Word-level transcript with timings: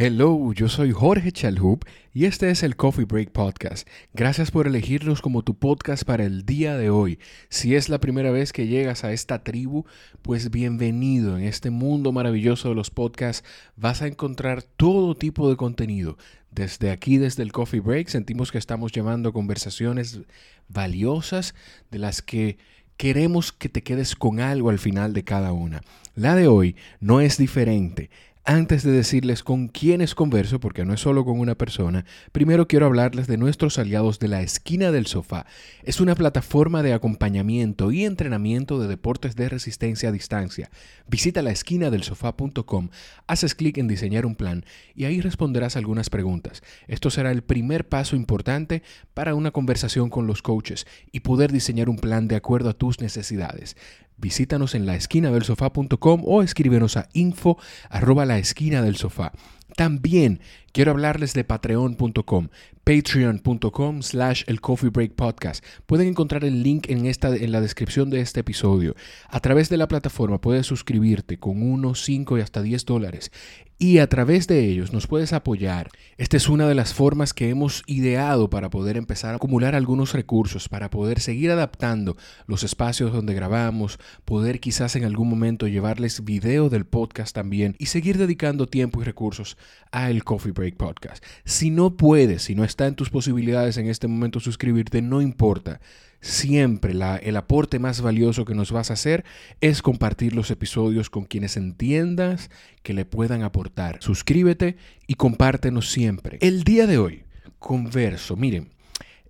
Hello, 0.00 0.52
yo 0.52 0.68
soy 0.68 0.92
Jorge 0.92 1.32
Chalhub 1.32 1.84
y 2.14 2.26
este 2.26 2.50
es 2.50 2.62
el 2.62 2.76
Coffee 2.76 3.04
Break 3.04 3.32
Podcast. 3.32 3.88
Gracias 4.14 4.52
por 4.52 4.68
elegirnos 4.68 5.20
como 5.20 5.42
tu 5.42 5.58
podcast 5.58 6.04
para 6.04 6.22
el 6.22 6.46
día 6.46 6.76
de 6.76 6.88
hoy. 6.88 7.18
Si 7.48 7.74
es 7.74 7.88
la 7.88 7.98
primera 7.98 8.30
vez 8.30 8.52
que 8.52 8.68
llegas 8.68 9.02
a 9.02 9.12
esta 9.12 9.42
tribu, 9.42 9.86
pues 10.22 10.52
bienvenido. 10.52 11.36
En 11.36 11.42
este 11.42 11.70
mundo 11.70 12.12
maravilloso 12.12 12.68
de 12.68 12.76
los 12.76 12.90
podcasts 12.90 13.42
vas 13.74 14.00
a 14.00 14.06
encontrar 14.06 14.62
todo 14.62 15.16
tipo 15.16 15.50
de 15.50 15.56
contenido. 15.56 16.16
Desde 16.52 16.92
aquí, 16.92 17.18
desde 17.18 17.42
el 17.42 17.50
Coffee 17.50 17.80
Break, 17.80 18.06
sentimos 18.06 18.52
que 18.52 18.58
estamos 18.58 18.92
llevando 18.92 19.32
conversaciones 19.32 20.20
valiosas 20.68 21.56
de 21.90 21.98
las 21.98 22.22
que 22.22 22.56
queremos 22.98 23.52
que 23.52 23.68
te 23.68 23.82
quedes 23.82 24.14
con 24.14 24.38
algo 24.38 24.70
al 24.70 24.78
final 24.78 25.12
de 25.12 25.24
cada 25.24 25.52
una. 25.52 25.82
La 26.14 26.34
de 26.34 26.48
hoy 26.48 26.76
no 27.00 27.20
es 27.20 27.38
diferente. 27.38 28.10
Antes 28.50 28.82
de 28.82 28.92
decirles 28.92 29.42
con 29.42 29.68
quiénes 29.68 30.14
converso, 30.14 30.58
porque 30.58 30.86
no 30.86 30.94
es 30.94 31.00
solo 31.00 31.22
con 31.22 31.38
una 31.38 31.54
persona, 31.54 32.06
primero 32.32 32.66
quiero 32.66 32.86
hablarles 32.86 33.26
de 33.26 33.36
nuestros 33.36 33.78
aliados 33.78 34.20
de 34.20 34.28
la 34.28 34.40
esquina 34.40 34.90
del 34.90 35.04
sofá. 35.04 35.44
Es 35.82 36.00
una 36.00 36.14
plataforma 36.14 36.82
de 36.82 36.94
acompañamiento 36.94 37.92
y 37.92 38.06
entrenamiento 38.06 38.80
de 38.80 38.88
deportes 38.88 39.36
de 39.36 39.50
resistencia 39.50 40.08
a 40.08 40.12
distancia. 40.12 40.70
Visita 41.06 41.42
la 41.42 41.50
esquina 41.50 41.90
del 41.90 42.04
sofá.com, 42.04 42.88
haces 43.26 43.54
clic 43.54 43.76
en 43.76 43.86
diseñar 43.86 44.24
un 44.24 44.34
plan 44.34 44.64
y 44.94 45.04
ahí 45.04 45.20
responderás 45.20 45.76
algunas 45.76 46.08
preguntas. 46.08 46.62
Esto 46.86 47.10
será 47.10 47.32
el 47.32 47.42
primer 47.42 47.86
paso 47.86 48.16
importante 48.16 48.82
para 49.12 49.34
una 49.34 49.50
conversación 49.50 50.08
con 50.08 50.26
los 50.26 50.40
coaches 50.40 50.86
y 51.12 51.20
poder 51.20 51.52
diseñar 51.52 51.90
un 51.90 51.98
plan 51.98 52.28
de 52.28 52.36
acuerdo 52.36 52.70
a 52.70 52.78
tus 52.78 52.98
necesidades. 53.02 53.76
Visítanos 54.18 54.74
en 54.74 54.84
laesquinadelsofá.com 54.86 56.22
o 56.24 56.42
escríbenos 56.42 56.96
a 56.96 57.08
info 57.12 57.56
arroba 57.88 58.26
la 58.26 58.38
esquina 58.38 58.82
del 58.82 58.96
sofá. 58.96 59.32
También 59.76 60.40
quiero 60.72 60.92
hablarles 60.92 61.34
de 61.34 61.44
patreon.com, 61.44 62.48
patreon.com 62.84 64.02
slash 64.02 64.44
el 64.46 64.60
coffee 64.60 64.90
break 64.90 65.12
podcast. 65.14 65.64
Pueden 65.86 66.08
encontrar 66.08 66.44
el 66.44 66.62
link 66.62 66.88
en, 66.88 67.06
esta, 67.06 67.34
en 67.34 67.52
la 67.52 67.60
descripción 67.60 68.10
de 68.10 68.20
este 68.20 68.40
episodio. 68.40 68.94
A 69.28 69.40
través 69.40 69.68
de 69.68 69.76
la 69.76 69.88
plataforma 69.88 70.40
puedes 70.40 70.66
suscribirte 70.66 71.38
con 71.38 71.62
1, 71.62 71.94
5 71.94 72.38
y 72.38 72.40
hasta 72.40 72.62
10 72.62 72.84
dólares 72.84 73.30
y 73.78 73.98
a 73.98 74.08
través 74.08 74.48
de 74.48 74.64
ellos 74.64 74.92
nos 74.92 75.06
puedes 75.06 75.32
apoyar. 75.32 75.90
Esta 76.16 76.36
es 76.36 76.48
una 76.48 76.66
de 76.66 76.74
las 76.74 76.94
formas 76.94 77.32
que 77.32 77.48
hemos 77.48 77.84
ideado 77.86 78.50
para 78.50 78.70
poder 78.70 78.96
empezar 78.96 79.32
a 79.32 79.36
acumular 79.36 79.76
algunos 79.76 80.12
recursos, 80.14 80.68
para 80.68 80.90
poder 80.90 81.20
seguir 81.20 81.52
adaptando 81.52 82.16
los 82.46 82.64
espacios 82.64 83.12
donde 83.12 83.34
grabamos, 83.34 84.00
poder 84.24 84.58
quizás 84.58 84.96
en 84.96 85.04
algún 85.04 85.28
momento 85.28 85.68
llevarles 85.68 86.24
video 86.24 86.68
del 86.70 86.86
podcast 86.86 87.34
también 87.34 87.76
y 87.78 87.86
seguir 87.86 88.18
dedicando 88.18 88.66
tiempo 88.66 89.00
y 89.00 89.04
recursos 89.04 89.56
a 89.92 90.10
el 90.10 90.24
Coffee 90.24 90.52
Break 90.52 90.57
Podcast. 90.76 91.24
Si 91.44 91.70
no 91.70 91.96
puedes, 91.96 92.42
si 92.42 92.54
no 92.54 92.64
está 92.64 92.86
en 92.86 92.94
tus 92.94 93.10
posibilidades 93.10 93.76
en 93.76 93.88
este 93.88 94.08
momento 94.08 94.40
suscribirte, 94.40 95.02
no 95.02 95.22
importa. 95.22 95.80
Siempre 96.20 96.94
el 97.22 97.36
aporte 97.36 97.78
más 97.78 98.00
valioso 98.00 98.44
que 98.44 98.54
nos 98.54 98.72
vas 98.72 98.90
a 98.90 98.94
hacer 98.94 99.24
es 99.60 99.82
compartir 99.82 100.34
los 100.34 100.50
episodios 100.50 101.10
con 101.10 101.24
quienes 101.24 101.56
entiendas 101.56 102.50
que 102.82 102.92
le 102.92 103.04
puedan 103.04 103.42
aportar. 103.44 103.98
Suscríbete 104.00 104.76
y 105.06 105.14
compártenos 105.14 105.92
siempre. 105.92 106.38
El 106.40 106.64
día 106.64 106.88
de 106.88 106.98
hoy, 106.98 107.22
converso. 107.60 108.34
Miren, 108.34 108.70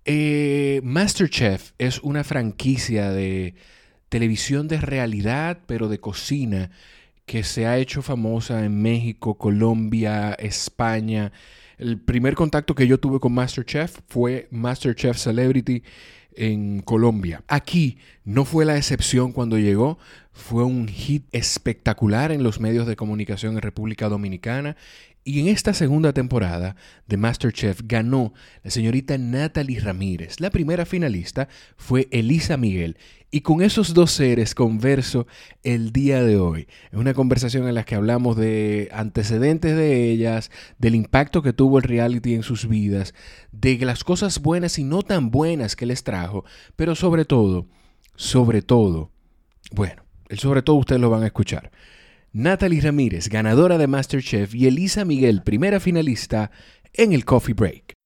eh, 0.06 0.80
Masterchef 0.82 1.72
es 1.76 1.98
una 1.98 2.24
franquicia 2.24 3.10
de 3.10 3.54
televisión 4.08 4.66
de 4.66 4.80
realidad, 4.80 5.58
pero 5.66 5.88
de 5.88 6.00
cocina, 6.00 6.70
que 7.28 7.44
se 7.44 7.66
ha 7.66 7.76
hecho 7.76 8.00
famosa 8.00 8.64
en 8.64 8.80
México, 8.80 9.36
Colombia, 9.36 10.32
España. 10.32 11.30
El 11.76 12.00
primer 12.00 12.34
contacto 12.34 12.74
que 12.74 12.86
yo 12.86 12.98
tuve 12.98 13.20
con 13.20 13.34
Masterchef 13.34 14.00
fue 14.08 14.48
Masterchef 14.50 15.18
Celebrity 15.18 15.82
en 16.34 16.80
Colombia. 16.80 17.44
Aquí 17.46 17.98
no 18.24 18.46
fue 18.46 18.64
la 18.64 18.78
excepción 18.78 19.32
cuando 19.32 19.58
llegó, 19.58 19.98
fue 20.32 20.64
un 20.64 20.88
hit 20.88 21.26
espectacular 21.32 22.32
en 22.32 22.42
los 22.42 22.60
medios 22.60 22.86
de 22.86 22.96
comunicación 22.96 23.56
en 23.56 23.62
República 23.62 24.08
Dominicana. 24.08 24.76
Y 25.28 25.40
en 25.40 25.48
esta 25.48 25.74
segunda 25.74 26.14
temporada 26.14 26.74
de 27.06 27.18
Masterchef 27.18 27.82
ganó 27.84 28.32
la 28.64 28.70
señorita 28.70 29.18
Natalie 29.18 29.78
Ramírez. 29.78 30.40
La 30.40 30.48
primera 30.48 30.86
finalista 30.86 31.48
fue 31.76 32.08
Elisa 32.12 32.56
Miguel. 32.56 32.96
Y 33.30 33.42
con 33.42 33.60
esos 33.60 33.92
dos 33.92 34.10
seres 34.10 34.54
converso 34.54 35.26
el 35.64 35.92
día 35.92 36.22
de 36.22 36.38
hoy. 36.38 36.66
Es 36.90 36.98
una 36.98 37.12
conversación 37.12 37.68
en 37.68 37.74
la 37.74 37.84
que 37.84 37.94
hablamos 37.94 38.38
de 38.38 38.88
antecedentes 38.90 39.76
de 39.76 40.10
ellas, 40.10 40.50
del 40.78 40.94
impacto 40.94 41.42
que 41.42 41.52
tuvo 41.52 41.76
el 41.76 41.84
reality 41.84 42.32
en 42.32 42.42
sus 42.42 42.66
vidas, 42.66 43.12
de 43.52 43.76
las 43.84 44.04
cosas 44.04 44.40
buenas 44.40 44.78
y 44.78 44.84
no 44.84 45.02
tan 45.02 45.30
buenas 45.30 45.76
que 45.76 45.84
les 45.84 46.04
trajo, 46.04 46.46
pero 46.74 46.94
sobre 46.94 47.26
todo, 47.26 47.66
sobre 48.16 48.62
todo, 48.62 49.10
bueno, 49.72 50.04
el 50.30 50.38
sobre 50.38 50.62
todo 50.62 50.76
ustedes 50.76 51.02
lo 51.02 51.10
van 51.10 51.24
a 51.24 51.26
escuchar. 51.26 51.70
Natalie 52.32 52.80
Ramírez, 52.80 53.28
ganadora 53.28 53.78
de 53.78 53.86
Masterchef, 53.86 54.54
y 54.54 54.66
Elisa 54.66 55.04
Miguel, 55.04 55.42
primera 55.42 55.80
finalista 55.80 56.50
en 56.92 57.12
el 57.12 57.24
Coffee 57.24 57.54
Break. 57.54 57.97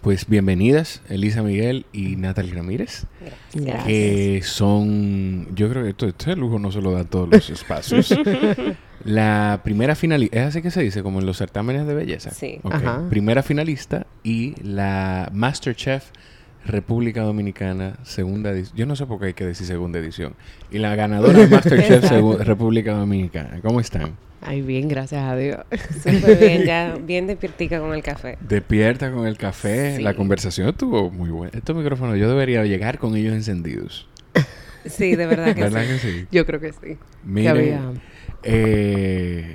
Pues 0.00 0.26
bienvenidas, 0.26 1.02
Elisa 1.10 1.42
Miguel 1.42 1.84
y 1.92 2.16
Natalie 2.16 2.54
Ramírez. 2.54 3.04
Gracias. 3.52 3.84
Que 3.84 4.40
son, 4.42 5.54
yo 5.54 5.68
creo 5.68 5.82
que 5.82 5.90
esto, 5.90 6.06
este 6.06 6.36
lujo 6.36 6.58
no 6.58 6.72
se 6.72 6.80
lo 6.80 6.92
da 6.92 7.00
a 7.00 7.04
todos 7.04 7.28
los 7.28 7.50
espacios. 7.50 8.18
la 9.04 9.60
primera 9.62 9.94
finalista, 9.94 10.38
¿es 10.38 10.46
así 10.46 10.62
que 10.62 10.70
se 10.70 10.80
dice? 10.80 11.02
Como 11.02 11.20
en 11.20 11.26
los 11.26 11.36
certámenes 11.36 11.86
de 11.86 11.92
belleza. 11.92 12.30
Sí. 12.30 12.60
Ok. 12.62 12.76
Ajá. 12.76 13.02
Primera 13.10 13.42
finalista 13.42 14.06
y 14.24 14.54
la 14.62 15.28
Masterchef 15.34 16.04
República 16.64 17.20
Dominicana, 17.20 17.98
segunda 18.02 18.52
edición. 18.52 18.78
Yo 18.78 18.86
no 18.86 18.96
sé 18.96 19.04
por 19.04 19.20
qué 19.20 19.26
hay 19.26 19.34
que 19.34 19.44
decir 19.44 19.66
segunda 19.66 19.98
edición. 19.98 20.34
Y 20.70 20.78
la 20.78 20.96
ganadora 20.96 21.40
de 21.40 21.46
Masterchef 21.46 22.10
República 22.40 22.94
Dominicana. 22.94 23.60
¿Cómo 23.62 23.80
están? 23.80 24.16
Ay, 24.42 24.62
bien, 24.62 24.88
gracias 24.88 25.22
a 25.22 25.36
Dios. 25.36 25.58
Súper 26.02 26.38
bien, 26.38 26.64
ya 26.64 26.94
bien 26.96 27.26
despiertica 27.26 27.78
con 27.80 27.94
el 27.94 28.02
café. 28.02 28.38
Despierta 28.40 29.12
con 29.12 29.26
el 29.26 29.36
café. 29.36 29.96
Sí. 29.96 30.02
La 30.02 30.14
conversación 30.14 30.68
estuvo 30.68 31.10
muy 31.10 31.30
buena. 31.30 31.56
Estos 31.56 31.76
micrófonos 31.76 32.18
yo 32.18 32.28
debería 32.28 32.64
llegar 32.64 32.98
con 32.98 33.16
ellos 33.16 33.34
encendidos. 33.34 34.08
Sí, 34.86 35.14
de 35.14 35.26
verdad 35.26 35.54
que 35.54 35.60
¿Verdad 35.60 35.82
sí. 35.82 35.88
que 35.88 35.98
sí? 35.98 36.26
Yo 36.32 36.46
creo 36.46 36.58
que 36.58 36.72
sí. 36.72 36.96
Miren, 37.22 37.50
había- 37.50 37.82
eh, 38.42 39.54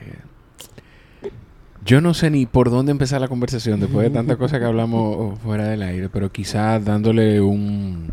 yo 1.83 1.99
no 1.99 2.13
sé 2.13 2.29
ni 2.29 2.45
por 2.45 2.69
dónde 2.69 2.91
empezar 2.91 3.21
la 3.21 3.27
conversación 3.27 3.79
después 3.79 4.07
de 4.07 4.13
tanta 4.13 4.35
cosa 4.37 4.59
que 4.59 4.65
hablamos 4.65 5.39
fuera 5.39 5.67
del 5.67 5.81
aire, 5.81 6.09
pero 6.09 6.31
quizás 6.31 6.85
dándole 6.85 7.41
un, 7.41 8.11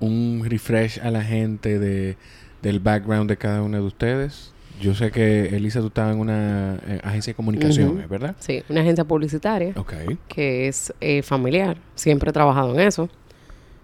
un 0.00 0.44
refresh 0.44 0.98
a 1.00 1.10
la 1.12 1.22
gente 1.22 1.78
de, 1.78 2.16
del 2.62 2.80
background 2.80 3.28
de 3.30 3.36
cada 3.36 3.62
uno 3.62 3.76
de 3.78 3.84
ustedes. 3.84 4.52
Yo 4.80 4.94
sé 4.94 5.10
que 5.10 5.54
Elisa, 5.56 5.80
tú 5.80 5.86
estabas 5.88 6.14
en 6.14 6.20
una 6.20 6.76
eh, 6.86 7.00
agencia 7.04 7.32
de 7.32 7.36
comunicaciones, 7.36 8.04
Ujú. 8.04 8.08
¿verdad? 8.08 8.34
Sí, 8.40 8.62
una 8.68 8.80
agencia 8.80 9.04
publicitaria 9.04 9.72
Ok. 9.76 9.92
que 10.28 10.66
es 10.68 10.92
eh, 11.00 11.22
familiar. 11.22 11.76
Siempre 11.94 12.30
he 12.30 12.32
trabajado 12.32 12.74
en 12.74 12.80
eso. 12.80 13.08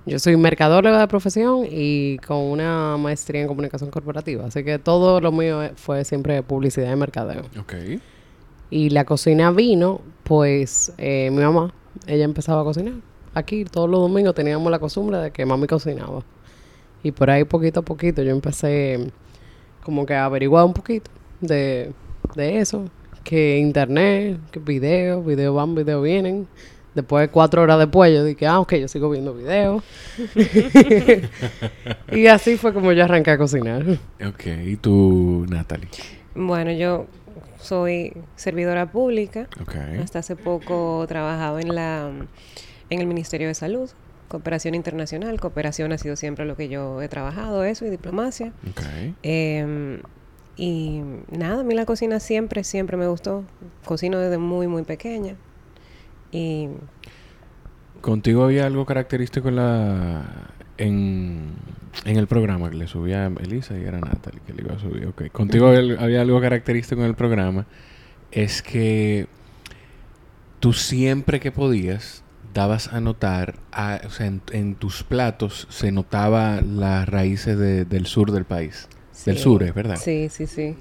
Yo 0.06 0.19
soy 0.19 0.37
mercadóloga 0.37 0.99
de 1.00 1.06
profesión 1.06 1.66
y 1.71 2.16
con 2.26 2.38
una 2.38 2.97
maestría 2.97 3.43
en 3.43 3.47
comunicación 3.47 3.91
corporativa. 3.91 4.47
Así 4.47 4.65
que 4.65 4.78
todo 4.78 5.21
lo 5.21 5.31
mío 5.32 5.60
fue 5.76 6.04
siempre 6.04 6.43
publicidad 6.43 6.91
y 6.93 6.97
mercadeo. 6.97 7.43
Ok. 7.60 7.75
Y 8.70 8.91
la 8.91 9.05
cocina 9.05 9.50
vino, 9.50 10.00
pues 10.25 10.93
eh, 10.99 11.28
mi 11.31 11.43
mamá, 11.43 11.72
ella 12.06 12.25
empezaba 12.25 12.62
a 12.62 12.65
cocinar. 12.65 12.94
Aquí 13.34 13.65
todos 13.65 13.88
los 13.88 14.00
domingos 14.00 14.34
teníamos 14.34 14.70
la 14.70 14.79
costumbre 14.79 15.19
de 15.19 15.31
que 15.31 15.44
mami 15.44 15.67
cocinaba. 15.67 16.23
Y 17.02 17.12
por 17.12 17.31
ahí 17.31 17.44
poquito 17.44 17.81
a 17.81 17.82
poquito 17.82 18.23
yo 18.23 18.31
empecé 18.31 19.11
como 19.83 20.07
que 20.07 20.15
a 20.15 20.25
averiguar 20.25 20.65
un 20.65 20.75
poquito 20.75 21.11
de, 21.41 21.93
de 22.35 22.59
eso. 22.59 22.85
Que 23.25 23.59
internet, 23.59 24.39
que 24.51 24.59
videos, 24.59 25.25
videos 25.25 25.55
van, 25.55 25.75
videos 25.75 26.03
vienen. 26.03 26.49
Después 26.95 27.29
de 27.29 27.29
cuatro 27.29 27.63
horas 27.63 27.79
después 27.79 28.13
yo 28.13 28.25
dije, 28.25 28.47
ah, 28.47 28.61
ok, 28.61 28.75
yo 28.75 28.89
sigo 28.89 29.11
viendo 29.11 29.35
videos. 29.35 29.85
y 32.13 32.27
así 32.27 32.57
fue 32.57 32.73
como 32.73 32.93
yo 32.93 33.05
arranqué 33.05 33.33
a 33.33 33.39
cocinar. 33.39 33.85
Ok. 34.27 34.47
¿Y 34.65 34.77
tú, 34.77 35.47
Natalie? 35.49 35.89
Bueno, 36.35 36.73
yo 36.73 37.07
soy 37.61 38.15
servidora 38.37 38.91
pública. 38.91 39.49
Ok. 39.61 39.77
Hasta 40.03 40.21
hace 40.21 40.37
poco 40.37 41.05
trabajaba 41.07 41.61
en 41.61 41.75
la 41.75 42.11
en 42.91 43.01
el 43.01 43.07
Ministerio 43.07 43.49
de 43.49 43.55
Salud, 43.55 43.91
cooperación 44.29 44.75
internacional. 44.75 45.41
Cooperación 45.41 45.93
ha 45.93 45.99
sido 45.99 46.17
siempre 46.17 46.45
lo 46.45 46.57
que 46.57 46.69
yo 46.69 47.03
he 47.03 47.09
trabajado, 47.09 47.65
eso 47.65 47.85
y 47.87 47.91
diplomacia. 47.91 48.53
Ok. 48.71 48.83
Em, 49.23 50.01
y 50.57 51.03
nada, 51.31 51.61
a 51.61 51.65
mí 51.65 51.75
la 51.75 51.87
cocina 51.87 52.21
siempre, 52.21 52.65
siempre 52.65 52.97
me 52.97 53.07
gustó. 53.07 53.45
Cocino 53.85 54.19
desde 54.19 54.39
muy, 54.39 54.67
muy 54.67 54.83
pequeña. 54.83 55.37
Y 56.31 56.69
Contigo 58.01 58.45
había 58.45 58.67
algo 58.67 58.87
característico 58.87 59.49
en 59.49 59.57
la 59.57 60.25
en, 60.77 61.55
en 62.05 62.17
el 62.17 62.27
programa 62.29 62.71
que 62.71 62.77
le 62.77 62.87
subía 62.87 63.27
a 63.27 63.27
Elisa 63.27 63.77
y 63.77 63.83
era 63.83 63.99
Natalie 63.99 64.41
que 64.47 64.53
le 64.53 64.63
iba 64.63 64.75
a 64.75 64.79
subir. 64.79 65.07
Ok. 65.07 65.31
Contigo 65.33 65.69
había, 65.69 66.01
había 66.01 66.21
algo 66.21 66.41
característico 66.41 67.01
en 67.01 67.09
el 67.09 67.15
programa. 67.15 67.67
Es 68.31 68.63
que 68.63 69.27
tú 70.61 70.73
siempre 70.73 71.41
que 71.41 71.51
podías 71.51 72.23
dabas 72.58 72.93
a 72.93 73.00
notar, 73.00 73.55
a- 73.72 74.00
o 74.05 74.10
sea, 74.10 74.26
en, 74.26 74.43
en 74.52 74.75
tus 74.75 75.05
platos 75.05 75.66
se 75.70 75.93
notaba 75.93 76.60
las 76.60 77.08
raíces 77.08 77.56
de- 77.56 77.84
del 77.84 78.06
sur 78.06 78.32
del 78.32 78.44
país. 78.44 78.88
Del 79.25 79.38
sur, 79.38 79.62
¿es 79.62 79.72
verdad? 79.75 79.96
Sí, 79.96 80.28
sí, 80.28 80.46
sí. 80.46 80.76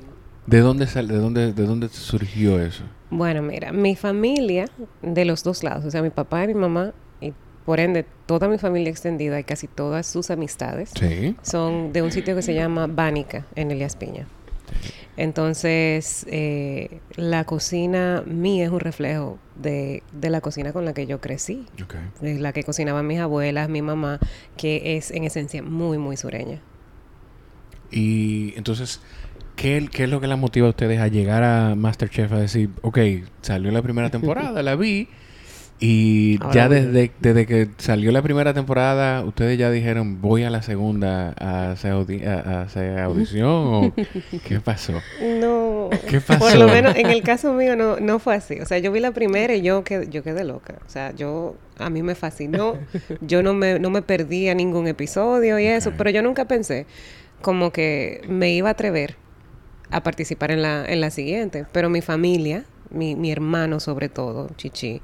¿De 0.47 0.59
dónde, 0.61 0.87
sal- 0.87 1.07
de 1.07 1.17
dónde, 1.17 1.53
de 1.53 1.65
dónde 1.65 1.87
surgió 1.89 2.59
eso? 2.59 2.83
Bueno, 3.11 3.41
mira, 3.43 3.71
mi 3.71 3.95
familia 3.95 4.65
de 5.01 5.25
los 5.25 5.43
dos 5.43 5.63
lados, 5.63 5.85
o 5.85 5.91
sea, 5.91 6.01
mi 6.01 6.09
papá 6.09 6.43
y 6.43 6.47
mi 6.47 6.53
mamá, 6.55 6.93
y 7.21 7.33
por 7.65 7.79
ende 7.79 8.05
toda 8.25 8.47
mi 8.47 8.57
familia 8.57 8.89
extendida 8.89 9.39
y 9.39 9.43
casi 9.43 9.67
todas 9.67 10.07
sus 10.07 10.29
amistades, 10.31 10.91
Sí. 10.99 11.35
son 11.41 11.93
de 11.93 12.01
un 12.01 12.11
sitio 12.11 12.35
que 12.35 12.41
se 12.41 12.53
llama 12.53 12.87
Bánica, 12.87 13.45
en 13.55 13.71
Elias 13.71 13.95
Piña. 13.95 14.25
Entonces, 15.17 16.25
eh, 16.29 16.99
la 17.15 17.43
cocina 17.43 18.23
mía 18.27 18.65
es 18.65 18.71
un 18.71 18.79
reflejo 18.79 19.39
de, 19.55 20.03
de 20.13 20.29
la 20.29 20.41
cocina 20.41 20.73
con 20.73 20.85
la 20.85 20.93
que 20.93 21.07
yo 21.07 21.19
crecí, 21.19 21.65
de 22.21 22.35
la 22.35 22.53
que 22.53 22.63
cocinaban 22.63 23.07
mis 23.07 23.19
abuelas, 23.19 23.67
mi 23.67 23.81
mamá, 23.81 24.19
que 24.57 24.97
es 24.97 25.09
en 25.09 25.23
esencia 25.23 25.63
muy, 25.63 25.97
muy 25.97 26.17
sureña. 26.17 26.61
Y 27.89 28.53
entonces, 28.57 29.01
¿qué, 29.55 29.89
¿qué 29.91 30.03
es 30.03 30.09
lo 30.09 30.21
que 30.21 30.27
la 30.27 30.35
motiva 30.35 30.67
a 30.67 30.69
ustedes 30.69 30.99
a 30.99 31.07
llegar 31.07 31.43
a 31.43 31.75
Masterchef 31.75 32.31
a 32.31 32.39
decir, 32.39 32.69
ok, 32.81 32.99
salió 33.41 33.71
la 33.71 33.81
primera 33.81 34.09
temporada, 34.11 34.61
la 34.61 34.75
vi, 34.75 35.07
y 35.79 36.39
Ahora 36.41 36.53
ya 36.55 36.69
desde, 36.69 37.11
desde 37.19 37.45
que 37.45 37.67
salió 37.77 38.11
la 38.11 38.21
primera 38.23 38.53
temporada, 38.53 39.23
ustedes 39.23 39.59
ya 39.59 39.69
dijeron, 39.69 40.21
voy 40.21 40.43
a 40.43 40.49
la 40.49 40.63
segunda 40.63 41.33
a 41.39 41.71
hacer, 41.71 41.93
audi- 41.93 42.25
a- 42.25 42.63
hacer 42.63 42.97
audición, 42.99 43.45
o 43.47 43.93
qué 44.47 44.59
pasó? 44.59 44.93
No. 45.39 45.89
¿Qué 46.09 46.19
pasó? 46.19 46.39
Por 46.39 46.55
lo 46.55 46.67
menos 46.67 46.95
en 46.95 47.07
el 47.07 47.21
caso 47.21 47.53
mío 47.53 47.75
no, 47.75 47.99
no 47.99 48.17
fue 48.17 48.35
así. 48.35 48.59
O 48.59 48.65
sea, 48.65 48.79
yo 48.79 48.91
vi 48.91 48.99
la 48.99 49.11
primera 49.11 49.53
y 49.53 49.61
yo 49.61 49.83
quedé, 49.83 50.07
yo 50.09 50.23
quedé 50.23 50.43
loca. 50.43 50.75
O 50.85 50.89
sea, 50.89 51.11
yo 51.15 51.55
a 51.77 51.89
mí 51.91 52.01
me 52.01 52.15
fascinó. 52.15 52.75
Yo 53.21 53.43
no 53.43 53.53
me, 53.53 53.77
no 53.77 53.89
me 53.91 54.01
perdí 54.01 54.49
a 54.49 54.55
ningún 54.55 54.87
episodio 54.87 55.59
y 55.59 55.65
eso, 55.67 55.93
pero 55.95 56.09
yo 56.09 56.23
nunca 56.23 56.45
pensé 56.45 56.87
como 57.41 57.71
que 57.71 58.21
me 58.27 58.51
iba 58.51 58.69
a 58.69 58.71
atrever 58.71 59.15
a 59.91 60.01
participar 60.01 60.49
en 60.51 60.63
la, 60.63 60.83
en 60.87 61.01
la 61.01 61.11
siguiente. 61.11 61.65
Pero 61.71 61.89
mi 61.89 62.01
familia, 62.01 62.63
mi, 62.91 63.15
mi 63.15 63.31
hermano 63.31 63.79
sobre 63.79 64.09
todo, 64.09 64.49
Chichi, 64.57 65.01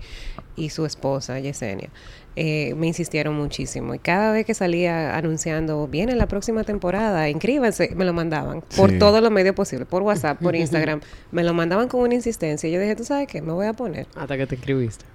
y 0.55 0.69
su 0.69 0.85
esposa, 0.85 1.39
Yesenia, 1.39 1.89
eh, 2.35 2.73
me 2.75 2.87
insistieron 2.87 3.35
muchísimo. 3.35 3.93
Y 3.95 3.99
cada 3.99 4.31
vez 4.31 4.45
que 4.45 4.53
salía 4.53 5.15
anunciando, 5.17 5.87
viene 5.87 6.15
la 6.15 6.27
próxima 6.27 6.63
temporada, 6.63 7.29
inscríbanse, 7.29 7.93
me 7.95 8.05
lo 8.05 8.13
mandaban 8.13 8.61
por 8.75 8.91
Sí. 8.91 8.99
todos 8.99 9.21
los 9.21 9.31
medios 9.31 9.55
posibles, 9.55 9.87
por 9.87 10.01
WhatsApp, 10.03 10.39
por 10.41 10.55
Instagram. 10.91 11.01
me 11.31 11.43
lo 11.43 11.53
mandaban 11.53 11.87
con 11.87 12.01
una 12.01 12.15
insistencia. 12.15 12.67
Y 12.69 12.71
yo 12.71 12.79
dije, 12.79 12.95
¿tú 12.95 13.03
sabes 13.03 13.27
qué? 13.27 13.41
Me 13.41 13.51
voy 13.53 13.67
a 13.67 13.73
poner 13.73 14.07
Hasta 14.15 14.37
que 14.37 14.47
te 14.47 14.55
inscribiste. 14.55 15.05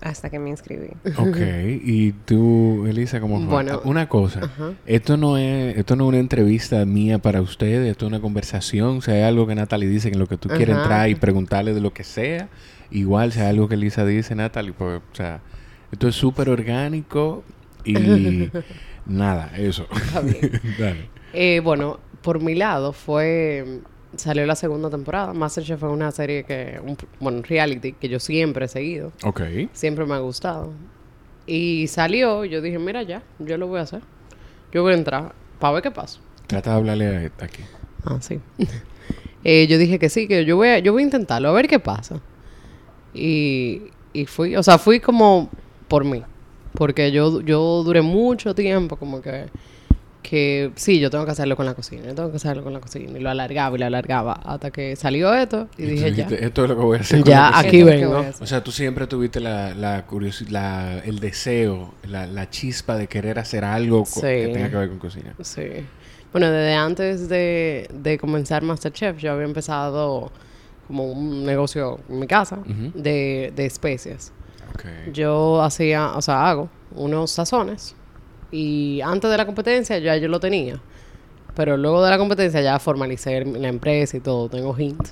Hasta 0.00 0.30
que 0.30 0.38
me 0.38 0.50
inscribí. 0.50 0.90
Ok, 1.16 1.36
y 1.82 2.12
tú, 2.12 2.86
Elisa, 2.86 3.20
¿cómo 3.20 3.38
fue? 3.38 3.46
Bueno, 3.46 3.80
una 3.84 4.08
cosa, 4.08 4.50
esto 4.86 5.16
no 5.16 5.36
es 5.38 5.76
esto 5.76 5.96
no 5.96 6.04
es 6.04 6.08
una 6.08 6.18
entrevista 6.18 6.84
mía 6.84 7.18
para 7.18 7.40
ustedes, 7.42 7.90
esto 7.90 8.06
es 8.06 8.12
una 8.12 8.20
conversación, 8.20 9.02
si 9.02 9.10
hay 9.10 9.22
algo 9.22 9.46
que 9.46 9.54
Natalie 9.54 9.88
dice 9.88 10.08
en 10.08 10.18
lo 10.18 10.26
que 10.26 10.36
tú 10.36 10.48
quieres 10.48 10.76
entrar 10.76 11.08
y 11.08 11.14
preguntarle 11.14 11.74
de 11.74 11.80
lo 11.80 11.92
que 11.92 12.04
sea, 12.04 12.48
igual 12.90 13.32
si 13.32 13.40
hay 13.40 13.48
algo 13.48 13.68
que 13.68 13.74
Elisa 13.74 14.04
dice, 14.04 14.34
Natalie, 14.34 14.72
pues, 14.72 15.00
o 15.12 15.14
sea, 15.14 15.40
esto 15.90 16.08
es 16.08 16.14
súper 16.14 16.48
orgánico 16.48 17.42
y 17.84 17.94
nada, 19.06 19.52
eso. 19.56 19.86
Está 19.94 20.20
bien. 20.20 20.60
Dale. 20.78 21.08
Eh, 21.32 21.60
bueno, 21.60 21.98
por 22.22 22.40
mi 22.40 22.54
lado 22.54 22.92
fue... 22.92 23.80
Salió 24.16 24.46
la 24.46 24.54
segunda 24.54 24.88
temporada. 24.90 25.32
Masterchef 25.34 25.82
es 25.82 25.88
una 25.90 26.10
serie 26.10 26.44
que... 26.44 26.80
Un, 26.82 26.96
bueno, 27.20 27.42
reality 27.42 27.92
que 27.92 28.08
yo 28.08 28.18
siempre 28.18 28.64
he 28.64 28.68
seguido. 28.68 29.12
Ok. 29.24 29.42
Siempre 29.72 30.04
me 30.06 30.14
ha 30.14 30.18
gustado. 30.18 30.72
Y 31.46 31.86
salió, 31.88 32.44
yo 32.44 32.60
dije, 32.60 32.78
mira 32.78 33.02
ya, 33.02 33.22
yo 33.38 33.56
lo 33.58 33.66
voy 33.66 33.80
a 33.80 33.82
hacer. 33.82 34.00
Yo 34.72 34.82
voy 34.82 34.92
a 34.92 34.96
entrar 34.96 35.34
para 35.58 35.74
ver 35.74 35.82
qué 35.82 35.90
pasa. 35.90 36.20
Trata 36.46 36.70
de 36.70 36.76
hablarle 36.76 37.06
a- 37.38 37.44
aquí. 37.44 37.62
Ah, 38.04 38.18
sí. 38.20 38.40
Eh, 39.44 39.68
yo 39.68 39.78
dije 39.78 40.00
que 40.00 40.08
sí, 40.08 40.26
que 40.26 40.44
yo 40.44 40.56
voy 40.56 40.66
a, 40.68 40.78
yo 40.80 40.92
voy 40.92 41.02
a 41.02 41.04
intentarlo, 41.06 41.48
a 41.48 41.52
ver 41.52 41.68
qué 41.68 41.78
pasa. 41.78 42.20
Y, 43.14 43.82
y 44.12 44.26
fui, 44.26 44.56
o 44.56 44.62
sea, 44.64 44.78
fui 44.78 44.98
como 45.00 45.48
por 45.86 46.04
mí. 46.04 46.22
Porque 46.74 47.12
yo, 47.12 47.40
yo 47.40 47.82
duré 47.84 48.02
mucho 48.02 48.54
tiempo 48.54 48.96
como 48.96 49.22
que, 49.22 49.46
que 50.22 50.72
sí, 50.74 50.98
yo 51.00 51.10
tengo 51.10 51.24
que 51.24 51.30
hacerlo 51.30 51.56
con 51.56 51.64
la 51.64 51.74
cocina, 51.74 52.02
yo 52.06 52.14
tengo 52.14 52.30
que 52.30 52.36
hacerlo 52.36 52.62
con 52.64 52.72
la 52.72 52.80
cocina. 52.80 53.18
Y 53.18 53.22
lo 53.22 53.30
alargaba 53.30 53.76
y 53.76 53.78
lo 53.78 53.86
alargaba 53.86 54.32
hasta 54.44 54.70
que 54.70 54.94
salió 54.96 55.32
esto 55.32 55.68
y 55.78 55.82
dije 55.84 56.12
ya. 56.12 56.26
esto 56.26 56.64
es 56.64 56.68
lo 56.68 56.76
que 56.76 56.82
voy 56.82 56.98
a 56.98 57.00
hacer. 57.00 57.20
con 57.20 57.28
Ya, 57.30 57.40
la 57.42 57.46
cocina". 57.52 57.68
aquí 57.68 57.82
vengo. 57.82 58.24
O 58.40 58.46
sea, 58.46 58.62
tú 58.62 58.70
siempre 58.72 59.06
tuviste 59.06 59.40
la, 59.40 59.74
la 59.74 60.04
curiosidad, 60.06 61.02
el 61.06 61.20
deseo, 61.20 61.94
la, 62.06 62.26
la 62.26 62.50
chispa 62.50 62.96
de 62.96 63.06
querer 63.06 63.38
hacer 63.38 63.64
algo 63.64 64.04
Sí. 64.04 64.20
que 64.20 64.50
tenga 64.52 64.68
que 64.70 64.76
ver 64.76 64.88
con 64.90 64.98
cocina. 64.98 65.34
Sí. 65.42 65.62
Bueno, 66.32 66.50
desde 66.50 66.74
antes 66.74 67.28
de, 67.30 67.88
de 67.92 68.18
comenzar 68.18 68.62
Masterchef, 68.62 69.16
yo 69.18 69.32
había 69.32 69.46
empezado 69.46 70.30
como 70.86 71.04
un 71.10 71.44
negocio 71.46 72.00
en 72.08 72.18
mi 72.18 72.26
casa 72.26 72.58
de, 72.94 73.52
de 73.56 73.66
especias. 73.66 74.32
Yo 75.12 75.62
hacía, 75.62 76.12
o 76.14 76.22
sea, 76.22 76.48
hago 76.48 76.68
unos 76.94 77.30
sazones 77.30 77.94
y 78.50 79.00
antes 79.02 79.30
de 79.30 79.36
la 79.36 79.46
competencia 79.46 79.98
ya 79.98 80.16
yo 80.16 80.28
lo 80.28 80.40
tenía. 80.40 80.80
Pero 81.54 81.76
luego 81.76 82.04
de 82.04 82.10
la 82.10 82.18
competencia 82.18 82.60
ya 82.60 82.78
formalicé 82.78 83.44
la 83.44 83.68
empresa 83.68 84.16
y 84.16 84.20
todo, 84.20 84.48
tengo 84.48 84.76
Hint. 84.78 85.08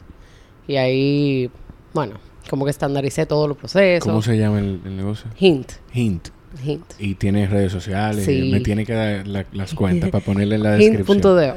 Y 0.68 0.76
ahí, 0.76 1.50
bueno, 1.92 2.14
como 2.48 2.64
que 2.64 2.70
estandaricé 2.70 3.26
todos 3.26 3.48
los 3.48 3.56
procesos. 3.56 4.06
¿Cómo 4.08 4.22
se 4.22 4.36
llama 4.38 4.60
el, 4.60 4.80
el 4.84 4.96
negocio? 4.96 5.28
Hint, 5.38 5.72
Hint. 5.92 6.28
Hint. 6.64 6.84
Y 6.98 7.16
tienes 7.16 7.50
redes 7.50 7.70
sociales. 7.72 8.24
Sí. 8.24 8.50
Me 8.52 8.60
tiene 8.60 8.86
que 8.86 8.92
dar 8.94 9.26
la- 9.26 9.44
las 9.52 9.74
cuentas 9.74 10.10
para 10.12 10.24
ponerle 10.24 10.54
en 10.54 10.62
la 10.62 10.70
descripción. 10.72 11.16
Hint.de. 11.18 11.52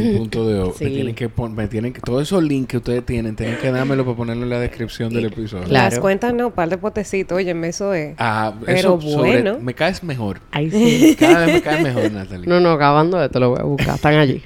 Hint.de. 0.00 0.72
Sí. 0.76 0.84
Me 0.84 0.90
tienen 0.90 1.14
que 1.14 1.28
pon- 1.28 1.54
me 1.54 1.68
tienen 1.68 1.92
que 1.92 2.00
todos 2.00 2.22
esos 2.22 2.42
links 2.42 2.68
que 2.68 2.76
ustedes 2.78 3.04
tienen, 3.06 3.36
tienen 3.36 3.56
que 3.58 3.70
dármelo 3.70 4.04
para 4.04 4.16
ponerlo 4.16 4.42
en 4.44 4.50
la 4.50 4.60
descripción 4.60 5.12
del 5.12 5.26
episodio. 5.26 5.64
Claro. 5.64 5.90
Las 5.90 5.98
cuentas 5.98 6.32
no, 6.34 6.50
par 6.54 6.68
de 6.68 6.78
potecitos, 6.78 7.36
oye, 7.36 7.54
eso 7.68 7.94
es. 7.94 8.14
Ah, 8.18 8.54
Pero 8.64 8.78
eso 8.78 9.00
sobre- 9.00 9.42
bueno. 9.42 9.58
me 9.60 9.74
caes 9.74 10.02
mejor. 10.02 10.40
Ahí 10.50 10.70
sí. 10.70 11.16
Cada 11.20 11.46
vez 11.46 11.54
me 11.54 11.62
caes 11.62 11.82
mejor, 11.82 12.10
Natalie. 12.12 12.46
No, 12.46 12.60
no, 12.60 12.70
acabando 12.72 13.22
esto 13.22 13.38
lo 13.40 13.50
voy 13.50 13.60
a 13.60 13.64
buscar. 13.64 13.94
Están 13.96 14.14
allí. 14.14 14.42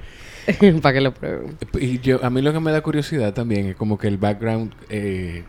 Para 0.83 0.95
que 0.95 1.01
lo 1.03 1.13
prueben. 1.13 1.57
Y 1.79 1.99
yo, 2.01 2.25
a 2.25 2.31
mí 2.31 2.41
lo 2.41 2.53
que 2.53 2.61
me 2.61 2.73
da 2.73 2.81
curiosidad 2.81 3.35
también 3.35 3.67
es 3.67 3.77
como 3.77 3.99
que 3.99 4.09
el 4.09 4.17
background, 4.17 4.73
eh, 4.89 5.45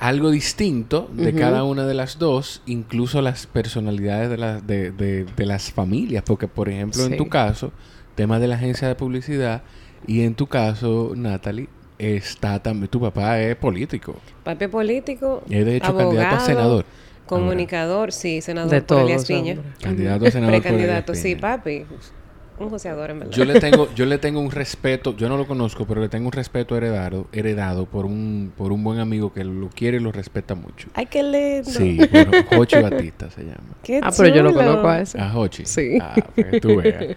algo 0.00 0.30
distinto 0.30 1.10
de 1.12 1.34
cada 1.34 1.62
una 1.64 1.86
de 1.86 1.92
las 1.94 2.18
dos, 2.18 2.62
incluso 2.66 3.20
las 3.20 3.46
personalidades 3.46 4.30
de, 4.30 4.38
las 4.38 4.66
de, 4.66 4.90
de- 4.90 5.26
de 5.36 5.46
las 5.46 5.70
familias, 5.70 6.24
porque 6.26 6.48
por 6.48 6.68
ejemplo 6.70 7.04
en 7.04 7.16
tu 7.18 7.28
caso, 7.28 7.70
tema 8.14 8.38
de 8.38 8.48
la 8.48 8.56
agencia 8.56 8.88
de 8.88 8.94
publicidad, 8.94 9.62
y 10.06 10.22
en 10.22 10.34
tu 10.34 10.46
caso, 10.46 11.12
Natalie, 11.16 11.68
está 11.98 12.60
también, 12.60 12.88
tu 12.88 13.00
papá 13.00 13.40
es 13.40 13.56
político, 13.56 14.16
Papi 14.42 14.66
político, 14.68 15.42
es 15.48 15.64
de 15.64 15.76
hecho 15.76 15.96
candidato 15.96 16.36
a 16.36 16.40
senador. 16.40 16.84
Comunicador, 17.26 18.12
sí, 18.12 18.42
senador 18.42 18.70
De 18.70 18.82
por 18.82 19.06
todos, 19.06 19.24
Piña. 19.24 19.56
Candidato 19.80 20.26
a 20.26 20.30
senador. 20.30 20.60
Precandidato, 20.60 21.14
sí, 21.14 21.36
papi. 21.36 21.86
Un 22.56 22.70
joseador, 22.70 23.10
en 23.10 23.18
verdad. 23.18 23.34
Yo 23.34 23.44
le 23.44 23.58
tengo, 23.58 23.92
yo 23.96 24.06
le 24.06 24.18
tengo 24.18 24.38
un 24.38 24.52
respeto, 24.52 25.16
yo 25.16 25.28
no 25.28 25.36
lo 25.36 25.46
conozco, 25.46 25.86
pero 25.86 26.00
le 26.00 26.08
tengo 26.08 26.26
un 26.26 26.32
respeto 26.32 26.76
heredado, 26.76 27.26
heredado 27.32 27.86
por 27.86 28.04
un, 28.06 28.52
por 28.56 28.70
un 28.70 28.84
buen 28.84 29.00
amigo 29.00 29.32
que 29.32 29.42
lo 29.42 29.68
quiere 29.70 29.96
y 29.96 30.00
lo 30.00 30.12
respeta 30.12 30.54
mucho. 30.54 30.88
Ay, 30.94 31.06
qué 31.06 31.22
lindo. 31.24 31.68
Sí, 31.68 31.98
bueno, 32.12 32.30
Jochi 32.54 32.80
Batista 32.80 33.28
se 33.30 33.42
llama. 33.42 33.74
Qué 33.82 34.00
Ah, 34.00 34.10
pero 34.16 34.28
yo 34.32 34.42
lo 34.44 34.54
conozco 34.54 34.86
a 34.86 35.00
ese. 35.00 35.18
A 35.20 35.30
Jochi. 35.30 35.66
Sí. 35.66 35.98
Ah, 36.00 36.14
para 36.14 36.50
que 36.50 36.60
tú 36.60 36.76
veas. 36.76 37.16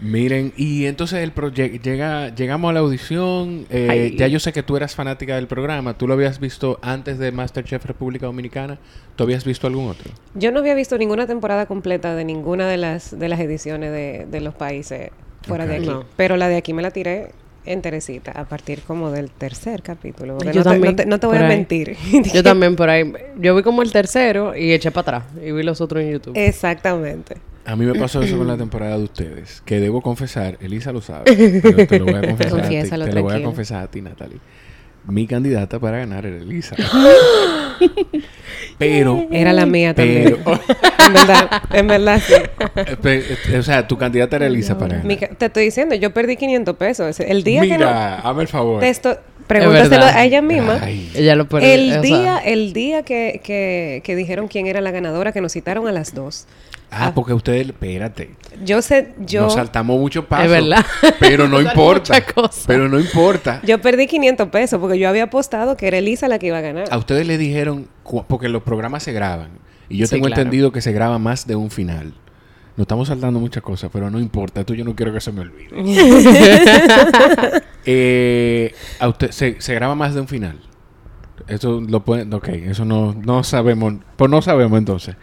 Miren, 0.00 0.52
y 0.56 0.86
entonces 0.86 1.18
el 1.24 1.34
proye- 1.34 1.80
llega, 1.82 2.32
llegamos 2.34 2.70
a 2.70 2.72
la 2.72 2.80
audición. 2.80 3.66
eh, 3.70 4.14
ya 4.16 4.28
yo 4.28 4.38
sé 4.38 4.52
que 4.52 4.62
tú 4.62 4.76
eras 4.76 4.94
fanática 4.94 5.34
del 5.34 5.48
programa. 5.48 5.94
¿Tú 5.98 6.06
lo 6.06 6.14
habías 6.14 6.38
visto 6.38 6.78
antes 6.82 7.18
de 7.18 7.32
Masterchef 7.32 7.84
República 7.84 8.26
Dominicana? 8.26 8.78
¿Tú 9.16 9.24
habías 9.24 9.44
visto 9.44 9.66
algún 9.66 9.88
otro? 9.88 10.10
Yo 10.34 10.52
no 10.52 10.60
había 10.60 10.74
visto 10.74 10.96
ninguna 10.98 11.26
temporada 11.26 11.66
completa 11.66 12.14
de 12.14 12.24
ninguna 12.24 12.68
de 12.68 12.76
las, 12.76 13.18
de 13.18 13.28
las 13.28 13.40
ediciones 13.40 13.90
de, 13.90 14.26
de 14.30 14.40
los 14.40 14.54
países 14.54 15.10
fuera 15.42 15.66
de 15.66 15.76
aquí. 15.76 15.86
No. 15.86 16.04
Pero 16.16 16.36
la 16.36 16.48
de 16.48 16.56
aquí 16.56 16.72
me 16.72 16.82
la 16.82 16.92
tiré 16.92 17.32
enterecita, 17.64 18.30
a 18.32 18.44
partir 18.44 18.80
como 18.86 19.10
del 19.10 19.30
tercer 19.30 19.82
capítulo. 19.82 20.38
porque 20.38 20.52
Yo 20.52 20.60
no, 20.60 20.64
te, 20.64 20.70
también, 20.70 20.92
no 20.92 20.96
te- 20.96 21.06
no 21.06 21.20
te 21.20 21.26
voy 21.26 21.36
a 21.38 21.40
ahí. 21.40 21.48
mentir. 21.48 21.96
Yo 22.32 22.42
también 22.42 22.76
por 22.76 22.88
ahí. 22.88 23.12
Yo 23.40 23.54
vi 23.56 23.62
como 23.62 23.82
el 23.82 23.90
tercero 23.92 24.56
y 24.56 24.72
eché 24.72 24.90
para 24.92 25.18
atrás. 25.18 25.32
Y 25.44 25.50
vi 25.52 25.62
los 25.64 25.80
otros 25.80 26.02
en 26.04 26.12
YouTube. 26.12 26.32
Exactamente. 26.36 27.36
A 27.68 27.76
mí 27.76 27.84
me 27.84 27.94
pasó 27.94 28.22
eso 28.22 28.38
con 28.38 28.46
la 28.46 28.56
temporada 28.56 28.96
de 28.96 29.04
ustedes. 29.04 29.62
Que 29.66 29.78
debo 29.78 30.00
confesar, 30.00 30.56
Elisa 30.62 30.90
lo 30.90 31.02
sabe. 31.02 31.60
Pero 31.62 31.86
te 31.86 31.98
lo 31.98 32.06
voy 32.06 32.14
a 32.14 32.22
confesar. 32.22 32.60
a 32.60 32.68
ti, 32.68 32.88
te 32.88 33.12
lo 33.12 33.22
voy 33.22 33.34
a 33.34 33.42
confesar 33.42 33.82
a 33.82 33.90
ti, 33.90 34.00
Natalie. 34.00 34.38
mi 35.06 35.26
candidata 35.26 35.78
para 35.78 35.98
ganar 35.98 36.24
era 36.24 36.38
Elisa. 36.38 36.76
pero... 38.78 39.26
Era 39.30 39.52
la 39.52 39.66
mía 39.66 39.94
también. 39.94 40.38
Pero, 40.42 40.60
en 41.06 41.12
verdad, 41.12 41.62
en 41.70 41.86
verdad 41.86 42.22
sí. 42.26 42.34
Pe- 43.02 43.58
o 43.58 43.62
sea, 43.62 43.86
tu 43.86 43.98
candidata 43.98 44.36
era 44.36 44.46
Elisa 44.46 44.78
para 44.78 44.96
ganar. 44.96 45.06
Mi 45.06 45.16
te 45.18 45.46
estoy 45.46 45.64
diciendo, 45.64 45.94
yo 45.94 46.14
perdí 46.14 46.36
500 46.36 46.74
pesos. 46.74 47.20
El 47.20 47.44
día 47.44 47.60
que 47.60 47.76
no... 47.76 47.86
Mira, 47.86 48.20
hazme 48.20 48.42
el 48.42 48.48
favor. 48.48 48.80
Te 48.80 48.88
esto, 48.88 49.18
pregúntaselo 49.46 50.06
a 50.06 50.24
ella 50.24 50.40
misma. 50.40 50.78
Ay. 50.80 51.12
Ella 51.14 51.36
lo 51.36 51.46
perdió. 51.46 51.68
El 51.70 51.90
sea, 51.90 52.00
día, 52.00 52.38
el 52.38 52.72
día 52.72 53.02
que, 53.02 53.42
que, 53.44 54.00
que 54.04 54.16
dijeron 54.16 54.48
quién 54.48 54.66
era 54.66 54.80
la 54.80 54.90
ganadora, 54.90 55.32
que 55.32 55.42
nos 55.42 55.52
citaron 55.52 55.86
a 55.86 55.92
las 55.92 56.14
dos. 56.14 56.46
Ah, 56.90 57.12
porque 57.14 57.32
ustedes... 57.34 57.66
Espérate. 57.66 58.30
Yo 58.64 58.80
sé, 58.82 59.12
yo, 59.26 59.42
Nos 59.42 59.54
saltamos 59.54 59.98
muchos 60.00 60.24
pasos. 60.24 60.46
Es 60.46 60.50
verdad. 60.50 60.84
Pero 61.20 61.46
no 61.46 61.60
importa. 61.62 62.14
Pero 62.66 62.88
no 62.88 62.98
importa. 62.98 63.60
yo 63.64 63.80
perdí 63.80 64.06
500 64.06 64.48
pesos 64.48 64.80
porque 64.80 64.98
yo 64.98 65.08
había 65.08 65.24
apostado 65.24 65.76
que 65.76 65.86
era 65.86 65.98
Elisa 65.98 66.28
la 66.28 66.38
que 66.38 66.46
iba 66.46 66.58
a 66.58 66.62
ganar. 66.62 66.86
A 66.90 66.96
ustedes 66.98 67.26
le 67.26 67.36
dijeron... 67.38 67.88
Porque 68.26 68.48
los 68.48 68.62
programas 68.62 69.02
se 69.02 69.12
graban. 69.12 69.50
Y 69.90 69.98
yo 69.98 70.06
Sí, 70.06 70.12
tengo 70.16 70.26
claro. 70.26 70.40
entendido 70.42 70.72
que 70.72 70.80
se 70.80 70.92
graba 70.92 71.18
más 71.18 71.46
de 71.46 71.56
un 71.56 71.70
final. 71.70 72.14
Nos 72.76 72.84
estamos 72.84 73.08
saltando 73.08 73.38
muchas 73.40 73.62
cosas, 73.62 73.90
pero 73.92 74.08
no 74.10 74.18
importa. 74.20 74.60
Esto 74.60 74.72
yo 74.72 74.84
no 74.84 74.94
quiero 74.96 75.12
que 75.12 75.20
se 75.20 75.32
me 75.32 75.40
olvide. 75.42 75.68
eh, 77.84 78.74
a 78.98 79.08
usted, 79.08 79.30
se, 79.30 79.60
se 79.60 79.74
graba 79.74 79.94
más 79.94 80.14
de 80.14 80.20
un 80.20 80.28
final. 80.28 80.58
Eso 81.46 81.80
lo 81.86 82.04
pueden... 82.04 82.32
Ok, 82.34 82.48
eso 82.48 82.84
no, 82.84 83.14
no 83.14 83.42
sabemos. 83.44 83.94
Pues 84.16 84.30
no 84.30 84.42
sabemos 84.42 84.78
entonces. 84.78 85.16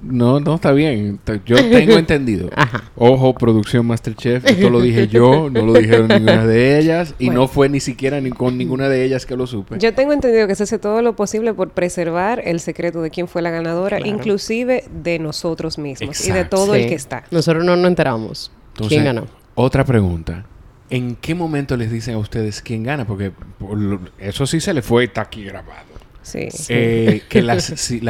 No, 0.00 0.40
no 0.40 0.54
está 0.54 0.72
bien. 0.72 1.18
Yo 1.44 1.56
tengo 1.56 1.92
entendido. 1.98 2.48
Ajá. 2.54 2.84
Ojo, 2.96 3.34
producción 3.34 3.84
Masterchef. 3.86 4.44
Esto 4.46 4.70
lo 4.70 4.80
dije 4.80 5.08
yo, 5.08 5.50
no 5.50 5.66
lo 5.66 5.72
dijeron 5.74 6.08
ninguna 6.08 6.46
de 6.46 6.78
ellas. 6.78 7.14
Y 7.18 7.26
Bueno. 7.26 7.42
no 7.42 7.48
fue 7.48 7.68
ni 7.68 7.80
siquiera 7.80 8.20
ni 8.20 8.30
con 8.30 8.56
ninguna 8.56 8.88
de 8.88 9.04
ellas 9.04 9.26
que 9.26 9.36
lo 9.36 9.46
supe. 9.46 9.78
Yo 9.78 9.92
tengo 9.94 10.12
entendido 10.12 10.46
que 10.46 10.54
se 10.54 10.62
hace 10.62 10.78
todo 10.78 11.02
lo 11.02 11.14
posible 11.16 11.52
por 11.54 11.70
preservar 11.70 12.40
el 12.44 12.60
secreto 12.60 13.02
de 13.02 13.10
quién 13.10 13.28
fue 13.28 13.42
la 13.42 13.50
ganadora, 13.50 13.98
Claro. 13.98 14.12
inclusive 14.14 14.84
de 15.02 15.18
nosotros 15.18 15.78
mismos 15.78 16.26
y 16.26 16.30
de 16.32 16.44
todo 16.44 16.74
el 16.74 16.88
que 16.88 16.94
está. 16.94 17.24
Nosotros 17.30 17.64
no 17.64 17.76
nos 17.76 17.86
enteramos. 17.88 18.50
Entonces, 18.72 18.88
¿Quién 18.96 19.04
ganó? 19.04 19.26
Otra 19.54 19.84
pregunta. 19.84 20.46
¿En 20.90 21.16
qué 21.16 21.34
momento 21.34 21.76
les 21.76 21.90
dicen 21.90 22.14
a 22.14 22.18
ustedes 22.18 22.60
quién 22.60 22.82
gana? 22.82 23.06
Porque 23.06 23.30
por 23.58 23.78
lo- 23.78 24.00
eso 24.18 24.46
sí 24.46 24.60
se 24.60 24.74
le 24.74 24.82
fue, 24.82 25.04
está 25.04 25.22
aquí 25.22 25.42
grabado. 25.44 25.91
Sí. 26.22 26.48
Eh, 26.68 27.22
que 27.28 27.42
las, 27.42 27.64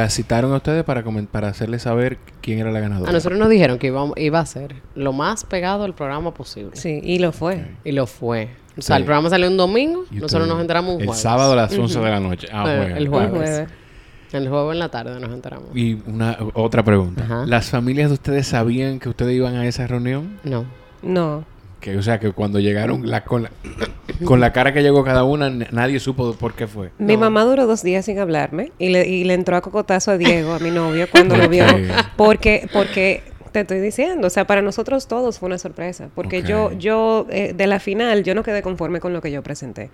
citaron 0.09 0.53
a 0.53 0.57
ustedes 0.57 0.83
para, 0.83 1.03
para 1.31 1.47
hacerles 1.47 1.81
saber 1.83 2.17
quién 2.41 2.59
era 2.59 2.71
la 2.71 2.79
ganadora. 2.79 3.09
A 3.09 3.13
nosotros 3.13 3.39
nos 3.39 3.49
dijeron 3.49 3.77
que 3.79 3.87
iba, 3.87 4.05
iba 4.17 4.39
a 4.39 4.45
ser 4.45 4.75
lo 4.95 5.13
más 5.13 5.43
pegado 5.45 5.83
al 5.83 5.93
programa 5.95 6.33
posible. 6.33 6.71
Sí, 6.75 6.99
y 7.03 7.19
lo 7.19 7.31
fue. 7.31 7.65
Y 7.83 7.91
lo 7.91 8.05
fue. 8.07 8.49
O 8.77 8.81
sea, 8.81 8.95
Sí. 8.95 9.01
el 9.01 9.05
programa 9.05 9.29
salió 9.29 9.47
un 9.47 9.57
domingo, 9.57 10.05
Y 10.11 10.15
nosotros 10.15 10.47
nos 10.47 10.59
enteramos 10.59 10.95
un 10.95 11.01
El 11.01 11.07
jueves. 11.07 11.21
sábado 11.21 11.53
a 11.53 11.55
las 11.55 11.77
11 11.77 11.99
de 11.99 12.09
la 12.09 12.19
noche. 12.19 12.47
Ah, 12.51 12.65
Eh, 12.67 12.93
el 12.97 13.07
jueves. 13.07 13.29
jueves. 13.29 13.67
El 14.31 14.49
jueves 14.49 14.73
en 14.73 14.79
la 14.79 14.89
tarde 14.89 15.19
nos 15.19 15.31
enteramos. 15.31 15.69
Y 15.75 16.01
una 16.07 16.37
otra 16.55 16.83
pregunta. 16.83 17.23
Ajá. 17.23 17.45
¿Las 17.45 17.69
familias 17.69 18.09
de 18.09 18.15
ustedes 18.15 18.47
sabían 18.47 18.99
que 18.99 19.09
ustedes 19.09 19.35
iban 19.35 19.53
a 19.55 19.67
esa 19.67 19.85
reunión? 19.85 20.39
No. 20.43 20.65
No. 21.03 21.45
Que, 21.79 21.97
o 21.97 22.01
sea, 22.01 22.19
que 22.19 22.31
cuando 22.31 22.59
llegaron 22.59 23.07
la, 23.11 23.23
con, 23.25 23.43
la, 23.43 23.51
con 24.25 24.39
la 24.39 24.51
cara 24.53 24.73
que 24.73 24.81
llegó 24.81 25.03
cada 25.03 25.23
una, 25.23 25.49
nadie 25.49 25.99
supo 25.99 26.33
por 26.33 26.53
qué 26.53 26.67
fue. 26.67 26.91
Mi 26.99 27.13
No. 27.15 27.21
mamá 27.21 27.43
duró 27.43 27.67
dos 27.67 27.83
días 27.83 28.05
sin 28.05 28.19
hablarme 28.19 28.71
y 28.79 28.89
le, 28.89 29.07
y 29.07 29.23
le 29.23 29.33
entró 29.33 29.55
a 29.55 29.61
cocotazo 29.61 30.11
a 30.11 30.17
Diego, 30.17 30.53
a 30.53 30.59
mi 30.59 30.71
novio, 30.71 31.07
cuando 31.11 31.35
lo 31.37 31.47
vio. 31.49 31.65
Porque, 32.17 32.67
porque 32.73 33.23
te 33.51 33.59
estoy 33.61 33.79
diciendo, 33.79 34.27
o 34.27 34.29
sea, 34.29 34.45
para 34.47 34.61
nosotros 34.61 35.07
todos 35.07 35.37
fue 35.39 35.47
una 35.47 35.57
sorpresa. 35.59 36.09
Porque 36.15 36.41
yo, 36.43 36.71
yo, 36.73 37.27
eh, 37.29 37.53
de 37.55 37.67
la 37.67 37.79
final, 37.79 38.23
yo 38.23 38.33
no 38.35 38.41
quedé 38.43 38.61
conforme 38.63 38.99
con 38.99 39.13
lo 39.13 39.21
que 39.21 39.31
yo 39.31 39.43
presenté. 39.43 39.89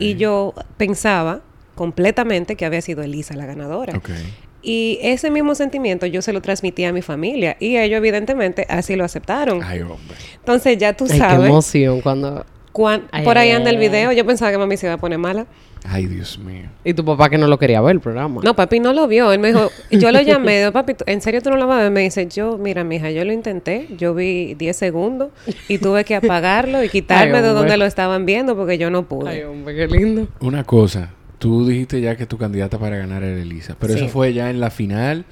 Y 0.00 0.16
yo 0.16 0.54
pensaba 0.76 1.40
completamente 1.74 2.56
que 2.56 2.64
había 2.64 2.80
sido 2.80 3.02
Elisa 3.02 3.34
la 3.34 3.46
ganadora. 3.46 4.00
Y 4.62 4.98
ese 5.02 5.30
mismo 5.30 5.54
sentimiento 5.54 6.06
yo 6.06 6.22
se 6.22 6.32
lo 6.32 6.40
transmití 6.40 6.84
a 6.84 6.92
mi 6.92 7.02
familia 7.02 7.54
y 7.60 7.76
ellos 7.76 7.98
evidentemente 7.98 8.64
así 8.70 8.96
lo 8.96 9.04
aceptaron. 9.04 9.62
Ay, 9.62 9.82
hombre. 9.82 10.16
Entonces 10.36 10.78
ya 10.78 10.94
tú 10.96 11.04
Ay, 11.04 11.10
qué 11.12 11.18
sabes, 11.18 11.48
emoción 11.50 12.00
cuando... 12.00 12.46
Ay, 13.12 13.24
por 13.24 13.38
ahí 13.38 13.50
anda 13.50 13.70
el 13.70 13.78
video, 13.78 14.10
yo 14.12 14.26
pensaba 14.26 14.50
que 14.50 14.58
mami 14.58 14.76
se 14.76 14.86
iba 14.86 14.94
a 14.94 14.98
poner 14.98 15.18
mala. 15.18 15.46
Ay, 15.86 16.06
Dios 16.06 16.38
mío. 16.38 16.70
Y 16.82 16.94
tu 16.94 17.04
papá 17.04 17.28
que 17.30 17.36
no 17.38 17.46
lo 17.46 17.58
quería 17.58 17.80
ver 17.82 17.92
el 17.92 18.00
programa. 18.00 18.40
No, 18.42 18.56
papi 18.56 18.80
no 18.80 18.92
lo 18.94 19.06
vio. 19.06 19.30
Él 19.32 19.38
me 19.38 19.48
dijo, 19.48 19.70
yo 19.90 20.10
lo 20.12 20.20
llamé, 20.22 20.58
digo, 20.58 20.72
papi, 20.72 20.94
¿tú- 20.94 21.04
¿en 21.06 21.20
serio 21.20 21.42
tú 21.42 21.50
no 21.50 21.56
lo 21.56 21.66
vas 21.66 21.78
a 21.80 21.82
ver? 21.84 21.90
Me 21.92 22.00
dice, 22.00 22.26
yo, 22.26 22.56
mira, 22.58 22.84
mija, 22.84 23.10
yo 23.10 23.24
lo 23.24 23.32
intenté, 23.32 23.88
yo 23.98 24.14
vi 24.14 24.54
10 24.54 24.74
segundos 24.76 25.28
y 25.68 25.78
tuve 25.78 26.04
que 26.04 26.14
apagarlo 26.16 26.82
y 26.82 26.88
quitarme 26.90 27.36
Ay, 27.38 27.42
de 27.42 27.48
donde 27.50 27.76
lo 27.76 27.84
estaban 27.84 28.24
viendo 28.26 28.56
porque 28.56 28.78
yo 28.78 28.88
no 28.90 29.06
pude. 29.06 29.28
Ay, 29.30 29.42
hombre, 29.42 29.74
qué 29.76 29.86
lindo. 29.86 30.26
Una 30.40 30.64
cosa. 30.64 31.10
Tú 31.38 31.66
dijiste 31.66 32.00
ya 32.00 32.16
que 32.16 32.24
tu 32.24 32.38
candidata 32.38 32.78
para 32.78 32.96
ganar 32.96 33.22
era 33.22 33.40
Elisa. 33.42 33.76
¿Pero 33.78 33.92
Sí. 33.92 34.00
eso 34.00 34.08
fue 34.08 34.32
ya 34.32 34.48
en 34.48 34.60
la 34.60 34.70
final? 34.70 35.26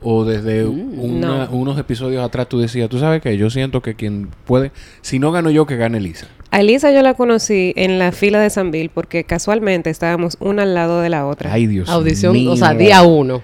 ¿O 0.00 0.24
desde 0.24 0.64
una- 0.64 1.46
no. 1.46 1.50
unos 1.50 1.78
episodios 1.78 2.24
atrás 2.24 2.48
tú 2.48 2.60
decías, 2.60 2.88
tú 2.88 2.98
sabes 2.98 3.20
que 3.20 3.36
yo 3.36 3.50
siento 3.50 3.82
que 3.82 3.94
quien 3.94 4.28
puede... 4.44 4.70
Si 5.02 5.18
no 5.18 5.32
gano 5.32 5.50
yo, 5.50 5.66
que 5.66 5.76
gane 5.76 5.98
Elisa? 5.98 6.28
A 6.50 6.60
Elisa 6.60 6.92
yo 6.92 7.02
la 7.02 7.14
conocí 7.14 7.72
en 7.76 7.98
la 7.98 8.12
fila 8.12 8.40
de 8.40 8.48
Sanville 8.48 8.90
porque 8.92 9.24
casualmente 9.24 9.90
estábamos 9.90 10.36
una 10.40 10.62
al 10.62 10.74
lado 10.74 11.00
de 11.00 11.08
la 11.08 11.26
otra. 11.26 11.52
Ay, 11.52 11.66
Dios 11.66 11.88
Audición, 11.88 12.32
mío. 12.32 12.52
o 12.52 12.56
sea, 12.56 12.74
día 12.74 13.02
uno. 13.02 13.42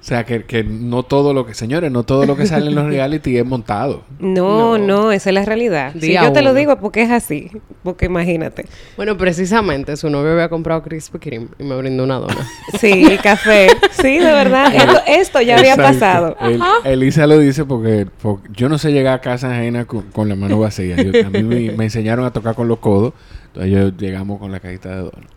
O 0.00 0.02
sea, 0.02 0.24
que, 0.24 0.44
que 0.44 0.64
no 0.64 1.02
todo 1.02 1.34
lo 1.34 1.44
que... 1.44 1.52
Señores, 1.52 1.92
no 1.92 2.04
todo 2.04 2.24
lo 2.24 2.34
que 2.34 2.46
sale 2.46 2.68
en 2.68 2.74
los 2.74 2.86
reality 2.88 3.36
es 3.36 3.44
montado. 3.44 4.02
No, 4.18 4.78
No. 4.78 4.86
no, 4.86 5.12
esa 5.12 5.28
es 5.28 5.34
la 5.34 5.44
realidad. 5.44 5.92
Si 5.92 5.98
Día 6.08 6.22
yo 6.24 6.32
te 6.32 6.40
lo 6.40 6.54
digo 6.54 6.78
porque 6.78 7.02
es 7.02 7.10
así. 7.10 7.50
Porque 7.82 8.06
imagínate. 8.06 8.64
Bueno, 8.96 9.18
precisamente 9.18 9.96
su 9.98 10.08
novio 10.08 10.32
había 10.32 10.48
comprado 10.48 10.82
Krispy 10.82 11.18
Kreme 11.18 11.48
y 11.58 11.64
me 11.64 11.76
brindó 11.76 12.04
una 12.04 12.16
dona. 12.18 12.48
Sí, 12.80 13.18
café. 13.22 13.68
Sí, 13.92 14.18
de 14.18 14.32
verdad. 14.32 14.74
Esto, 14.74 15.00
esto 15.06 15.40
ya 15.42 15.58
había 15.58 15.74
Exacto. 15.74 15.92
pasado. 15.92 16.36
El- 16.40 16.62
Elisa 16.92 17.26
lo 17.26 17.38
dice 17.38 17.66
porque, 17.66 18.06
porque 18.22 18.48
yo 18.54 18.70
no 18.70 18.78
sé 18.78 18.92
llegar 18.92 19.14
a 19.14 19.20
casa 19.20 19.50
ajena 19.50 19.84
con, 19.84 20.02
con 20.12 20.28
la 20.30 20.34
mano 20.34 20.58
vacía. 20.58 20.96
Yo- 20.96 21.26
a 21.26 21.30
mí 21.30 21.42
me, 21.42 21.72
me 21.72 21.84
enseñaron 21.84 22.24
a 22.24 22.32
tocar 22.32 22.54
con 22.54 22.68
los 22.68 22.78
codos. 22.78 23.12
Entonces 23.52 23.72
yo 23.72 23.88
llegamos 23.96 24.38
con 24.38 24.52
la 24.52 24.60
cajita 24.60 24.90
de 24.90 24.96
donas. 24.96 25.30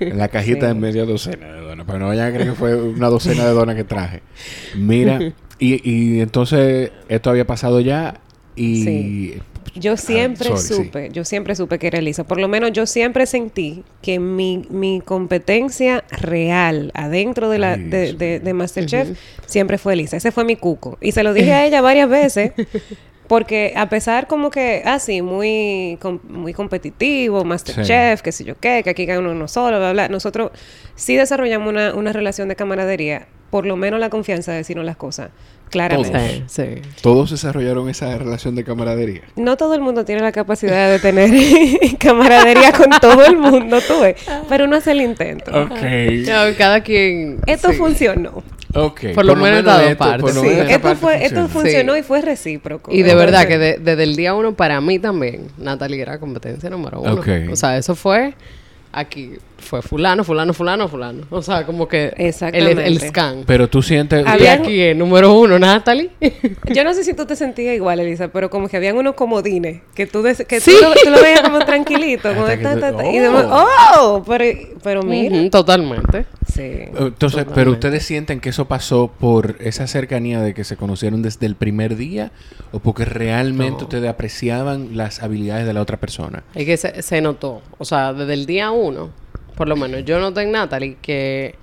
La 0.16 0.28
cajita 0.28 0.60
Sí. 0.68 0.74
de 0.74 0.74
media 0.74 1.04
docena 1.04 1.52
de 1.52 1.60
donas. 1.60 1.86
Que 1.86 1.98
no 1.98 2.06
vayan 2.08 2.28
a 2.28 2.32
creer 2.32 2.48
que 2.50 2.54
fue 2.54 2.74
una 2.74 3.08
docena 3.08 3.44
de 3.46 3.52
donas 3.52 3.76
que 3.76 3.84
traje. 3.84 4.22
Mira, 4.74 5.20
y, 5.58 5.90
y 5.90 6.20
entonces 6.20 6.90
esto 7.08 7.30
había 7.30 7.46
pasado 7.46 7.80
ya 7.80 8.20
y... 8.54 8.82
Sí. 8.84 9.34
Yo 9.78 9.98
siempre 9.98 10.48
Ah, 10.50 10.56
sorry, 10.56 10.62
sí. 10.78 10.84
supe, 10.86 11.10
yo 11.12 11.22
siempre 11.26 11.54
supe 11.54 11.78
que 11.78 11.88
era 11.88 11.98
Elisa. 11.98 12.24
Por 12.24 12.40
lo 12.40 12.48
menos 12.48 12.72
yo 12.72 12.86
siempre 12.86 13.26
sentí 13.26 13.84
que 14.00 14.18
mi, 14.18 14.64
mi 14.70 15.02
competencia 15.04 16.02
real 16.10 16.90
adentro 16.94 17.50
de 17.50 17.58
la 17.58 17.72
Ay, 17.72 17.82
de, 17.82 18.12
de- 18.14 18.40
de 18.40 18.54
Masterchef 18.54 19.18
siempre 19.44 19.76
fue 19.76 19.92
Elisa. 19.92 20.16
Ese 20.16 20.32
fue 20.32 20.46
mi 20.46 20.56
cuco. 20.56 20.96
Y 21.02 21.12
se 21.12 21.22
lo 21.22 21.34
dije 21.34 21.52
a 21.52 21.66
ella 21.66 21.82
varias 21.82 22.08
veces. 22.08 22.52
Porque 23.28 23.72
a 23.76 23.88
pesar 23.88 24.26
como 24.26 24.50
que, 24.50 24.82
así, 24.84 25.22
muy, 25.22 25.98
com- 26.00 26.20
muy 26.28 26.52
competitivo, 26.52 27.44
Masterchef, 27.44 28.22
qué 28.22 28.32
sé 28.32 28.44
yo 28.44 28.54
qué, 28.58 28.82
que 28.84 28.90
aquí 28.90 29.04
gana 29.06 29.28
uno 29.28 29.48
solo, 29.48 29.78
bla, 29.78 29.92
bla, 29.92 30.08
nosotros 30.08 30.50
sí 30.94 31.16
desarrollamos 31.16 31.68
una, 31.68 31.94
una 31.94 32.12
relación 32.12 32.48
de 32.48 32.56
camaradería, 32.56 33.26
por 33.50 33.66
lo 33.66 33.76
menos 33.76 33.98
la 34.00 34.10
confianza 34.10 34.52
de 34.52 34.58
decirnos 34.58 34.84
las 34.86 34.96
cosas 34.96 35.30
claramente. 35.70 36.44
Sí, 36.46 36.62
sí. 36.76 36.82
Todos 37.02 37.32
desarrollaron 37.32 37.88
esa 37.88 38.16
relación 38.16 38.54
de 38.54 38.62
camaradería. 38.62 39.22
No 39.34 39.56
todo 39.56 39.74
el 39.74 39.80
mundo 39.80 40.04
tiene 40.04 40.20
la 40.20 40.30
capacidad 40.30 40.88
de 40.90 41.00
tener 41.00 41.30
camaradería 41.98 42.72
con 42.72 42.90
todo 43.00 43.24
el 43.24 43.36
mundo, 43.36 43.78
tú 43.86 44.00
ves. 44.00 44.16
Pero 44.48 44.64
uno 44.66 44.76
hace 44.76 44.92
el 44.92 45.00
intento. 45.00 45.50
Ok. 45.50 45.76
No, 46.26 46.56
cada 46.56 46.80
quien... 46.82 47.40
Esto 47.46 47.70
sí. 47.72 47.76
funcionó. 47.78 48.44
Ok. 48.84 49.00
Por 49.14 49.24
lo 49.24 49.36
menos 49.36 49.64
las 49.64 49.80
dos 49.80 49.90
esto- 49.90 49.98
partes. 50.04 50.34
Sí, 50.34 50.40
menos 50.40 50.70
esto, 50.70 50.80
parte 50.82 50.96
fue, 51.00 51.24
esto 51.24 51.48
funcionó 51.48 51.94
Sí. 51.94 52.00
y 52.00 52.02
fue 52.02 52.20
recíproco. 52.22 52.92
Y 52.92 53.02
de 53.02 53.14
verdad 53.14 53.46
que 53.46 53.58
de- 53.58 53.78
desde 53.78 54.02
el 54.02 54.16
día 54.16 54.34
uno 54.34 54.54
para 54.54 54.80
mí 54.80 54.98
también, 54.98 55.48
Natalie 55.58 56.00
era 56.02 56.18
competencia 56.18 56.68
número 56.70 57.00
uno. 57.00 57.22
O 57.52 57.56
sea, 57.56 57.76
eso 57.78 57.94
fue 57.94 58.34
aquí, 58.92 59.32
fue 59.58 59.82
fulano, 59.82 60.22
fulano, 60.24 60.52
fulano, 60.52 60.88
fulano. 60.88 61.22
O 61.30 61.42
sea, 61.42 61.64
como 61.64 61.88
que 61.88 62.12
el, 62.16 62.78
el 62.78 63.00
scan. 63.00 63.44
Pero 63.46 63.68
tú 63.68 63.82
sientes... 63.82 64.24
Y 64.24 64.28
Habían- 64.28 64.60
aquí 64.62 64.80
es 64.80 64.96
número 64.96 65.32
uno, 65.32 65.58
Natalie. 65.58 66.10
Yo 66.74 66.84
no 66.84 66.92
sé 66.94 67.04
si 67.04 67.14
tú 67.14 67.26
te 67.26 67.36
sentías 67.36 67.74
igual, 67.74 68.00
Elisa, 68.00 68.28
pero 68.28 68.50
como 68.50 68.68
que 68.68 68.76
habían 68.76 68.96
unos 68.96 69.14
comodines 69.14 69.82
que 69.94 70.06
tú, 70.06 70.22
des- 70.22 70.44
que 70.46 70.60
Sí. 70.60 70.72
tú, 70.78 70.84
lo, 70.84 70.94
tú 70.94 71.10
lo 71.10 71.20
veías 71.22 71.40
como 71.42 71.58
tranquilito. 71.60 72.28
como 72.34 72.46
ta, 72.46 72.54
y 73.12 73.18
oh. 73.18 73.22
demás, 73.22 73.46
¡Oh! 73.50 74.22
Pero, 74.26 74.44
pero 74.82 75.02
mira. 75.02 75.48
Totalmente. 75.50 76.26
Sí. 76.52 76.62
Entonces, 76.96 77.44
pero 77.54 77.72
ustedes 77.72 78.04
sienten 78.04 78.40
que 78.40 78.50
eso 78.50 78.66
pasó 78.66 79.10
por 79.18 79.56
esa 79.60 79.86
cercanía 79.86 80.40
de 80.40 80.54
que 80.54 80.64
se 80.64 80.76
conocieron 80.76 81.22
desde 81.22 81.46
el 81.46 81.54
primer 81.56 81.96
día 81.96 82.30
o 82.72 82.78
porque 82.78 83.04
realmente 83.04 83.78
No. 83.80 83.84
ustedes 83.84 84.08
apreciaban 84.08 84.96
las 84.96 85.22
habilidades 85.22 85.66
de 85.66 85.72
la 85.72 85.82
otra 85.82 85.96
persona. 85.98 86.44
Es 86.54 86.64
que 86.66 86.76
se, 86.76 87.02
se 87.02 87.20
notó. 87.20 87.62
O 87.78 87.84
sea, 87.84 88.12
desde 88.12 88.34
el 88.34 88.46
día 88.46 88.70
uno, 88.70 89.10
por 89.56 89.68
lo 89.68 89.76
menos 89.76 90.04
yo 90.04 90.20
noté 90.20 90.42
en 90.42 90.52
Natalie 90.52 90.96
que 91.00 91.56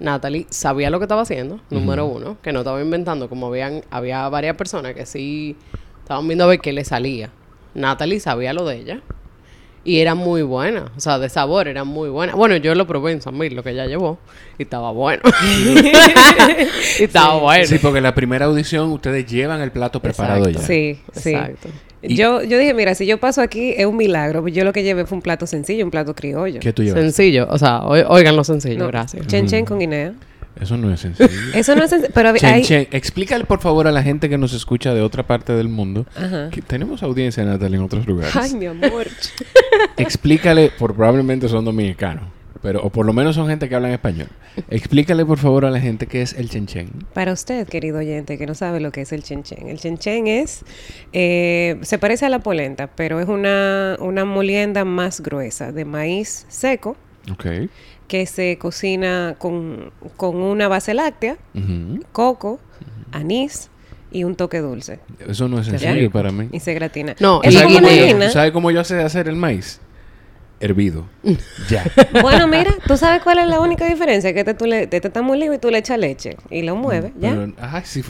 Natalie 0.00 0.46
sabía 0.50 0.90
lo 0.90 0.98
que 0.98 1.04
estaba 1.04 1.22
haciendo, 1.22 1.60
número 1.70 2.06
uno, 2.06 2.36
que 2.42 2.52
no 2.52 2.60
estaba 2.60 2.80
inventando, 2.80 3.28
como 3.28 3.48
habían, 3.48 3.82
había 3.90 4.28
varias 4.28 4.56
personas 4.56 4.94
que 4.94 5.06
sí 5.06 5.56
estaban 6.02 6.26
viendo 6.28 6.44
a 6.44 6.46
ver 6.46 6.60
qué 6.60 6.72
le 6.72 6.84
salía. 6.84 7.30
Natalie 7.74 8.20
sabía 8.20 8.52
lo 8.52 8.64
de 8.64 8.76
ella. 8.76 9.00
Y 9.84 10.00
era 10.00 10.14
muy 10.14 10.42
buena, 10.42 10.92
o 10.96 11.00
sea, 11.00 11.18
de 11.18 11.28
sabor 11.30 11.66
era 11.66 11.84
muy 11.84 12.10
buena. 12.10 12.34
Bueno, 12.34 12.56
yo 12.56 12.74
lo 12.74 12.86
probé 12.86 13.12
en 13.12 13.22
San 13.22 13.38
Mil, 13.38 13.54
lo 13.54 13.62
que 13.62 13.70
ella 13.70 13.86
llevó, 13.86 14.18
y 14.58 14.64
estaba 14.64 14.90
bueno. 14.90 15.22
y 16.98 17.02
estaba 17.02 17.38
bueno. 17.38 17.64
Sí, 17.64 17.78
porque 17.78 18.00
la 18.00 18.14
primera 18.14 18.46
audición 18.46 18.92
ustedes 18.92 19.24
llevan 19.26 19.62
el 19.62 19.72
plato 19.72 20.00
preparado 20.02 20.48
ya. 20.50 20.60
Sí, 20.60 21.00
sí. 21.12 21.34
Y- 22.02 22.14
Yo, 22.16 22.42
yo 22.42 22.58
dije, 22.58 22.74
mira, 22.74 22.94
si 22.94 23.06
yo 23.06 23.18
paso 23.18 23.40
aquí 23.42 23.74
es 23.76 23.86
un 23.86 23.96
milagro. 23.96 24.46
Yo 24.48 24.64
lo 24.64 24.72
que 24.72 24.82
llevé 24.82 25.04
fue 25.06 25.16
un 25.16 25.22
plato 25.22 25.46
sencillo, 25.46 25.84
un 25.84 25.90
plato 25.90 26.14
criollo. 26.14 26.60
¿Qué 26.60 26.72
tú 26.72 26.82
llevas? 26.82 27.00
Sencillo, 27.00 27.46
o 27.50 27.58
sea, 27.58 27.80
oi- 27.82 28.04
oigan 28.08 28.36
lo 28.36 28.44
sencillo, 28.44 28.78
No, 28.78 28.86
gracias. 28.88 29.26
Chen 29.26 29.46
chen 29.46 29.64
con 29.64 29.78
guinea. 29.78 30.12
Eso 30.60 30.76
no 30.76 30.92
es 30.92 30.98
sencillo. 31.00 31.28
Eso 31.54 31.76
no 31.76 31.84
es 31.84 31.90
sencillo, 31.90 32.10
pero 32.14 32.34
Chen, 32.36 32.52
hay... 32.54 32.62
chen. 32.62 32.88
Explícale 32.90 33.44
por 33.44 33.60
favor 33.60 33.86
a 33.86 33.92
la 33.92 34.02
gente 34.02 34.28
que 34.28 34.38
nos 34.38 34.52
escucha 34.52 34.92
de 34.92 35.02
otra 35.02 35.24
parte 35.24 35.52
del 35.52 35.68
mundo. 35.68 36.04
Ajá. 36.16 36.50
Que 36.50 36.62
tenemos 36.62 37.02
audiencia, 37.04 37.44
Natalia, 37.44 37.76
en 37.78 37.82
otros 37.84 38.06
lugares. 38.06 38.34
Ay, 38.34 38.54
mi 38.54 38.66
amor. 38.66 39.06
Explícale, 39.96 40.70
por 40.78 40.94
probablemente 40.94 41.48
son 41.48 41.64
dominicanos, 41.64 42.24
pero 42.62 42.82
o 42.82 42.90
por 42.90 43.06
lo 43.06 43.12
menos 43.12 43.34
son 43.36 43.48
gente 43.48 43.68
que 43.68 43.74
habla 43.74 43.88
en 43.88 43.94
español. 43.94 44.28
Explícale 44.70 45.24
por 45.24 45.38
favor 45.38 45.64
a 45.64 45.70
la 45.70 45.80
gente 45.80 46.06
qué 46.06 46.22
es 46.22 46.32
el 46.34 46.48
chen 46.50 46.66
chen. 46.66 46.90
Para 47.14 47.32
usted, 47.32 47.66
querido 47.68 47.98
oyente, 47.98 48.38
que 48.38 48.46
no 48.46 48.54
sabe 48.54 48.80
lo 48.80 48.90
que 48.92 49.02
es 49.02 49.12
el 49.12 49.22
chen 49.22 49.42
chen. 49.42 49.68
El 49.68 49.78
chen 49.78 49.98
chen 49.98 50.26
es... 50.26 50.64
eh, 51.12 51.76
se 51.82 51.98
parece 51.98 52.26
a 52.26 52.28
la 52.28 52.40
polenta, 52.40 52.88
pero 52.88 53.20
es 53.20 53.28
una, 53.28 53.96
una 54.00 54.24
molienda 54.24 54.84
más 54.84 55.20
gruesa 55.20 55.72
de 55.72 55.84
maíz 55.84 56.44
seco 56.48 56.96
Ok. 57.30 57.46
que 58.08 58.26
se 58.26 58.58
cocina 58.58 59.36
con, 59.38 59.92
con 60.16 60.36
una 60.36 60.66
base 60.68 60.94
láctea, 60.94 61.36
coco, 62.12 62.58
anís 63.12 63.70
y 64.10 64.24
un 64.24 64.34
toque 64.36 64.58
dulce. 64.60 65.00
Eso 65.28 65.48
no 65.48 65.60
es 65.60 65.66
sencillo 65.66 66.10
para 66.10 66.30
mí. 66.32 66.48
Y 66.52 66.60
se 66.60 66.72
gratina. 66.74 67.14
No, 67.20 67.40
¿Tú 67.40 67.48
Eso 67.50 67.58
y 67.58 67.60
sabes, 67.60 67.74
como 67.76 67.88
cómo 67.88 68.20
yo, 68.24 68.30
sabes 68.30 68.52
cómo 68.52 68.70
yo 68.70 68.84
sé 68.84 69.02
hacer 69.02 69.28
el 69.28 69.36
maíz? 69.36 69.80
Hervido. 70.60 71.06
ya. 71.70 71.84
Bueno, 72.22 72.46
mira, 72.48 72.74
¿tú 72.86 72.96
sabes 72.96 73.22
cuál 73.22 73.38
es 73.38 73.46
la 73.48 73.60
única 73.60 73.86
diferencia? 73.86 74.32
Que 74.32 74.40
este, 74.40 74.54
tú 74.54 74.66
le, 74.66 74.82
este 74.84 74.96
está 74.96 75.22
muy 75.22 75.42
y 75.42 75.58
tú 75.58 75.70
le 75.70 75.78
echas 75.78 75.98
leche 75.98 76.36
y 76.50 76.62
lo 76.62 76.74
mueves, 76.76 77.12
¿ya? 77.20 77.30
Pero, 77.30 77.52
ajá, 77.60 77.82
sí, 77.84 78.02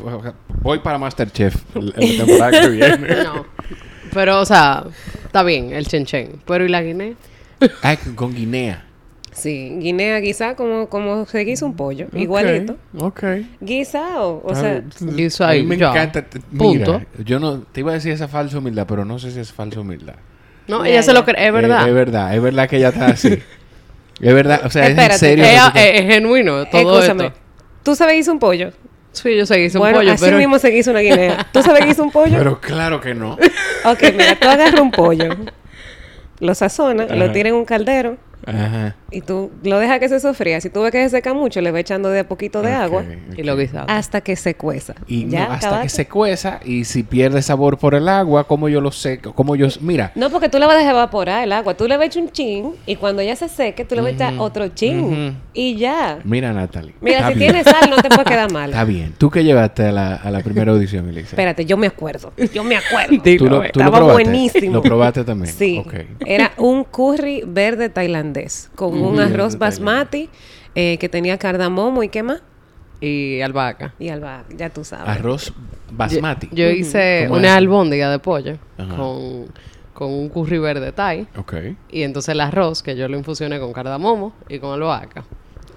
voy 0.62 0.78
para 0.78 0.98
Masterchef 0.98 1.54
la 1.74 1.82
la 1.82 1.92
temporada 1.92 2.50
que 2.62 2.68
viene. 2.70 3.08
No. 3.24 3.46
Pero, 4.14 4.40
o 4.40 4.44
sea, 4.46 4.84
está 5.26 5.42
bien, 5.42 5.72
el 5.72 5.86
chen 5.86 6.06
chen. 6.06 6.40
Pero, 6.46 6.64
¿y 6.64 6.68
la 6.68 6.82
guinea? 6.82 7.12
Ah, 7.82 7.96
con 8.14 8.34
guinea. 8.34 8.84
Sí, 9.32 9.76
guinea 9.78 10.18
guisada 10.18 10.56
como, 10.56 10.88
como 10.88 11.26
se 11.26 11.40
guisa 11.44 11.66
un 11.66 11.76
pollo, 11.76 12.06
igualito. 12.14 12.76
Ok. 12.98 13.22
Guisado, 13.60 14.40
o 14.42 14.50
Ah, 14.50 14.54
sea, 14.54 14.82
Guiso 15.00 15.44
a 15.44 15.48
mí 15.48 15.52
ahí, 15.54 15.62
me 15.64 15.76
ya. 15.76 15.90
encanta. 15.90 16.22
t- 16.22 16.40
Punto. 16.40 16.94
Mira, 17.00 17.06
yo 17.24 17.38
no 17.38 17.60
te 17.60 17.80
iba 17.80 17.90
a 17.92 17.94
decir 17.94 18.10
esa 18.12 18.26
falsa 18.26 18.58
humildad, 18.58 18.86
pero 18.88 19.04
no 19.04 19.18
sé 19.18 19.30
si 19.30 19.38
es 19.38 19.52
falsa 19.52 19.78
humildad. 19.80 20.14
No, 20.68 20.84
Ya, 20.84 20.90
ella 20.92 21.02
se 21.02 21.12
lo 21.12 21.24
cree, 21.24 21.46
es 21.46 21.52
verdad. 21.52 21.86
Eh, 21.86 21.88
es 21.88 21.94
verdad, 21.94 22.34
es 22.34 22.42
verdad 22.42 22.68
que 22.68 22.76
ella 22.76 22.88
está 22.90 23.06
así. 23.06 23.28
es 24.20 24.34
verdad, 24.34 24.60
o 24.64 24.70
sea, 24.70 24.86
es 24.86 24.98
en 24.98 25.18
serio. 25.18 25.44
que 25.44 25.50
Ella 25.50 25.72
es, 25.74 26.00
es 26.00 26.06
genuino 26.06 26.66
todo 26.66 26.98
escúchame. 26.98 27.26
esto. 27.26 27.38
¿Tú 27.82 27.94
sabes 27.96 28.14
guisar 28.16 28.34
un 28.34 28.38
pollo? 28.38 28.70
Sí, 29.12 29.36
yo 29.36 29.46
sé 29.46 29.54
que 29.56 29.64
hice 29.64 29.78
un 29.78 29.82
bueno, 29.82 29.98
pollo, 29.98 30.12
así 30.12 30.24
pero... 30.24 30.36
mismo 30.36 30.58
se 30.58 30.68
guisa 30.68 30.90
una 30.90 31.00
guinea. 31.00 31.46
¿Tú 31.52 31.62
sabes 31.62 31.84
guisar 31.86 32.04
un 32.04 32.10
pollo? 32.12 32.36
Pero 32.38 32.60
claro 32.60 33.00
que 33.00 33.14
no. 33.14 33.32
Ok, 33.84 34.02
mira, 34.12 34.36
tú 34.38 34.48
agarras 34.48 34.80
un 34.80 34.90
pollo, 34.90 35.34
lo 36.40 36.54
sazonas, 36.54 37.10
lo 37.10 37.32
tiras 37.32 37.50
en 37.50 37.56
un 37.56 37.64
caldero 37.64 38.16
Ajá. 38.48 38.96
y 39.10 39.20
tú 39.20 39.50
lo 39.62 39.78
dejas 39.78 39.98
que 39.98 40.08
se 40.08 40.20
sofría. 40.20 40.60
Si 40.60 40.70
tú 40.70 40.82
ves 40.82 40.90
que 40.92 41.02
se 41.04 41.10
seca 41.10 41.34
mucho, 41.34 41.60
le 41.60 41.70
vas 41.70 41.80
echando 41.80 42.10
de 42.10 42.20
a 42.20 42.28
poquito 42.28 42.62
de 42.62 42.72
agua 42.72 43.04
Y 43.36 43.40
ok. 43.40 43.46
lo 43.46 43.56
guisado. 43.56 43.86
hasta 43.88 44.20
que 44.20 44.36
se 44.36 44.54
cueza. 44.54 44.94
Y 45.06 45.34
hasta 45.36 45.82
que 45.82 45.88
se 45.88 46.06
cueza 46.08 46.60
y 46.64 46.84
si 46.84 47.02
pierde 47.02 47.42
sabor 47.42 47.78
por 47.78 47.94
el 47.94 48.08
agua, 48.08 48.44
como 48.44 48.68
yo 48.68 48.80
lo 48.80 48.90
sé, 48.92 49.18
como 49.18 49.56
yo... 49.56 49.68
Mira, 49.80 50.12
No, 50.14 50.30
porque 50.30 50.48
tú 50.48 50.58
le 50.58 50.66
vas 50.66 50.76
a 50.76 50.78
dejar 50.78 50.94
evaporar 50.94 51.44
el 51.44 51.52
agua. 51.52 51.74
Tú 51.74 51.86
le 51.88 51.96
vas 51.96 52.04
a 52.04 52.06
echar 52.06 52.22
un 52.22 52.30
chin 52.30 52.72
y 52.86 52.96
cuando 52.96 53.22
ya 53.22 53.36
se 53.36 53.48
seque, 53.48 53.84
tú 53.84 53.94
le 53.94 54.00
vas 54.02 54.12
a 54.12 54.14
echar 54.14 54.34
otro 54.38 54.68
chin. 54.68 55.36
Y 55.52 55.76
ya. 55.76 56.18
mira 56.24 56.52
Natalie. 56.52 56.94
Mira, 57.00 57.18
Está 57.18 57.32
si 57.32 57.38
bien. 57.38 57.52
tienes 57.52 57.66
sal, 57.66 57.90
no 57.90 57.96
te 57.96 58.08
puede 58.08 58.24
quedar 58.24 58.52
mal. 58.52 58.70
Está 58.70 58.84
bien. 58.84 59.14
¿Tú 59.18 59.30
qué 59.30 59.44
llevaste 59.44 59.84
a 59.86 59.92
la, 59.92 60.14
a 60.16 60.30
la 60.30 60.40
primera 60.40 60.72
audición, 60.72 61.08
Elisa? 61.08 61.30
Espérate, 61.30 61.64
yo 61.64 61.76
me 61.76 61.86
acuerdo. 61.86 62.32
Yo 62.54 62.62
me 62.64 62.76
acuerdo. 62.76 63.16
Dilo, 63.24 63.38
¿Tú 63.38 63.44
lo, 63.50 63.56
tú 63.56 63.60
lo 63.60 63.64
Estaba 63.66 63.96
probaste? 63.98 64.22
buenísimo. 64.24 64.72
¿Lo 64.74 64.82
probaste 64.82 65.24
también? 65.24 65.52
Sí. 65.54 65.82
Era 66.24 66.52
un 66.58 66.84
curry 66.84 67.42
verde 67.46 67.88
tailandés 67.88 68.37
con 68.74 69.00
un 69.00 69.20
arroz 69.20 69.58
basmati 69.58 70.28
eh, 70.74 70.96
que 70.98 71.08
tenía 71.08 71.38
cardamomo 71.38 72.02
y 72.02 72.08
qué 72.08 72.22
más. 72.22 72.42
Y 73.00 73.40
albahaca. 73.42 73.94
Y 73.98 74.08
alba, 74.08 74.44
ya 74.56 74.70
tú 74.70 74.84
sabes. 74.84 75.08
Arroz 75.08 75.52
basmati. 75.92 76.48
Yo 76.52 76.68
hice 76.68 77.24
¿Cómo 77.28 77.38
una 77.38 77.48
es? 77.50 77.54
albóndiga 77.56 78.10
de 78.10 78.18
pollo 78.18 78.58
Ajá. 78.76 78.96
con, 78.96 79.46
con 79.94 80.12
un 80.12 80.28
curry 80.28 80.58
verde 80.58 80.90
thai. 80.92 81.28
Ok. 81.36 81.54
Y 81.90 82.02
entonces 82.02 82.30
el 82.30 82.40
arroz, 82.40 82.82
que 82.82 82.96
yo 82.96 83.08
lo 83.08 83.16
infusioné 83.16 83.60
con 83.60 83.72
cardamomo 83.72 84.32
y 84.48 84.58
con 84.58 84.72
albahaca. 84.72 85.24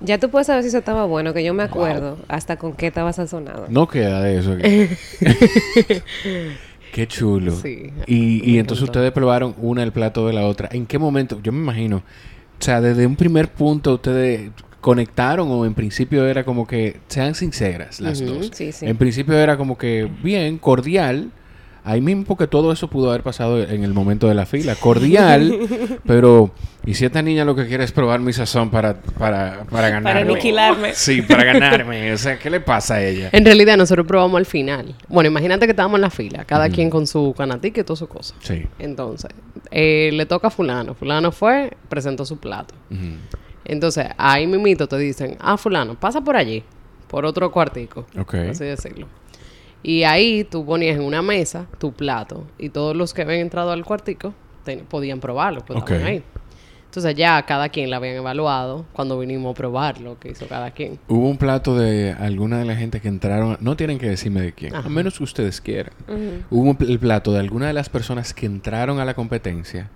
Ya 0.03 0.17
tú 0.17 0.31
puedes 0.31 0.47
saber 0.47 0.63
si 0.63 0.69
eso 0.69 0.79
estaba 0.79 1.05
bueno, 1.05 1.31
que 1.31 1.43
yo 1.43 1.53
me 1.53 1.61
acuerdo 1.61 2.17
hasta 2.27 2.57
con 2.57 2.73
qué 2.73 2.87
estaba 2.87 3.13
sazonado. 3.13 3.67
No 3.69 3.87
queda 3.87 4.19
de 4.23 4.39
eso. 4.39 4.57
Qué 6.91 7.07
chulo. 7.07 7.53
Sí. 7.53 7.91
Y, 8.05 8.51
y 8.51 8.59
entonces 8.59 8.83
ustedes 8.83 9.11
probaron 9.11 9.55
una 9.59 9.83
el 9.83 9.91
plato 9.91 10.27
de 10.27 10.33
la 10.33 10.45
otra. 10.45 10.69
¿En 10.71 10.85
qué 10.85 10.97
momento? 10.97 11.39
Yo 11.41 11.51
me 11.51 11.59
imagino. 11.59 12.03
O 12.61 12.63
sea, 12.63 12.79
desde 12.79 13.07
un 13.07 13.15
primer 13.15 13.49
punto 13.49 13.95
ustedes 13.95 14.51
conectaron 14.81 15.49
o 15.49 15.65
en 15.65 15.73
principio 15.73 16.27
era 16.27 16.43
como 16.43 16.67
que 16.67 16.99
sean 17.07 17.33
sinceras 17.33 17.99
las 17.99 18.23
dos. 18.23 18.51
Sí, 18.53 18.71
sí. 18.71 18.85
En 18.85 18.97
principio 18.97 19.35
era 19.35 19.57
como 19.57 19.79
que 19.79 20.07
bien, 20.21 20.59
cordial. 20.59 21.31
Ahí 21.83 21.99
mismo 21.99 22.25
porque 22.25 22.45
todo 22.45 22.71
eso 22.71 22.87
pudo 22.89 23.09
haber 23.09 23.23
pasado 23.23 23.59
en 23.61 23.83
el 23.83 23.93
momento 23.93 24.27
de 24.27 24.35
la 24.35 24.45
fila. 24.45 24.75
Cordial, 24.75 25.99
pero... 26.05 26.51
¿Y 26.85 26.95
si 26.95 27.05
esta 27.05 27.21
niña 27.21 27.45
lo 27.45 27.55
que 27.55 27.67
quiere 27.67 27.83
es 27.83 27.91
probar 27.91 28.19
mi 28.19 28.33
sazón 28.33 28.71
para, 28.71 29.01
para, 29.01 29.65
para 29.69 29.89
ganarme? 29.89 30.21
aniquilarme. 30.21 30.93
Sí, 30.95 31.21
para 31.21 31.43
ganarme. 31.43 32.11
O 32.13 32.17
sea, 32.17 32.39
¿qué 32.39 32.49
le 32.49 32.59
pasa 32.59 32.95
a 32.95 33.03
ella? 33.03 33.29
En 33.31 33.45
realidad 33.45 33.77
nosotros 33.77 34.07
probamos 34.07 34.37
al 34.37 34.47
final. 34.47 34.95
Bueno, 35.07 35.29
imagínate 35.29 35.65
que 35.65 35.71
estábamos 35.71 35.97
en 35.97 36.01
la 36.01 36.09
fila, 36.09 36.43
cada 36.45 36.69
quien 36.69 36.89
con 36.89 37.05
su 37.05 37.35
canatique 37.37 37.81
y 37.81 37.83
todas 37.83 37.99
sus 37.99 38.07
cosas. 38.07 38.35
Sí. 38.41 38.65
Entonces, 38.79 39.29
eh, 39.69 40.09
le 40.11 40.25
toca 40.25 40.47
a 40.47 40.51
fulano. 40.51 40.95
Fulano 40.95 41.31
fue, 41.31 41.71
presentó 41.87 42.25
su 42.25 42.37
plato. 42.37 42.73
Entonces, 43.63 44.07
ahí 44.17 44.47
mimito 44.47 44.87
te 44.87 44.97
dicen, 44.97 45.37
ah, 45.39 45.57
fulano, 45.57 45.99
pasa 45.99 46.21
por 46.21 46.35
allí, 46.35 46.63
por 47.07 47.25
otro 47.25 47.51
cuartico. 47.51 48.07
Ok. 48.19 48.33
Así 48.49 48.65
decirlo. 48.65 49.07
Y 49.83 50.03
ahí 50.03 50.43
tú 50.43 50.65
ponías 50.65 50.95
en 50.97 51.03
una 51.03 51.21
mesa 51.21 51.65
tu 51.79 51.91
plato 51.91 52.45
y 52.59 52.69
todos 52.69 52.95
los 52.95 53.13
que 53.13 53.23
habían 53.23 53.39
entrado 53.41 53.71
al 53.71 53.83
cuartico 53.83 54.33
podían 54.89 55.19
probarlo, 55.19 55.61
pues 55.65 55.79
estaban 55.79 56.01
Ok. 56.03 56.07
ahí. 56.07 56.23
Entonces 56.85 57.15
ya 57.15 57.41
cada 57.45 57.69
quien 57.69 57.89
la 57.89 57.97
habían 57.97 58.15
evaluado 58.17 58.85
cuando 58.91 59.17
vinimos 59.17 59.51
a 59.51 59.53
probar 59.55 60.01
lo 60.01 60.19
que 60.19 60.29
hizo 60.31 60.45
cada 60.47 60.71
quien. 60.71 60.99
Hubo 61.07 61.29
un 61.29 61.37
plato 61.37 61.77
de 61.77 62.11
alguna 62.11 62.59
de 62.59 62.65
la 62.65 62.75
gente 62.75 62.99
que 62.99 63.07
entraron, 63.07 63.57
no 63.61 63.77
tienen 63.77 63.97
que 63.97 64.09
decirme 64.09 64.41
de 64.41 64.51
quién, 64.51 64.75
Ajá. 64.75 64.87
a 64.87 64.89
menos 64.89 65.17
que 65.17 65.23
ustedes 65.23 65.61
quieran. 65.61 65.93
Hubo 66.49 66.75
el 66.81 66.99
plato 66.99 67.31
de 67.31 67.39
alguna 67.39 67.67
de 67.67 67.73
las 67.73 67.87
personas 67.87 68.33
que 68.33 68.45
entraron 68.45 68.99
a 68.99 69.05
la 69.05 69.13
competencia, 69.13 69.89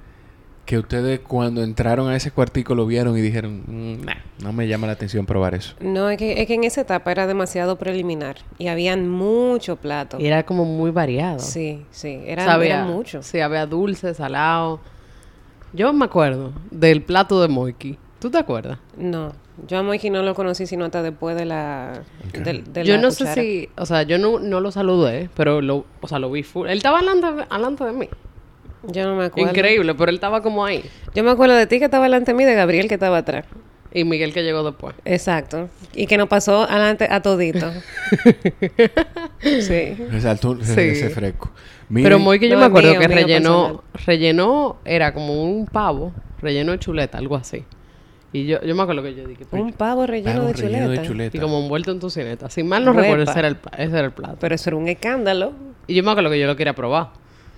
que 0.65 0.77
ustedes 0.79 1.19
cuando 1.19 1.63
entraron 1.63 2.09
a 2.09 2.15
ese 2.15 2.31
cuartico 2.31 2.73
lo 2.75 2.85
vieron 2.87 3.17
y 3.17 3.21
dijeron, 3.21 3.63
"Mm, 3.67 4.05
nah, 4.05 4.15
no 4.43 4.51
me 4.51 4.67
llama 4.67 4.87
la 4.87 4.93
atención 4.93 5.25
probar 5.25 5.53
eso. 5.55 5.75
No, 5.79 6.09
es 6.09 6.17
que, 6.17 6.41
es 6.41 6.47
que 6.47 6.55
en 6.55 6.63
esa 6.63 6.81
etapa 6.81 7.11
era 7.11 7.27
demasiado 7.27 7.75
preliminar 7.77 8.37
y 8.57 8.67
habían 8.67 9.07
mucho 9.09 9.75
plato. 9.75 10.17
Y 10.19 10.25
era 10.25 10.43
como 10.43 10.65
muy 10.65 10.91
variado. 10.91 11.39
Sí, 11.39 11.85
sí, 11.91 12.19
era, 12.25 12.43
era 12.63 12.83
mucho. 12.85 13.21
Sí, 13.23 13.39
había 13.39 13.65
dulce, 13.65 14.13
salado. 14.13 14.79
Yo 15.73 15.91
me 15.93 16.05
acuerdo 16.05 16.51
del 16.71 17.01
plato 17.03 17.41
de 17.41 17.47
Moiki. 17.47 17.97
¿Tú 18.19 18.31
te 18.31 18.37
acuerdas? 18.37 18.79
No, 18.97 19.33
yo 19.67 19.77
a 19.77 19.83
Moiki 19.83 20.09
no 20.09 20.23
lo 20.23 20.33
conocí 20.33 20.65
sino 20.65 20.85
hasta 20.85 21.03
después 21.03 21.35
de 21.35 21.45
la... 21.45 22.01
De 22.33 22.83
yo 22.83 22.95
la 22.95 23.01
no 23.01 23.09
cuchara. 23.09 23.33
sé 23.35 23.41
si, 23.41 23.69
o 23.77 23.85
sea, 23.85 24.03
yo 24.03 24.17
no, 24.17 24.39
no 24.39 24.61
lo 24.61 24.71
saludé, 24.71 25.29
pero 25.35 25.61
lo, 25.61 25.85
o 26.01 26.07
sea, 26.07 26.17
lo 26.19 26.31
vi 26.31 26.43
full. 26.43 26.67
Él 26.67 26.77
estaba 26.77 26.99
delante, 26.99 27.27
delante 27.51 27.83
de 27.83 27.91
mí. 27.91 28.07
Yo 28.87 29.03
no 29.07 29.15
me 29.15 29.25
acuerdo. 29.25 29.49
Increíble, 29.51 29.93
pero 29.95 30.09
él 30.09 30.15
estaba 30.15 30.41
como 30.41 30.65
ahí. 30.65 30.83
Yo 31.13 31.23
me 31.23 31.31
acuerdo 31.31 31.55
de 31.55 31.67
ti 31.67 31.79
que 31.79 31.85
estaba 31.85 32.03
delante 32.05 32.31
de 32.31 32.37
mí 32.37 32.43
y 32.43 32.45
de 32.45 32.55
Gabriel 32.55 32.87
que 32.87 32.93
estaba 32.95 33.17
atrás. 33.19 33.45
Y 33.93 34.03
Miguel 34.03 34.33
que 34.33 34.43
llegó 34.43 34.63
después. 34.63 34.93
Exacto. 35.05 35.69
Y 35.93 36.05
que 36.07 36.17
nos 36.17 36.27
pasó 36.27 36.63
adelante 36.63 37.07
a 37.09 37.21
todito. 37.21 37.71
sí. 39.41 39.93
Resaltó 40.11 40.57
Sí. 40.61 40.79
ese 40.81 41.09
fresco. 41.09 41.51
Miren, 41.89 42.03
Pero 42.05 42.19
Moiki 42.19 42.47
yo 42.49 42.55
No, 42.55 42.61
me 42.61 42.65
acuerdo 42.65 42.89
mío, 42.91 42.99
que 42.99 43.07
mío 43.07 43.17
rellenó, 43.17 43.83
rellenó, 44.05 44.77
era 44.85 45.13
como 45.13 45.43
un 45.43 45.65
pavo, 45.67 46.13
relleno 46.41 46.71
de 46.71 46.79
chuleta, 46.79 47.17
algo 47.19 47.35
así. 47.35 47.63
Y 48.33 48.47
yo, 48.47 48.61
yo 48.63 48.75
me 48.75 48.81
acuerdo 48.83 49.01
que 49.03 49.15
yo 49.15 49.25
dije, 49.27 49.45
Un 49.51 49.71
pavo 49.71 50.05
relleno, 50.05 50.39
pavo 50.41 50.47
de, 50.47 50.53
relleno 50.53 50.85
chuleta. 50.87 51.01
de 51.01 51.07
chuleta. 51.07 51.37
y 51.37 51.39
como 51.39 51.59
envuelto 51.61 51.91
en 51.91 51.99
tocineta. 51.99 52.49
Si 52.49 52.63
mal 52.63 52.83
no 52.83 52.91
recuerdo, 52.91 53.23
ese 53.23 53.39
era, 53.39 53.47
el, 53.47 53.55
pla- 53.55 53.71
ese 53.77 53.93
era 53.97 54.05
el 54.07 54.11
plato. 54.11 54.35
Pero 54.41 54.55
eso 54.55 54.69
era 54.71 54.77
un 54.77 54.87
escándalo. 54.89 55.53
Y 55.87 55.93
yo 55.95 56.03
me 56.03 56.11
acuerdo 56.11 56.31
que 56.31 56.39
yo 56.39 56.47
lo 56.47 56.55
quería 56.57 56.73
probar, 56.73 57.11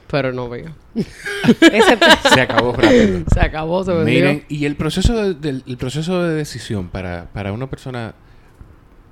pero 0.09 0.31
no 0.33 0.49
veo. 0.49 0.71
Ese 0.95 1.97
Se 2.33 2.41
acabó 2.41 2.73
rápido. 2.73 3.23
Se 3.33 3.39
acabó, 3.39 3.83
se 3.83 3.91
vendió. 3.93 4.13
Miren, 4.13 4.43
y 4.49 4.65
el 4.65 4.75
proceso 4.75 5.13
de, 5.21 5.33
del- 5.33 5.63
el 5.67 5.77
proceso 5.77 6.23
de 6.23 6.33
decisión 6.35 6.89
para, 6.89 7.25
para 7.33 7.51
una 7.53 7.69
persona, 7.69 8.13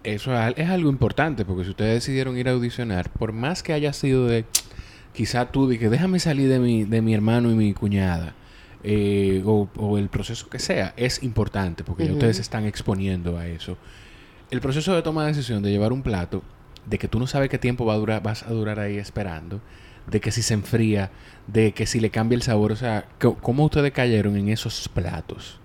eso 0.03 0.34
es, 0.34 0.39
al- 0.39 0.55
es 0.58 0.69
algo 0.69 0.89
importante, 0.89 1.45
porque 1.45 1.63
si 1.63 1.71
ustedes 1.71 1.93
decidieron 1.95 2.38
ir 2.38 2.47
a 2.47 2.51
audicionar, 2.51 3.10
por 3.12 3.31
más 3.34 3.63
que 3.63 3.73
haya 3.73 3.93
sido 3.93 4.27
de, 4.27 4.45
quizá 5.13 5.51
tú 5.51 5.67
dije, 5.69 5.89
déjame 5.89 6.19
salir 6.19 6.49
de 6.49 6.60
mi, 6.60 6.84
de 6.84 7.01
mi 7.01 7.13
hermano 7.13 7.51
y 7.51 7.55
mi 7.55 7.73
cuñada, 7.73 8.34
eh, 8.84 9.41
o, 9.45 9.67
o 9.77 9.97
el 9.97 10.10
proceso 10.10 10.47
que 10.49 10.60
sea, 10.60 10.93
es 10.95 11.23
importante 11.23 11.84
porque 11.84 12.05
ya 12.05 12.13
ustedes 12.13 12.36
se 12.36 12.41
están 12.43 12.65
exponiendo 12.65 13.38
a 13.38 13.47
eso. 13.47 13.77
El 14.51 14.62
proceso 14.62 14.93
de 14.93 15.01
toma 15.01 15.23
de 15.23 15.29
decisión 15.34 15.63
de 15.63 15.71
llevar 15.71 15.91
un 15.91 16.03
plato, 16.03 16.43
de 16.86 16.99
que 16.99 17.08
tú 17.08 17.17
no 17.17 17.25
sabes 17.25 17.49
qué 17.49 17.58
tiempo 17.58 17.84
va 17.86 17.95
a 17.95 17.97
durar, 17.97 18.21
vas 18.21 18.43
a 18.43 18.51
durar 18.51 18.79
ahí 18.79 18.97
esperando, 18.97 19.60
de 20.07 20.19
que 20.19 20.31
si 20.31 20.41
se 20.41 20.53
enfría, 20.53 21.11
de 21.47 21.71
que 21.71 21.85
si 21.85 21.99
le 21.99 22.09
cambia 22.09 22.35
el 22.35 22.41
sabor, 22.41 22.71
o 22.71 22.75
sea, 22.75 23.05
¿cómo 23.41 23.65
ustedes 23.65 23.91
cayeron 23.91 24.37
en 24.37 24.49
esos 24.49 24.87
platos? 24.89 25.59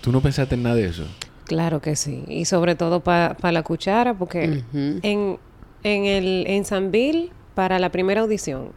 ¿Tú 0.00 0.12
no 0.12 0.20
pensaste 0.20 0.54
en 0.54 0.62
nada 0.62 0.76
de 0.76 0.86
eso? 0.86 1.06
Claro 1.44 1.80
que 1.80 1.96
sí. 1.96 2.24
Y 2.28 2.44
sobre 2.44 2.74
todo 2.74 3.00
para 3.00 3.52
la 3.52 3.62
cuchara, 3.62 4.14
porque 4.14 4.62
en, 4.72 5.38
en, 5.82 6.04
el, 6.04 6.44
en 6.48 6.64
San 6.64 6.90
Bill, 6.90 7.30
para 7.54 7.78
la 7.78 7.90
primera 7.90 8.20
audición, 8.22 8.72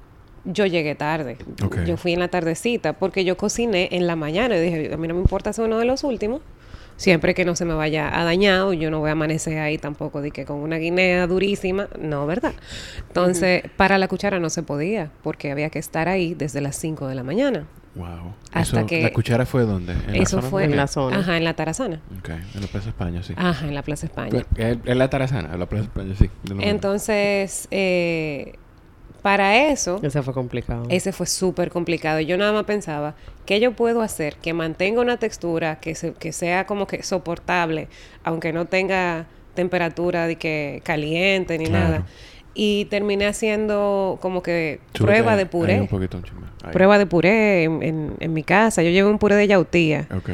yo 0.45 0.65
llegué 0.65 0.95
tarde. 0.95 1.37
Yo 1.85 1.97
fui 1.97 2.13
en 2.13 2.19
la 2.19 2.29
tardecita 2.29 2.93
porque 2.93 3.25
yo 3.25 3.37
cociné 3.37 3.89
en 3.91 4.07
la 4.07 4.15
mañana 4.15 4.57
y 4.57 4.61
dije, 4.61 4.93
a 4.93 4.97
mí 4.97 5.07
no 5.07 5.13
me 5.13 5.21
importa 5.21 5.53
ser 5.53 5.65
uno 5.65 5.77
de 5.77 5.85
los 5.85 6.03
últimos, 6.03 6.41
siempre 6.99 7.33
que 7.33 7.45
no 7.45 7.55
se 7.55 7.63
me 7.63 7.73
vaya 7.73 8.19
a 8.19 8.25
dañar 8.25 8.61
o 8.63 8.73
yo 8.73 8.91
no 8.91 8.99
voy 8.99 9.07
a 9.09 9.13
amanecer 9.13 9.57
ahí 9.59 9.77
tampoco 9.77 10.21
de 10.21 10.31
que 10.31 10.43
con 10.43 10.57
una 10.57 10.75
guinea 10.77 11.25
durísima, 11.27 11.87
no, 11.97 12.27
¿verdad? 12.27 12.51
Entonces, 13.07 13.63
para 13.77 13.97
la 13.97 14.07
cuchara 14.09 14.39
no 14.39 14.49
se 14.49 14.63
podía 14.63 15.09
porque 15.23 15.49
había 15.51 15.69
que 15.69 15.79
estar 15.79 16.09
ahí 16.09 16.33
desde 16.35 16.59
las 16.61 16.75
5 16.75 17.07
de 17.07 17.15
la 17.15 17.23
mañana. 17.23 17.65
Wow. 17.95 18.33
Hasta 18.51 18.79
Eso- 18.81 18.85
que- 18.85 19.01
¿La 19.01 19.11
cuchara 19.13 19.45
fue 19.45 19.63
dónde? 19.63 19.93
¿En 19.93 20.11
la 20.13 20.17
Eso 20.19 20.37
zona 20.37 20.49
fue 20.49 20.63
En 20.65 20.75
la 20.75 20.87
zona. 20.87 21.17
Ajá, 21.19 21.37
en 21.37 21.43
la 21.43 21.53
Tarazana. 21.55 22.01
Ok, 22.19 22.29
en 22.29 22.61
la 22.61 22.67
Plaza 22.67 22.89
España, 22.89 23.23
sí. 23.23 23.33
Ajá, 23.35 23.65
en 23.67 23.73
la 23.75 23.81
Plaza 23.81 24.05
España. 24.05 24.45
Es 24.57 24.77
es 24.85 24.95
la 24.97 25.09
Tarazana, 25.09 25.55
la 25.57 25.65
Plaza 25.67 25.85
España, 25.85 26.13
sí. 26.17 26.29
Entonces, 26.59 27.67
eh, 27.71 28.53
para 29.29 29.67
eso, 29.67 29.99
Ese 30.01 30.23
fue 30.23 30.33
complicado. 30.33 30.83
ese 30.89 31.11
fue 31.11 31.27
súper 31.27 31.69
complicado. 31.69 32.19
Yo 32.19 32.35
nada 32.35 32.51
más 32.51 32.63
pensaba, 32.63 33.13
¿qué 33.45 33.59
yo 33.59 33.73
puedo 33.73 34.01
hacer 34.01 34.35
que 34.37 34.53
mantenga 34.53 35.01
una 35.01 35.17
textura 35.17 35.79
que, 35.79 35.93
se- 35.93 36.13
que 36.13 36.31
sea 36.31 36.65
como 36.65 36.87
que 36.87 37.03
soportable, 37.03 37.89
aunque 38.23 38.51
no 38.53 38.65
tenga 38.65 39.27
temperatura 39.53 40.25
de 40.25 40.35
que 40.37 40.81
caliente 40.83 41.59
ni 41.59 41.65
Claro. 41.67 41.83
nada? 41.89 42.05
Y 42.55 42.85
terminé 42.85 43.27
haciendo 43.27 44.17
como 44.19 44.41
que 44.41 44.79
prueba 44.93 45.35
de 45.35 45.43
ahí 45.43 45.47
puré. 45.47 45.79
un 45.81 45.87
poquito. 45.87 46.17
Ahí. 46.63 46.71
Prueba 46.73 46.97
de 46.97 47.05
puré 47.05 47.63
en, 47.65 47.83
en- 47.83 48.13
en 48.19 48.33
mi 48.33 48.41
casa. 48.43 48.81
Yo 48.81 48.89
llevé 48.89 49.09
un 49.09 49.19
puré 49.19 49.35
de 49.35 49.45
yautía. 49.47 50.07
Ok. 50.15 50.29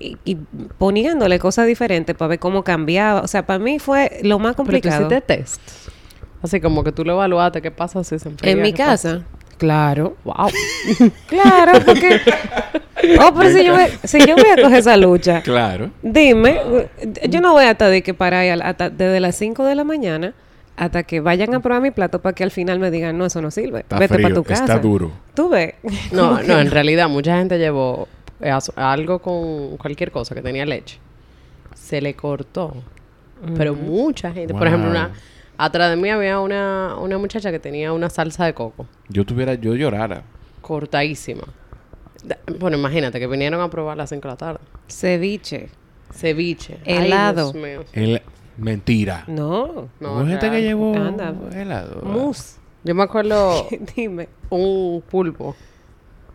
Y, 0.00 0.16
y 0.24 0.34
poniéndole 0.78 1.38
cosas 1.38 1.66
diferentes 1.68 2.16
para 2.16 2.30
ver 2.30 2.38
cómo 2.40 2.64
cambiaba. 2.64 3.20
O 3.20 3.28
sea, 3.28 3.46
para 3.46 3.60
mí 3.60 3.78
fue 3.78 4.18
lo 4.24 4.38
más 4.40 4.56
Pero 4.56 4.64
tú 4.64 4.72
complicado. 4.72 5.06
hiciste 5.06 5.20
test. 5.20 5.60
Así 6.42 6.60
como 6.60 6.82
que 6.84 6.92
tú 6.92 7.04
lo 7.04 7.12
evaluaste, 7.12 7.60
¿qué 7.62 7.70
pasa 7.70 8.02
si 8.04 8.18
se 8.18 8.28
enfría? 8.28 8.52
En 8.52 8.62
mi 8.62 8.72
casa. 8.72 9.22
Claro. 9.58 10.16
Wow. 10.24 10.48
Claro, 11.28 11.72
porque. 11.84 12.20
Oh, 13.20 13.32
pero 13.36 13.50
si 13.50 13.64
yo, 13.64 13.74
voy, 13.74 13.86
si 14.04 14.18
yo 14.26 14.34
voy 14.36 14.50
a 14.58 14.62
coger 14.62 14.78
esa 14.78 14.96
lucha, 14.96 15.42
Claro. 15.42 15.90
dime, 16.02 16.60
yo 17.28 17.40
no 17.40 17.52
voy 17.52 17.64
a 17.64 17.70
estar 17.72 17.90
de 17.90 18.02
que 18.02 18.12
para 18.14 18.40
ahí 18.40 18.48
al- 18.50 18.62
hasta 18.62 18.90
desde 18.90 19.20
las 19.20 19.36
5 19.36 19.64
de 19.64 19.74
la 19.74 19.84
mañana 19.84 20.34
hasta 20.76 21.02
que 21.02 21.20
vayan 21.20 21.54
a 21.54 21.60
probar 21.60 21.82
mi 21.82 21.90
plato 21.90 22.20
para 22.22 22.34
que 22.34 22.42
al 22.44 22.50
final 22.50 22.78
me 22.78 22.90
digan, 22.90 23.16
no, 23.18 23.26
eso 23.26 23.40
no 23.42 23.50
sirve. 23.50 23.80
Está 23.80 23.98
Vete 23.98 24.18
para 24.18 24.34
tu 24.34 24.44
casa. 24.44 24.64
está 24.64 24.78
duro. 24.78 25.12
Tú 25.34 25.48
ves. 25.50 25.74
No, 26.12 26.42
no, 26.42 26.58
en 26.58 26.70
realidad 26.70 27.08
mucha 27.08 27.36
gente 27.38 27.58
llevó 27.58 28.08
eh, 28.40 28.52
algo 28.76 29.18
con 29.20 29.76
cualquier 29.76 30.10
cosa 30.10 30.34
que 30.34 30.40
tenía 30.42 30.64
leche. 30.64 30.98
Se 31.74 32.00
le 32.00 32.14
cortó. 32.14 32.74
Pero 33.56 33.74
mucha 33.74 34.30
gente, 34.32 34.52
por 34.54 34.66
ejemplo, 34.66 34.90
una 34.90 35.10
atrás 35.64 35.90
de 35.90 35.96
mí 35.96 36.08
había 36.10 36.40
una, 36.40 36.96
una 37.00 37.18
muchacha 37.18 37.50
que 37.50 37.58
tenía 37.58 37.92
una 37.92 38.08
salsa 38.10 38.44
de 38.46 38.54
coco 38.54 38.86
Yo 39.08 39.24
tuviera, 39.24 39.54
yo 39.54 39.74
llorara. 39.74 40.22
cortadísima. 40.60 41.44
Bueno, 42.58 42.76
imagínate 42.76 43.18
que 43.18 43.26
vinieron 43.26 43.60
a 43.60 43.70
probar 43.70 43.94
a 43.94 43.96
las 43.96 44.10
5 44.10 44.20
de 44.22 44.28
la 44.28 44.36
tarde. 44.36 44.60
Ceviche. 44.88 45.68
Ceviche. 46.12 46.78
Ay, 46.86 47.06
Helado. 47.06 47.52
Dios 47.52 47.54
mío. 47.54 47.84
El, 47.92 48.20
mentira. 48.58 49.24
No. 49.26 49.88
No, 50.00 50.12
Hubo 50.16 50.26
gente 50.26 50.50
que 50.50 50.60
llevó 50.62 50.94
Anda. 50.94 51.32
helado. 51.54 52.02
Mousse. 52.02 52.58
Yo 52.84 52.94
me 52.94 53.02
acuerdo 53.02 53.66
Dime. 53.96 54.28
un 54.50 55.02
pulpo 55.10 55.54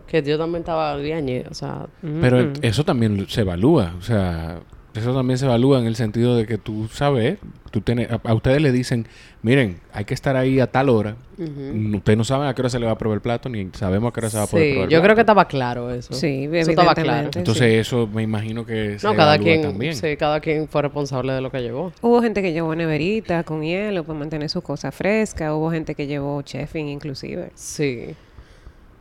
que 0.07 0.21
yo 0.23 0.37
también 0.37 0.61
estaba 0.61 0.95
bien, 0.97 1.45
o 1.49 1.53
sea, 1.53 1.87
Pero 2.01 2.37
Mm. 2.45 2.53
eso 2.61 2.83
también 2.85 3.27
se 3.27 3.41
evalúa. 3.41 3.93
O 3.97 4.01
sea, 4.01 4.59
eso 4.97 5.13
también 5.13 5.37
se 5.37 5.45
evalúa 5.45 5.79
en 5.79 5.85
el 5.87 5.95
sentido 5.95 6.35
de 6.37 6.45
que 6.45 6.57
tú 6.57 6.87
sabes, 6.91 7.37
tú 7.71 7.81
tienes, 7.81 8.09
a, 8.11 8.19
a 8.23 8.33
ustedes 8.33 8.61
le 8.61 8.71
dicen, 8.71 9.07
miren, 9.41 9.79
hay 9.93 10.05
que 10.05 10.13
estar 10.13 10.35
ahí 10.35 10.59
a 10.59 10.67
tal 10.67 10.89
hora. 10.89 11.15
Mm, 11.37 11.95
Ustedes 11.95 12.17
no 12.17 12.23
saben 12.23 12.47
a 12.47 12.53
qué 12.53 12.61
hora 12.61 12.69
se 12.69 12.79
le 12.79 12.85
va 12.85 12.93
a 12.93 12.97
probar 12.97 13.15
el 13.17 13.21
plato, 13.21 13.49
ni 13.49 13.69
sabemos 13.73 14.09
a 14.09 14.13
qué 14.13 14.19
hora 14.21 14.29
se 14.29 14.37
va 14.37 14.43
a 14.43 14.47
poder 14.47 14.65
sí, 14.65 14.71
probar 14.73 14.87
el 14.87 14.93
yo 14.93 15.01
creo 15.01 15.15
que 15.15 15.21
estaba 15.21 15.45
claro 15.47 15.91
eso. 15.91 16.13
Sí, 16.13 16.49
eso 16.51 16.69
estaba 16.71 16.95
claro. 16.95 17.29
Entonces 17.35 17.57
sí. 17.57 17.77
eso 17.79 18.07
me 18.07 18.23
imagino 18.23 18.65
que 18.65 18.97
se 18.99 19.05
No, 19.07 19.15
cada 19.15 19.35
evalúa 19.35 19.53
quien, 19.53 19.61
también. 19.63 19.95
sí, 19.95 20.15
cada 20.17 20.39
quien 20.39 20.67
fue 20.67 20.81
responsable 20.83 21.33
de 21.33 21.41
lo 21.41 21.51
que 21.51 21.61
llevó. 21.61 21.91
Hubo 22.01 22.21
gente 22.21 22.41
que 22.41 22.53
llevó 22.53 22.73
neverita 22.75 23.43
con 23.43 23.61
hielo 23.61 24.03
para 24.03 24.17
mantener 24.19 24.49
sus 24.49 24.63
cosas 24.63 24.93
frescas. 24.95 25.51
Hubo 25.51 25.69
gente 25.71 25.95
que 25.95 26.07
llevó 26.07 26.41
chefing 26.41 26.87
inclusive. 26.87 27.49
Sí. 27.55 28.15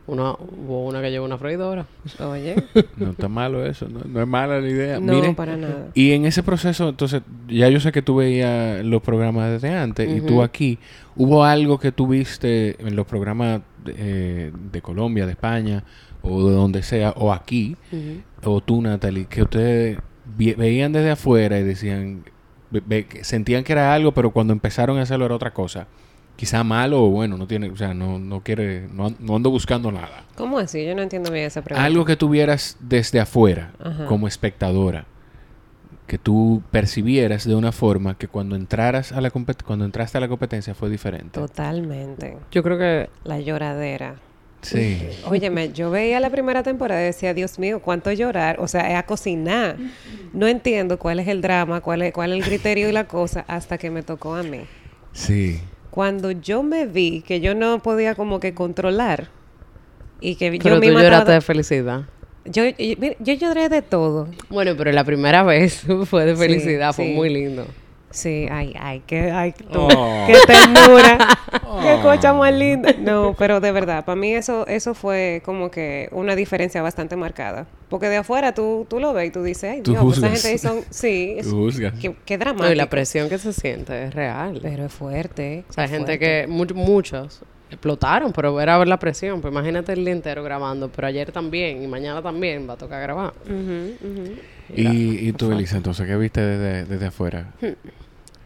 Una, 0.07 0.33
hubo 0.33 0.85
una 0.85 1.01
que 1.01 1.09
llevó 1.09 1.25
una 1.25 1.37
freidora. 1.39 1.87
Oye, 2.19 2.55
No 2.97 3.09
está 3.11 3.27
malo 3.27 3.65
eso, 3.65 3.87
no, 3.89 4.01
no 4.05 4.21
es 4.21 4.27
mala 4.27 4.59
la 4.61 4.67
idea. 4.69 4.99
no, 4.99 5.13
Miren, 5.13 5.33
para 5.35 5.57
nada. 5.57 5.87
Y 5.95 6.11
en 6.11 6.25
ese 6.25 6.43
proceso, 6.43 6.89
entonces, 6.89 7.23
ya 7.47 7.69
yo 7.69 7.79
sé 7.79 7.91
que 7.91 8.03
tú 8.03 8.17
veías 8.17 8.85
los 8.85 9.01
programas 9.01 9.49
desde 9.49 9.75
antes 9.75 10.07
y 10.07 10.21
tú 10.21 10.43
aquí, 10.43 10.77
¿hubo 11.15 11.43
algo 11.43 11.79
que 11.79 11.91
tú 11.91 12.07
viste 12.07 12.75
en 12.85 12.95
los 12.95 13.07
programas 13.07 13.61
de, 13.83 13.93
eh, 13.97 14.51
de 14.71 14.81
Colombia, 14.81 15.25
de 15.25 15.31
España 15.31 15.83
o 16.21 16.49
de 16.49 16.55
donde 16.55 16.83
sea, 16.83 17.11
o 17.17 17.31
aquí, 17.33 17.75
o 18.43 18.61
tú, 18.61 18.81
Natalie, 18.81 19.25
que 19.25 19.41
ustedes 19.41 19.97
veían 20.37 20.91
desde 20.91 21.11
afuera 21.11 21.59
y 21.59 21.63
decían, 21.63 22.23
ve- 22.71 22.81
ve- 22.85 23.05
que 23.05 23.23
sentían 23.23 23.63
que 23.63 23.73
era 23.73 23.93
algo, 23.93 24.11
pero 24.11 24.29
cuando 24.31 24.53
empezaron 24.53 24.97
a 24.99 25.03
hacerlo 25.03 25.25
era 25.25 25.35
otra 25.35 25.51
cosa? 25.53 25.87
Quizá 26.35 26.63
malo 26.65 27.03
o 27.05 27.09
bueno, 27.09 27.37
no 27.37 27.47
tiene, 27.47 27.69
o 27.69 27.77
sea, 27.77 27.93
no, 27.93 28.19
no 28.19 28.41
quiere, 28.41 28.87
no, 28.91 29.05
an- 29.07 29.15
no 29.19 29.37
ando 29.37 29.49
buscando 29.49 29.91
nada. 29.91 30.25
¿Cómo 30.35 30.59
así? 30.59 30.85
Yo 30.85 30.93
no 30.93 31.01
entiendo 31.01 31.31
bien 31.31 31.45
esa 31.45 31.61
pregunta. 31.63 31.85
Algo 31.85 32.03
que 32.03 32.15
tuvieras 32.17 32.75
desde 32.81 33.19
afuera, 33.21 33.71
Ajá. 33.81 34.05
como 34.05 34.27
espectadora, 34.27 35.05
que 36.07 36.17
tú 36.17 36.61
percibieras 36.71 37.45
de 37.47 37.55
una 37.55 37.71
forma 37.71 38.17
que 38.17 38.27
cuando 38.27 38.55
entraras 38.57 39.11
a 39.13 39.21
la 39.21 39.31
compet- 39.31 39.63
cuando 39.63 39.85
entraste 39.85 40.17
a 40.17 40.21
la 40.21 40.27
competencia 40.27 40.75
fue 40.75 40.89
diferente. 40.89 41.39
Totalmente. 41.39 42.37
Yo 42.51 42.61
creo 42.63 42.77
que 42.77 43.09
La 43.23 43.39
lloradera. 43.39 44.15
Sí. 44.61 44.99
Óyeme, 45.27 45.71
yo 45.73 45.91
veía 45.91 46.19
la 46.19 46.31
primera 46.31 46.63
temporada 46.63 46.99
y 47.01 47.05
decía, 47.05 47.33
Dios 47.35 47.59
mío, 47.59 47.79
cuánto 47.81 48.11
llorar. 48.11 48.59
O 48.59 48.67
sea, 48.67 48.89
es 48.91 48.97
a 48.97 49.03
cocinar. 49.03 49.77
No 50.33 50.47
entiendo 50.47 50.97
cuál 50.99 51.19
es 51.19 51.27
el 51.27 51.41
drama, 51.41 51.81
cuál 51.81 52.01
es, 52.01 52.11
cuál 52.13 52.33
es 52.33 52.39
el 52.39 52.43
criterio 52.43 52.89
y 52.89 52.91
la 52.91 53.07
cosa, 53.07 53.45
hasta 53.47 53.77
que 53.77 53.91
me 53.91 54.01
tocó 54.01 54.33
a 54.35 54.41
mí. 54.43 54.61
Sí. 55.13 55.61
Cuando 55.95 56.29
yo 56.31 56.61
me 56.61 56.85
vi 56.85 57.21
que 57.21 57.39
yo 57.39 57.55
no 57.55 57.79
podía 57.79 58.13
como 58.15 58.39
que 58.41 58.53
controlar 58.53 59.29
y 60.19 60.35
que 60.35 60.51
pero 60.51 60.75
yo 60.75 60.75
tú 60.75 60.81
misma 60.81 61.01
lloraste 61.01 61.21
estaba- 61.23 61.33
de 61.35 61.41
felicidad. 61.41 62.01
yo, 62.43 62.63
yo, 62.67 63.33
lloré 63.33 63.69
de 63.69 63.81
todo. 63.81 64.27
Bueno, 64.49 64.73
pero 64.77 64.91
la 64.91 65.03
primera 65.05 65.41
vez 65.43 65.85
fue 66.05 66.25
de 66.25 66.35
Sí, 66.35 66.41
felicidad, 66.41 66.93
fue 66.93 67.05
sí. 67.05 67.13
muy 67.13 67.29
lindo. 67.29 67.65
Sí, 68.11 68.47
ay, 68.51 68.73
ay, 68.79 69.03
qué, 69.07 69.31
ay, 69.31 69.53
tú, 69.53 69.79
Oh. 69.81 70.25
qué 70.27 70.35
ternura, 70.47 71.17
qué 71.81 71.93
Oh. 71.93 72.01
cocha 72.01 72.33
más 72.33 72.53
linda. 72.53 72.93
No, 72.99 73.33
pero 73.37 73.59
de 73.61 73.71
verdad, 73.71 74.03
para 74.05 74.15
mí 74.17 74.33
eso, 74.33 74.67
eso 74.67 74.93
fue 74.93 75.41
como 75.45 75.71
que 75.71 76.09
una 76.11 76.35
diferencia 76.35 76.81
bastante 76.81 77.15
marcada. 77.15 77.67
Porque 77.95 78.09
de 78.09 78.17
afuera 78.17 78.53
tú, 78.53 78.85
tú 78.89 78.99
lo 78.99 79.13
ves 79.13 79.29
y 79.29 79.31
tú 79.31 79.41
dices, 79.41 79.71
ay, 79.71 79.81
Tú 79.81 79.91
Dios, 79.91 80.17
esa 80.17 80.29
gente 80.29 80.47
ahí 80.49 80.57
son, 80.57 80.81
sí, 80.89 81.35
es, 81.37 81.47
Tú 81.49 81.55
juzgas. 81.55 81.93
qué, 81.93 82.13
qué 82.25 82.37
No, 82.37 82.43
dramático. 82.43 82.73
y 82.73 82.75
la 82.75 82.89
presión 82.89 83.29
que 83.29 83.37
se 83.37 83.53
siente 83.53 84.03
es 84.03 84.13
real. 84.13 84.59
Pero 84.61 84.85
es 84.85 84.91
fuerte. 84.93 85.63
o 85.69 85.71
sea, 85.73 85.85
hay 85.85 85.89
gente 85.89 86.17
fuerte. 86.17 86.19
que, 86.19 86.47
much- 86.51 86.73
muchos 86.73 87.41
explotaron, 87.71 88.33
pero 88.33 88.59
era 88.59 88.77
ver 88.77 88.89
la 88.89 88.99
presión. 88.99 89.39
Pues 89.39 89.51
imagínate 89.53 89.93
el 89.93 90.03
día 90.03 90.13
entero 90.13 90.43
grabando, 90.43 90.89
pero 90.89 91.07
ayer 91.07 91.31
también 91.31 91.81
y 91.81 91.87
mañana 91.87 92.21
también 92.21 92.67
va 92.69 92.73
a 92.73 92.77
tocar 92.77 93.01
grabar. 93.01 93.33
Y, 94.75 95.27
y 95.29 95.31
tú, 95.33 95.51
Elisa, 95.51 95.77
entonces, 95.77 96.05
¿qué 96.05 96.15
viste 96.17 96.41
desde, 96.41 96.85
desde 96.85 97.05
afuera? 97.05 97.53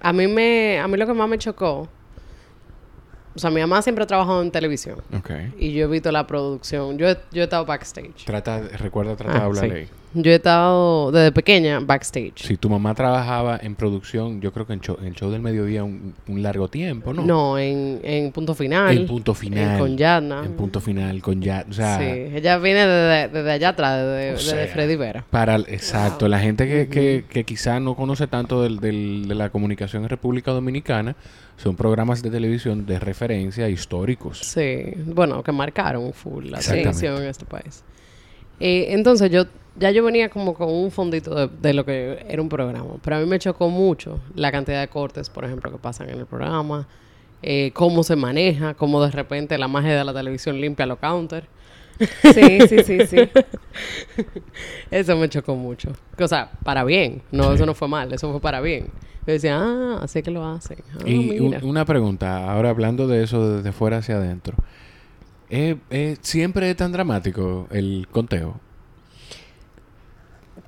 A 0.01 0.13
mí 0.13 0.27
me, 0.27 0.79
a 0.79 0.87
mí 0.87 0.97
lo 0.97 1.07
que 1.07 1.13
más 1.13 1.27
me 1.27 1.37
chocó, 1.37 1.87
o 3.39 3.41
sea, 3.41 3.49
mi 3.51 3.61
mamá 3.61 3.81
siempre 3.81 4.03
ha 4.03 4.07
trabajado 4.07 4.41
en 4.41 4.51
televisión 4.51 4.99
Ok. 5.17 5.29
y 5.57 5.71
yo 5.71 5.85
he 5.85 5.87
visto 5.87 6.11
la 6.11 6.27
producción. 6.27 6.97
Yo 6.97 7.07
he, 7.09 7.17
yo 7.31 7.41
he 7.41 7.43
estado 7.45 7.65
backstage. 7.65 8.25
Trata, 8.25 8.59
recuerda 8.77 9.15
tratar 9.15 9.35
de 9.35 9.41
Ah, 9.41 9.45
hablar 9.45 9.63
sí. 9.65 9.87
Yo 10.13 10.31
he 10.31 10.35
estado 10.35 11.11
desde 11.11 11.31
pequeña 11.31 11.79
backstage. 11.81 12.33
Si 12.43 12.57
tu 12.57 12.67
mamá 12.69 12.95
trabajaba 12.95 13.59
en 13.61 13.75
producción, 13.75 14.41
yo 14.41 14.51
creo 14.51 14.65
que 14.65 14.73
en, 14.73 14.81
show- 14.81 14.97
en 14.99 15.05
el 15.07 15.13
show 15.15 15.29
del 15.29 15.41
mediodía 15.41 15.83
un, 15.83 16.15
un 16.27 16.41
largo 16.41 16.67
tiempo, 16.67 17.13
¿no? 17.13 17.23
No, 17.23 17.59
en, 17.59 17.99
en 18.03 18.31
punto 18.31 18.55
final. 18.55 18.97
En 18.97 19.05
punto 19.05 19.33
final. 19.35 19.77
con 19.79 19.97
Yadna. 19.97 20.43
En 20.45 20.53
punto 20.53 20.81
final, 20.81 21.21
con 21.21 21.41
ya, 21.41 21.63
o 21.69 21.73
sea, 21.73 21.99
sí, 21.99 22.05
ella 22.05 22.57
viene 22.57 22.87
desde, 22.87 23.27
desde 23.37 23.51
allá 23.51 23.69
atrás, 23.69 23.97
desde, 24.03 24.29
O 24.31 24.33
desde 24.37 24.49
sea, 24.65 24.67
Freddy 24.73 24.95
Vera. 24.95 25.25
Para, 25.29 25.57
exacto, 25.57 26.27
la 26.27 26.39
gente 26.39 26.67
que, 26.67 26.87
que, 26.87 27.25
que 27.29 27.43
quizá 27.43 27.79
no 27.79 27.95
conoce 27.95 28.25
tanto 28.25 28.63
del, 28.63 28.79
del- 28.79 29.27
de 29.27 29.35
la 29.35 29.49
comunicación 29.51 30.03
en 30.03 30.09
República 30.09 30.51
Dominicana, 30.51 31.15
son 31.57 31.75
programas 31.75 32.23
de 32.23 32.31
televisión 32.31 32.85
de 32.85 32.99
referencia 32.99 33.69
históricos. 33.69 34.39
Sí, 34.39 34.85
bueno, 35.05 35.43
que 35.43 35.51
marcaron 35.51 36.13
full 36.13 36.45
la 36.49 36.59
televisión 36.59 37.17
en 37.21 37.29
este 37.29 37.45
país. 37.45 37.83
Eh, 38.59 38.87
entonces 38.89 39.31
yo 39.31 39.45
ya 39.79 39.91
yo 39.91 40.03
venía 40.03 40.29
como 40.29 40.53
con 40.53 40.69
un 40.69 40.91
fondito 40.91 41.33
de, 41.33 41.47
de 41.61 41.73
lo 41.73 41.85
que 41.85 42.25
era 42.27 42.41
un 42.41 42.49
programa, 42.49 42.95
pero 43.03 43.15
a 43.15 43.19
mí 43.19 43.25
me 43.25 43.39
chocó 43.39 43.69
mucho 43.69 44.19
la 44.35 44.51
cantidad 44.51 44.81
de 44.81 44.87
cortes, 44.89 45.29
por 45.29 45.45
ejemplo, 45.45 45.71
que 45.71 45.77
pasan 45.77 46.09
en 46.09 46.19
el 46.19 46.25
programa, 46.25 46.87
eh, 47.41 47.71
cómo 47.73 48.03
se 48.03 48.15
maneja, 48.15 48.73
cómo 48.73 49.01
de 49.01 49.11
repente 49.11 49.57
la 49.57 49.67
magia 49.67 49.97
de 49.97 50.03
la 50.03 50.13
televisión 50.13 50.59
limpia 50.59 50.85
los 50.85 50.99
counters. 50.99 51.47
Sí, 52.33 52.59
sí, 52.67 52.83
sí, 52.83 53.07
sí. 53.07 53.17
Eso 54.91 55.17
me 55.17 55.29
chocó 55.29 55.55
mucho. 55.55 55.91
O 56.17 56.27
sea, 56.27 56.51
para 56.63 56.83
bien. 56.83 57.21
No, 57.31 57.51
eso 57.53 57.65
no 57.65 57.73
fue 57.73 57.89
mal, 57.89 58.13
eso 58.13 58.31
fue 58.31 58.39
para 58.39 58.61
bien. 58.61 58.87
Yo 59.27 59.33
decía, 59.33 59.57
ah, 59.59 59.99
así 60.01 60.23
que 60.23 60.31
lo 60.31 60.45
hacen. 60.45 60.77
Ah, 60.95 61.03
y 61.05 61.17
mira. 61.17 61.59
una 61.61 61.83
pregunta, 61.83 62.49
ahora 62.51 62.69
hablando 62.69 63.07
de 63.07 63.23
eso 63.23 63.57
desde 63.57 63.71
fuera 63.73 63.97
hacia 63.97 64.15
adentro. 64.15 64.55
¿Es, 65.49 65.75
es- 65.89 66.19
siempre 66.21 66.69
es 66.69 66.75
tan 66.77 66.91
dramático 66.91 67.67
el 67.71 68.07
conteo? 68.11 68.59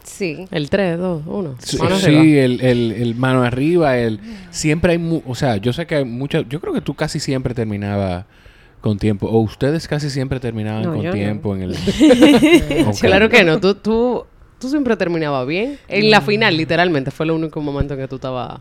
Sí. 0.04 0.46
El 0.52 0.70
3, 0.70 0.98
2, 0.98 1.24
1. 1.26 1.56
Sí, 1.60 1.78
Mano 1.78 1.96
sí, 1.98 2.06
arriba. 2.08 2.22
el, 2.44 2.62
el, 2.62 2.92
el 2.92 3.16
mano 3.16 3.44
arriba, 3.44 3.98
el 3.98 4.20
siempre 4.50 4.94
hay, 4.94 4.98
mu- 4.98 5.22
o 5.28 5.36
sea, 5.36 5.58
yo 5.58 5.74
sé 5.74 5.86
que 5.86 5.96
hay 5.96 6.06
muchas, 6.06 6.46
yo 6.50 6.60
creo 6.60 6.74
que 6.74 6.82
tú 6.82 6.96
casi 6.96 7.20
siempre 7.20 7.54
terminabas 7.54 8.26
con 8.82 8.98
tiempo, 8.98 9.28
o 9.28 9.40
ustedes 9.40 9.88
casi 9.88 10.10
siempre 10.10 10.40
terminaban 10.40 10.82
No, 10.84 10.94
con 10.96 11.04
no. 11.06 11.12
tiempo 11.12 11.56
en 11.56 11.62
el... 11.64 11.76
Claro 13.00 13.30
que 13.30 13.44
no. 13.44 13.60
Tú, 13.60 13.76
tú, 13.76 14.26
tú 14.60 14.70
siempre 14.70 14.98
terminabas 14.98 15.46
bien. 15.46 15.78
En 15.88 16.10
la 16.10 16.22
final, 16.22 16.58
literalmente, 16.58 17.12
fue 17.12 17.26
el 17.26 17.32
único 17.32 17.62
momento 17.62 17.94
en 17.94 18.00
que 18.00 18.08
tú 18.08 18.16
estabas... 18.16 18.60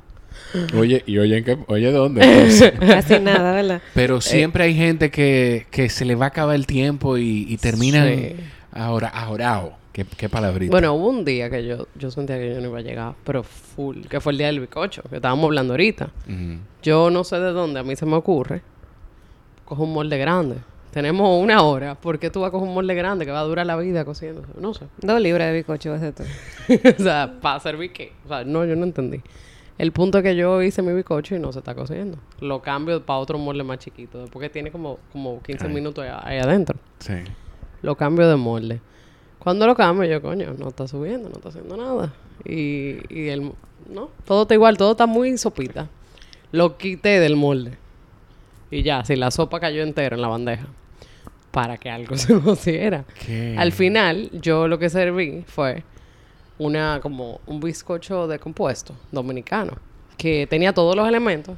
Oye, 0.76 1.02
y 1.06 1.18
oye, 1.18 1.38
¿en 1.38 1.44
qué- 1.44 1.58
oye, 1.66 1.92
¿dónde? 1.92 2.20
Casi 2.80 3.18
nada, 3.20 3.52
¿verdad? 3.52 3.82
Pero 3.94 4.20
siempre 4.20 4.64
hay 4.64 4.74
gente 4.74 5.10
que, 5.10 5.66
que 5.70 5.88
se 5.88 6.04
le 6.04 6.14
va 6.14 6.26
a 6.26 6.28
acabar 6.28 6.54
el 6.56 6.66
tiempo 6.66 7.18
y, 7.18 7.46
y 7.48 7.56
terminan 7.56 8.08
Sí. 8.08 8.36
ahora, 8.72 9.08
ahorao. 9.08 9.78
¿Qué, 9.92 10.04
qué 10.16 10.28
palabrita? 10.28 10.70
Bueno, 10.70 10.94
hubo 10.94 11.08
un 11.08 11.24
día 11.24 11.50
que 11.50 11.66
yo, 11.66 11.88
yo 11.96 12.10
sentía 12.12 12.38
que 12.38 12.54
yo 12.54 12.60
no 12.60 12.68
iba 12.68 12.78
a 12.78 12.82
llegar, 12.82 13.14
pero 13.24 13.42
full, 13.42 14.02
que 14.08 14.20
fue 14.20 14.30
el 14.32 14.38
día 14.38 14.46
del 14.46 14.60
bicocho, 14.60 15.02
que 15.10 15.16
estábamos 15.16 15.46
hablando 15.46 15.72
ahorita. 15.72 16.10
Yo 16.82 17.10
no 17.10 17.24
sé 17.24 17.40
de 17.40 17.50
dónde 17.50 17.80
a 17.80 17.82
mí 17.82 17.96
se 17.96 18.06
me 18.06 18.14
ocurre. 18.14 18.62
Cojo 19.64 19.82
un 19.84 19.92
molde 19.92 20.16
grande. 20.16 20.56
Tenemos 20.92 21.40
una 21.40 21.62
hora. 21.62 21.94
¿Por 21.96 22.18
qué 22.18 22.30
tú 22.30 22.40
vas 22.40 22.48
a 22.48 22.50
coger 22.52 22.68
un 22.68 22.74
molde 22.74 22.94
grande 22.94 23.24
que 23.24 23.30
va 23.32 23.40
a 23.40 23.44
durar 23.44 23.66
la 23.66 23.76
vida 23.76 24.04
cociéndose? 24.04 24.48
No 24.60 24.74
sé. 24.74 24.86
Dos 25.00 25.20
libras 25.20 25.52
de 25.52 25.64
a 25.68 25.94
hacer. 25.94 26.14
o 26.98 27.02
sea, 27.02 27.34
¿para 27.40 27.60
servir 27.60 27.92
qué? 27.92 28.12
O 28.24 28.28
sea, 28.28 28.44
no, 28.44 28.64
yo 28.64 28.74
no 28.76 28.84
entendí. 28.84 29.20
El 29.80 29.92
punto 29.92 30.18
es 30.18 30.24
que 30.24 30.36
yo 30.36 30.60
hice 30.60 30.82
mi 30.82 30.92
bizcocho 30.92 31.34
y 31.34 31.38
no 31.38 31.54
se 31.54 31.60
está 31.60 31.74
cociendo. 31.74 32.18
Lo 32.40 32.60
cambio 32.60 33.02
para 33.02 33.18
otro 33.18 33.38
molde 33.38 33.64
más 33.64 33.78
chiquito. 33.78 34.26
Porque 34.30 34.50
tiene 34.50 34.70
como, 34.70 34.98
como 35.10 35.42
15 35.42 35.68
Ay. 35.68 35.72
minutos 35.72 36.04
ahí, 36.04 36.10
ahí 36.22 36.38
adentro. 36.38 36.78
Sí. 36.98 37.14
Lo 37.80 37.96
cambio 37.96 38.28
de 38.28 38.36
molde. 38.36 38.82
Cuando 39.38 39.66
lo 39.66 39.74
cambio, 39.74 40.06
yo, 40.06 40.20
coño, 40.20 40.52
no 40.58 40.68
está 40.68 40.86
subiendo, 40.86 41.30
no 41.30 41.36
está 41.36 41.48
haciendo 41.48 41.78
nada. 41.78 42.12
Y, 42.44 42.98
y 43.08 43.28
el... 43.28 43.52
No, 43.88 44.10
todo 44.26 44.42
está 44.42 44.52
igual, 44.52 44.76
todo 44.76 44.90
está 44.90 45.06
muy 45.06 45.38
sopita. 45.38 45.88
Lo 46.52 46.76
quité 46.76 47.18
del 47.18 47.36
molde. 47.36 47.78
Y 48.70 48.82
ya, 48.82 49.02
si 49.06 49.16
la 49.16 49.30
sopa 49.30 49.60
cayó 49.60 49.82
entera 49.82 50.14
en 50.14 50.20
la 50.20 50.28
bandeja. 50.28 50.66
Para 51.52 51.78
que 51.78 51.88
algo 51.88 52.16
se 52.18 52.38
cociera. 52.38 53.06
¿Qué? 53.24 53.56
Al 53.58 53.72
final, 53.72 54.28
yo 54.42 54.68
lo 54.68 54.78
que 54.78 54.90
serví 54.90 55.42
fue 55.46 55.84
una 56.60 57.00
como 57.00 57.40
un 57.46 57.58
bizcocho 57.58 58.28
de 58.28 58.38
compuesto 58.38 58.94
dominicano 59.10 59.72
que 60.18 60.46
tenía 60.46 60.74
todos 60.74 60.94
los 60.94 61.08
elementos. 61.08 61.56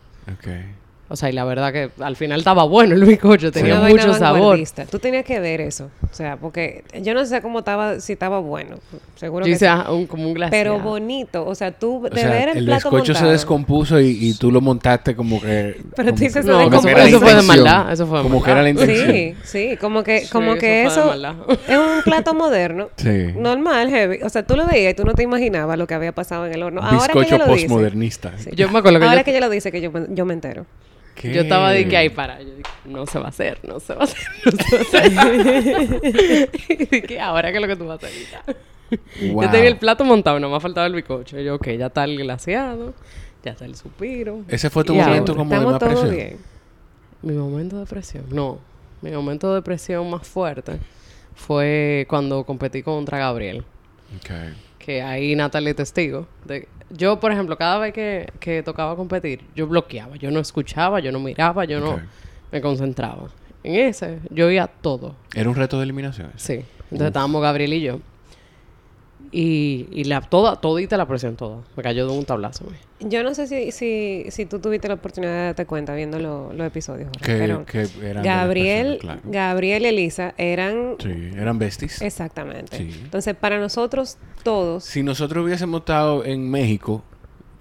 O 1.12 1.16
sea, 1.16 1.28
y 1.28 1.32
la 1.32 1.44
verdad 1.44 1.72
que 1.72 1.90
al 2.00 2.16
final 2.16 2.38
estaba 2.38 2.64
bueno 2.64 2.94
el 2.94 3.04
bizcocho, 3.04 3.52
tenía 3.52 3.80
mucho 3.80 4.14
sabor. 4.14 4.40
vanguardista. 4.40 4.86
Tú 4.86 4.98
tenías 4.98 5.24
que 5.26 5.38
ver 5.40 5.60
eso. 5.60 5.90
O 6.10 6.14
sea, 6.14 6.36
porque 6.38 6.84
yo 7.02 7.12
no 7.12 7.24
sé 7.26 7.42
cómo 7.42 7.58
estaba, 7.58 8.00
si 8.00 8.14
estaba 8.14 8.38
bueno. 8.40 8.76
Seguro 9.16 9.44
Yo 9.44 9.50
que 9.50 9.56
hice 9.56 9.66
sí. 9.68 9.90
un- 9.92 10.06
como 10.06 10.26
un 10.26 10.34
glaseado. 10.34 10.64
Pero 10.76 10.78
bonito. 10.82 11.46
O 11.46 11.54
sea, 11.54 11.70
tú 11.70 12.06
O 12.06 12.08
de 12.08 12.20
sea, 12.20 12.30
ver 12.30 12.48
el, 12.48 12.58
el 12.58 12.64
plato 12.64 12.90
bizcocho 12.90 13.14
se 13.14 13.26
descompuso 13.26 14.00
y, 14.00 14.16
y 14.20 14.34
tú 14.34 14.50
lo 14.50 14.60
montaste 14.62 15.14
como 15.14 15.38
que... 15.40 15.76
Pero 15.96 16.14
tú 16.14 16.20
dices 16.20 16.44
No, 16.46 16.60
eso, 16.62 16.80
fue, 16.80 16.90
era 16.92 17.02
la 17.02 17.08
eso 17.08 17.20
fue 17.20 17.34
de 17.34 17.42
maldad. 17.42 17.92
Eso 17.92 18.06
fue 18.06 18.18
de 18.18 18.22
Como 18.22 18.36
maldad. 18.40 18.44
que 18.46 18.50
era 18.52 18.62
la 18.62 18.70
intención. 18.70 19.10
Sí, 19.12 19.34
sí, 19.44 19.76
como 19.76 20.02
que, 20.02 20.20
Sí, 20.22 20.28
como 20.30 20.54
que 20.56 20.84
eso 20.84 21.12
es 21.12 21.78
un 21.78 22.02
plato 22.04 22.32
moderno, 22.34 22.88
Sí. 22.96 23.32
normal, 23.36 23.90
heavy. 23.90 24.22
O 24.22 24.28
sea, 24.30 24.42
tú 24.46 24.56
lo 24.56 24.66
veías 24.66 24.92
y 24.92 24.96
tú 24.96 25.04
no 25.04 25.12
te 25.12 25.22
imaginabas 25.22 25.76
lo 25.78 25.86
que 25.86 25.94
había 25.94 26.12
pasado 26.12 26.46
en 26.46 26.54
el 26.54 26.62
horno. 26.62 26.80
Ahora 26.82 27.12
que 27.12 27.18
bizcocho 27.20 27.44
postmodernista. 27.44 28.32
Sí. 28.38 28.50
Yo 28.54 28.70
me 28.70 28.78
acuerdo 28.78 28.98
que 28.98 29.04
ahora 29.04 29.18
yo, 29.20 29.24
que 29.24 29.30
ella 29.30 29.40
lo 29.40 29.50
dice, 29.50 29.70
que 29.70 29.80
yo 29.82 30.24
me 30.24 30.32
entero. 30.34 30.64
¿Qué? 31.14 31.32
yo 31.32 31.42
estaba 31.42 31.70
de 31.72 31.86
que 31.86 31.96
ahí 31.96 32.08
para. 32.08 32.40
Yo 32.42 32.50
dije, 32.56 32.70
no 32.84 33.06
se 33.06 33.18
va 33.18 33.26
a 33.26 33.28
hacer, 33.28 33.58
no 33.62 33.80
se 33.80 33.94
va 33.94 34.00
a 34.00 34.04
hacer, 34.04 34.28
no 34.44 34.52
se 34.58 35.72
va 35.72 35.78
a 35.78 35.82
hacer. 35.82 36.50
y 36.68 37.00
dije, 37.00 37.20
ahora 37.20 37.50
qué 37.50 37.56
es 37.56 37.62
lo 37.62 37.68
que 37.68 37.76
tú 37.76 37.86
vas 37.86 38.02
a 38.02 38.06
hacer. 38.06 38.56
Wow. 39.32 39.42
Yo 39.42 39.50
tenía 39.50 39.68
el 39.68 39.78
plato 39.78 40.04
montado, 40.04 40.38
no 40.40 40.50
me 40.50 40.60
faltaba 40.60 40.86
el 40.86 40.94
bizcocho. 40.94 41.38
Y 41.38 41.44
yo, 41.44 41.54
ok, 41.56 41.68
ya 41.78 41.86
está 41.86 42.04
el 42.04 42.18
glaseado, 42.18 42.94
ya 43.42 43.52
está 43.52 43.64
el 43.64 43.74
suspiro. 43.74 44.44
Ese 44.48 44.70
fue 44.70 44.84
tu 44.84 44.94
Y 44.94 44.98
momento 44.98 45.32
ahora, 45.32 45.44
como 45.44 45.60
de 45.60 45.66
más 45.66 45.78
presión. 45.78 46.10
bien. 46.10 46.36
Mi 47.22 47.32
momento 47.34 47.78
de 47.78 47.86
presión, 47.86 48.24
no. 48.30 48.58
Mi 49.00 49.10
momento 49.10 49.54
de 49.54 49.62
presión 49.62 50.10
más 50.10 50.26
fuerte 50.26 50.78
fue 51.34 52.06
cuando 52.08 52.44
competí 52.44 52.82
contra 52.82 53.18
Gabriel. 53.18 53.64
Ok. 54.16 54.30
Que 54.78 55.02
ahí 55.02 55.34
Natalie 55.36 55.70
es 55.70 55.76
testigo. 55.76 56.26
De, 56.44 56.68
yo, 56.92 57.18
por 57.20 57.32
ejemplo, 57.32 57.56
cada 57.56 57.78
vez 57.78 57.92
que, 57.92 58.32
que 58.40 58.62
tocaba 58.62 58.96
competir, 58.96 59.40
yo 59.54 59.66
bloqueaba. 59.66 60.16
Yo 60.16 60.30
no 60.30 60.40
escuchaba, 60.40 61.00
yo 61.00 61.12
no 61.12 61.20
miraba, 61.20 61.64
yo 61.64 61.80
no 61.80 62.00
me 62.50 62.60
concentraba. 62.60 63.28
En 63.64 63.74
ese, 63.74 64.18
yo 64.30 64.46
oía 64.46 64.66
todo. 64.66 65.14
Era 65.34 65.48
un 65.48 65.54
reto 65.54 65.78
de 65.78 65.84
eliminación. 65.84 66.30
Sí. 66.36 66.64
Entonces 66.84 67.08
estábamos 67.08 67.42
Gabriel 67.42 67.72
y 67.72 67.80
yo. 67.80 68.00
Y, 69.34 69.88
y 69.90 70.04
la, 70.04 70.20
toda, 70.20 70.56
todita 70.60 70.98
la 70.98 71.06
presión, 71.06 71.36
toda. 71.36 71.62
Me 71.74 71.82
cayó 71.82 72.06
de 72.06 72.12
un 72.12 72.24
tablazo. 72.26 72.66
Yo 73.00 73.22
no 73.22 73.34
sé 73.34 73.46
si, 73.46 73.72
si, 73.72 74.26
si 74.28 74.44
tú 74.44 74.58
tuviste 74.58 74.88
la 74.88 74.94
oportunidad 74.94 75.32
de 75.32 75.42
darte 75.46 75.64
cuenta 75.64 75.94
viendo 75.94 76.18
lo- 76.18 76.52
los 76.52 76.66
episodios. 76.66 77.08
Jorge, 77.18 77.32
Que, 77.32 77.38
pero 77.38 77.64
que 77.64 77.88
eran 78.06 78.22
de 78.22 78.28
Gabriel, 78.28 78.98
claro. 79.00 79.20
Gabriel 79.24 79.82
y 79.84 79.86
Elisa 79.86 80.34
eran... 80.36 80.96
Sí, 81.02 81.30
eran 81.34 81.58
besties. 81.58 82.02
Exactamente. 82.02 82.76
Sí. 82.76 82.90
Entonces, 83.04 83.34
para 83.34 83.58
nosotros 83.58 84.18
todos... 84.42 84.84
Si 84.84 85.02
nosotros 85.02 85.46
hubiésemos 85.46 85.80
estado 85.80 86.26
en 86.26 86.50
México, 86.50 87.02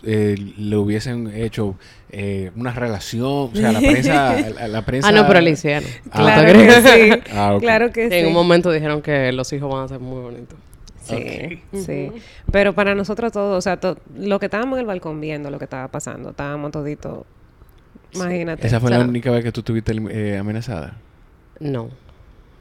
eh, 0.04 0.36
le 0.58 0.76
hubiesen 0.76 1.32
hecho 1.34 1.76
eh, 2.10 2.52
una 2.58 2.74
relación, 2.74 3.24
o 3.24 3.52
sea, 3.54 3.72
la 3.72 3.80
prensa, 3.80 4.36
la, 4.60 4.68
la 4.68 4.86
prensa. 4.86 5.08
Ah, 5.08 5.12
no, 5.14 5.26
pero 5.26 5.40
le 5.40 5.52
hicieron. 5.52 5.86
Ah, 6.12 6.20
claro 6.22 6.42
¿te 6.48 6.54
crees? 6.54 6.84
que 6.84 7.14
sí. 7.16 7.22
Ah. 7.34 7.58
Claro 7.62 7.92
que 7.92 8.10
sí. 8.10 8.16
En 8.18 8.28
un 8.28 8.34
momento 8.34 8.72
dijeron 8.72 9.02
que 9.02 9.32
los 9.32 9.54
hijos 9.54 9.74
van 9.74 9.86
a 9.86 9.88
ser 9.88 10.00
muy 10.02 10.22
bonitos. 10.22 10.58
Sí, 11.17 11.62
sí. 11.80 12.12
Pero 12.52 12.74
para 12.74 12.95
nosotros 12.95 13.32
todos, 13.32 13.58
o 13.58 13.62
sea, 13.62 13.80
to- 13.80 13.97
lo 14.15 14.39
que 14.39 14.45
estábamos 14.47 14.78
en 14.78 14.82
el 14.82 14.86
balcón 14.88 15.19
viendo 15.21 15.50
lo 15.52 15.58
que 15.58 15.65
estaba 15.65 15.88
pasando, 15.89 16.32
estábamos 16.32 16.71
toditos... 16.71 17.26
Imagínate. 18.13 18.67
Esa 18.67 18.80
fue 18.80 18.88
O 18.88 18.89
sea- 18.89 19.00
la 19.00 19.06
única 19.06 19.32
vez 19.32 19.43
que 19.43 19.52
tú 19.52 19.62
estuviste 19.62 19.93
eh, 20.10 20.38
amenazada. 20.38 20.97
No. 21.60 21.89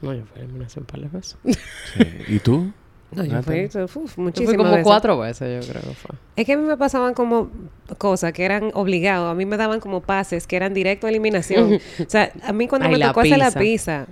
No, 0.01 0.13
yo 0.13 0.23
fui 0.25 0.41
a 0.41 0.43
eliminación 0.45 0.83
un 0.83 0.87
par 0.87 1.01
de 1.01 1.07
veces. 1.17 1.37
Sí. 1.43 2.03
¿Y 2.27 2.39
tú? 2.39 2.71
No, 3.13 3.25
yo 3.25 3.43
fui, 3.43 3.65
uf, 3.65 3.73
Yo 3.73 3.87
fui 3.89 4.23
muchísimas 4.23 4.55
como 4.55 4.69
veces. 4.69 4.85
cuatro 4.85 5.19
veces, 5.19 5.65
yo 5.65 5.69
creo 5.69 5.83
que 5.83 5.95
fue. 5.95 6.15
Es 6.37 6.45
que 6.45 6.53
a 6.53 6.57
mí 6.57 6.63
me 6.63 6.77
pasaban 6.77 7.13
como 7.13 7.51
cosas 7.97 8.31
que 8.31 8.45
eran 8.45 8.71
obligados. 8.73 9.29
A 9.29 9.33
mí 9.33 9.45
me 9.45 9.57
daban 9.57 9.81
como 9.81 9.99
pases 9.99 10.47
que 10.47 10.55
eran 10.55 10.73
directo 10.73 11.07
a 11.07 11.09
eliminación. 11.09 11.73
o 11.73 12.09
sea, 12.09 12.31
a 12.41 12.53
mí 12.53 12.69
cuando 12.69 12.87
Ay, 12.87 12.93
me 12.93 12.99
la 12.99 13.07
tocó 13.09 13.19
hacer 13.19 13.37
la 13.37 13.51
pizza. 13.51 14.07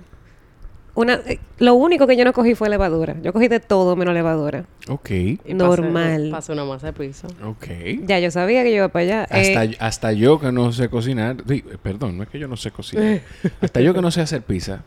Una, 1.00 1.14
eh, 1.26 1.38
lo 1.58 1.74
único 1.74 2.06
que 2.06 2.16
yo 2.16 2.24
no 2.24 2.32
cogí 2.32 2.54
fue 2.54 2.68
levadura. 2.68 3.16
Yo 3.22 3.32
cogí 3.32 3.48
de 3.48 3.60
todo 3.60 3.96
menos 3.96 4.14
levadura. 4.14 4.64
Ok. 4.88 5.10
Normal. 5.46 6.28
Pasé 6.30 6.52
una 6.52 6.64
masa 6.64 6.88
de 6.88 6.92
pizza. 6.92 7.28
Ok. 7.44 7.66
Ya 8.06 8.18
yo 8.18 8.30
sabía 8.30 8.62
que 8.62 8.70
yo 8.70 8.76
iba 8.76 8.88
para 8.88 9.02
allá. 9.04 9.22
Hasta, 9.24 9.64
Eh, 9.64 9.76
hasta 9.80 10.12
yo 10.12 10.40
que 10.40 10.52
no 10.52 10.72
sé 10.72 10.88
cocinar, 10.88 11.36
perdón, 11.82 12.16
no 12.16 12.22
es 12.22 12.28
que 12.28 12.38
yo 12.38 12.48
no 12.48 12.56
sé 12.56 12.70
cocinar, 12.70 13.20
hasta 13.60 13.80
yo 13.80 13.94
que 13.94 14.00
no 14.00 14.10
sé 14.10 14.20
hacer 14.20 14.42
pizza, 14.42 14.82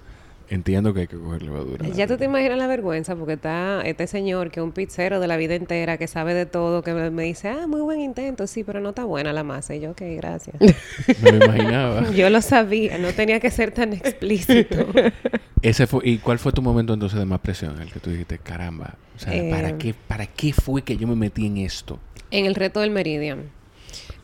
entiendo 0.54 0.94
que 0.94 1.02
hay 1.02 1.08
que 1.08 1.18
coger 1.18 1.42
levadura. 1.42 1.88
ya 1.90 2.08
tú 2.08 2.18
te 2.18 2.26
imaginas 2.26 2.58
la 2.58 2.68
vergüenza 2.68 3.16
porque 3.16 3.34
está 3.34 3.82
este 3.86 4.08
señor 4.08 4.52
que 4.52 4.60
es 4.60 4.64
un 4.64 4.72
pizzero 4.72 5.20
de 5.20 5.28
la 5.28 5.38
vida 5.38 5.56
entera 5.56 5.98
que 5.98 6.08
sabe 6.08 6.34
de 6.34 6.46
todo, 6.46 6.82
que 6.84 6.94
me, 6.94 7.10
me 7.10 7.24
dice, 7.24 7.50
ah, 7.50 7.66
muy 7.68 7.82
buen 7.82 8.00
intento, 8.02 8.46
sí, 8.48 8.64
pero 8.64 8.80
no 8.80 8.90
está 8.90 9.04
buena 9.06 9.34
la 9.34 9.44
masa. 9.44 9.76
Y 9.76 9.80
yo, 9.82 9.92
ok, 9.92 10.02
gracias. 10.18 10.56
Me 11.22 11.32
lo 11.32 11.46
imaginaba. 11.46 12.12
yo 12.16 12.30
lo 12.30 12.42
sabía, 12.42 12.98
no 12.98 13.12
tenía 13.14 13.40
que 13.40 13.50
ser 13.52 13.72
tan 13.72 13.94
explícito. 13.94 14.86
Ese 15.62 15.88
fue, 15.88 16.02
¿Y 16.08 16.18
cuál 16.18 16.40
fue 16.40 16.52
tu 16.52 16.62
momento 16.62 16.94
entonces 16.94 17.18
de 17.20 17.26
más 17.26 17.40
presión? 17.40 17.82
El 17.82 17.92
que 17.92 18.00
tú 18.00 18.10
dijiste, 18.10 18.38
caramba, 18.38 18.96
o 19.16 19.20
sea, 19.20 19.34
Eh, 19.34 19.50
¿para, 19.50 19.78
qué, 19.78 19.94
¿para 19.94 20.26
qué 20.28 20.54
fue 20.54 20.82
que 20.82 20.98
yo 20.98 21.08
me 21.08 21.16
metí 21.16 21.46
en 21.48 21.58
esto? 21.58 22.00
En 22.32 22.46
el 22.46 22.56
reto 22.56 22.80
del 22.82 22.92
Meridian. 22.92 23.44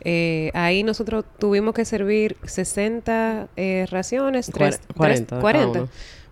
Eh, 0.02 0.52
ahí 0.54 0.84
nosotros 0.84 1.26
tuvimos 1.40 1.74
que 1.74 1.86
servir 1.86 2.38
60 2.44 3.48
eh, 3.58 3.86
raciones, 3.90 4.50
Cuar- 4.52 4.78
tres, 4.78 4.82
40 4.96 5.26
tres- 5.28 5.38
de 5.38 5.42
40. 5.42 5.88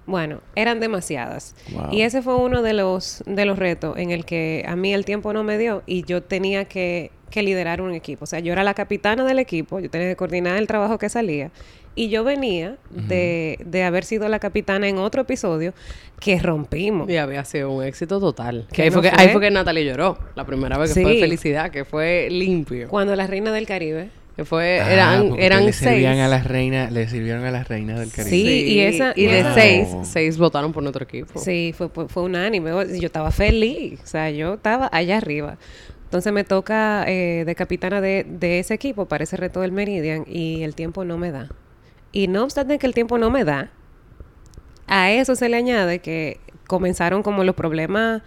Bueno, 0.08 0.42
eran 0.56 0.80
demasiadas. 0.80 1.56
Wow. 1.72 1.90
Y 1.92 2.02
ese 2.02 2.22
fue 2.22 2.36
uno 2.36 2.64
de 2.64 2.74
los, 2.74 3.24
de 3.28 3.46
los 3.46 3.60
retos 3.60 3.98
en 3.98 4.10
el 4.12 4.26
que 4.26 4.66
a 4.68 4.76
mí 4.76 4.94
el 4.94 5.06
tiempo 5.06 5.34
no 5.34 5.44
me 5.44 5.58
dio 5.58 5.84
y 5.86 6.04
yo 6.04 6.24
tenía 6.24 6.66
que 6.66 7.12
que 7.30 7.44
liderar 7.44 7.82
un 7.82 7.94
equipo. 7.94 8.24
O 8.24 8.28
sea, 8.28 8.40
yo 8.40 8.54
era 8.54 8.64
la 8.64 8.74
capitana 8.74 9.24
del 9.26 9.40
equipo, 9.40 9.80
yo 9.80 9.90
tenía 9.90 10.08
que 10.08 10.16
coordinar 10.16 10.58
el 10.58 10.68
trabajo 10.68 10.98
que 10.98 11.10
salía. 11.10 11.52
Y 11.96 12.10
yo 12.10 12.24
venía 12.24 12.78
de, 12.92 13.58
de 13.66 13.84
haber 13.84 14.04
sido 14.04 14.30
la 14.30 14.38
capitana 14.38 14.88
en 14.88 15.00
otro 15.00 15.24
episodio 15.24 15.74
que 16.20 16.38
rompimos. 16.38 17.10
Y 17.10 17.18
había 17.18 17.44
sido 17.44 17.72
un 17.72 17.84
éxito 17.84 18.20
total. 18.20 18.68
¿Qué 18.70 18.76
Que 18.76 18.82
ahí, 18.84 18.90
no 18.90 18.94
fue 18.94 19.02
que, 19.02 19.10
fue? 19.10 19.20
ahí 19.20 19.30
fue 19.30 19.42
que 19.42 19.50
Natalie 19.50 19.84
lloró. 19.84 20.18
La 20.36 20.46
primera 20.46 20.78
vez 20.78 20.94
que 20.94 21.02
fue 21.02 21.20
felicidad, 21.20 21.72
que 21.72 21.86
fue 21.86 22.28
limpio. 22.30 22.88
Cuando 22.88 23.16
la 23.16 23.26
reina 23.26 23.52
del 23.52 23.66
Caribe. 23.66 24.10
Que 24.38 24.46
fue, 24.46 24.80
Ah, 24.80 24.94
eran, 24.94 25.34
eran 25.40 25.66
le 25.66 25.74
seis. 25.74 25.90
servían 25.90 26.20
a 26.20 26.28
las 26.30 26.46
reinas, 26.48 26.92
le 26.92 27.10
sirvieron 27.10 27.44
a 27.44 27.52
las 27.52 27.68
reinas 27.68 28.00
del 28.00 28.12
Caribe. 28.12 28.30
Sí, 28.30 28.64
y 28.68 28.80
esa- 28.82 29.12
y 29.16 29.26
de 29.26 29.44
seis, 29.56 29.88
seis 30.04 30.38
votaron 30.38 30.72
por 30.72 30.84
nuestro 30.84 31.04
equipo. 31.04 31.40
Sí, 31.40 31.74
fue, 31.76 31.90
fue, 31.90 32.08
fue 32.08 32.24
unánime. 32.24 32.70
Yo 33.00 33.08
estaba 33.08 33.32
feliz. 33.32 34.00
O 34.04 34.08
sea, 34.08 34.30
yo 34.30 34.54
estaba 34.54 34.90
allá 34.94 35.18
arriba. 35.18 35.58
Entonces 36.06 36.32
me 36.32 36.44
toca 36.46 37.04
eh, 37.08 37.44
de 37.46 37.56
capitana 37.56 38.00
de, 38.00 38.26
de 38.30 38.60
ese 38.60 38.74
equipo 38.76 39.08
para 39.08 39.24
ese 39.26 39.36
reto 39.38 39.60
del 39.62 39.72
Meridian 39.74 40.24
y 40.26 40.62
el 40.64 40.74
tiempo 40.76 41.04
no 41.04 41.18
me 41.18 41.32
da. 41.32 41.50
Y 42.14 42.28
no 42.30 42.44
obstante 42.46 42.78
que 42.78 42.86
el 42.88 42.94
tiempo 42.94 43.18
no 43.18 43.30
me 43.30 43.44
da, 43.44 43.72
a 44.88 45.12
eso 45.12 45.36
se 45.36 45.50
le 45.50 45.58
añade 45.58 46.00
que 46.00 46.40
comenzaron 46.68 47.24
como 47.24 47.44
los 47.44 47.56
problemas 47.56 48.22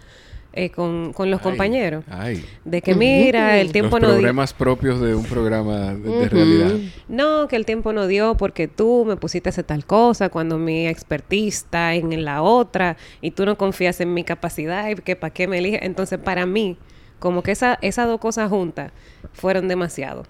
eh, 0.53 0.69
con, 0.69 1.13
con 1.13 1.31
los 1.31 1.39
Ay, 1.39 1.43
compañeros. 1.43 2.03
Ay. 2.09 2.45
De 2.65 2.81
que 2.81 2.93
mira, 2.93 3.59
el 3.59 3.71
tiempo 3.71 3.97
los 3.99 4.01
no 4.01 4.07
dio. 4.09 4.17
problemas 4.17 4.53
propios 4.53 4.99
de 4.99 5.15
un 5.15 5.23
programa 5.23 5.93
de, 5.93 6.27
realidad. 6.29 6.71
No, 7.07 7.47
que 7.47 7.55
el 7.55 7.65
tiempo 7.65 7.93
no 7.93 8.05
dio 8.07 8.35
porque 8.35 8.67
tú 8.67 9.05
me 9.07 9.15
pusiste 9.15 9.49
a 9.49 9.51
hacer 9.51 9.63
tal 9.63 9.85
cosa 9.85 10.29
cuando 10.29 10.57
mi 10.57 10.87
expertise 10.87 11.55
está 11.57 11.93
en 11.95 12.25
la 12.25 12.41
otra 12.41 12.97
y 13.21 13.31
tú 13.31 13.45
no 13.45 13.57
confías 13.57 14.01
en 14.01 14.13
mi 14.13 14.23
capacidad 14.25 14.89
y 14.89 14.95
que 14.95 15.15
para 15.15 15.33
qué 15.33 15.47
me 15.47 15.59
eliges. 15.59 15.81
Entonces, 15.83 16.19
para 16.19 16.45
mí, 16.45 16.77
como 17.19 17.43
que 17.43 17.51
esa, 17.51 17.77
esas 17.81 18.07
dos 18.07 18.19
cosas 18.19 18.49
juntas 18.49 18.91
fueron 19.33 19.67
demasiado. 19.67 20.23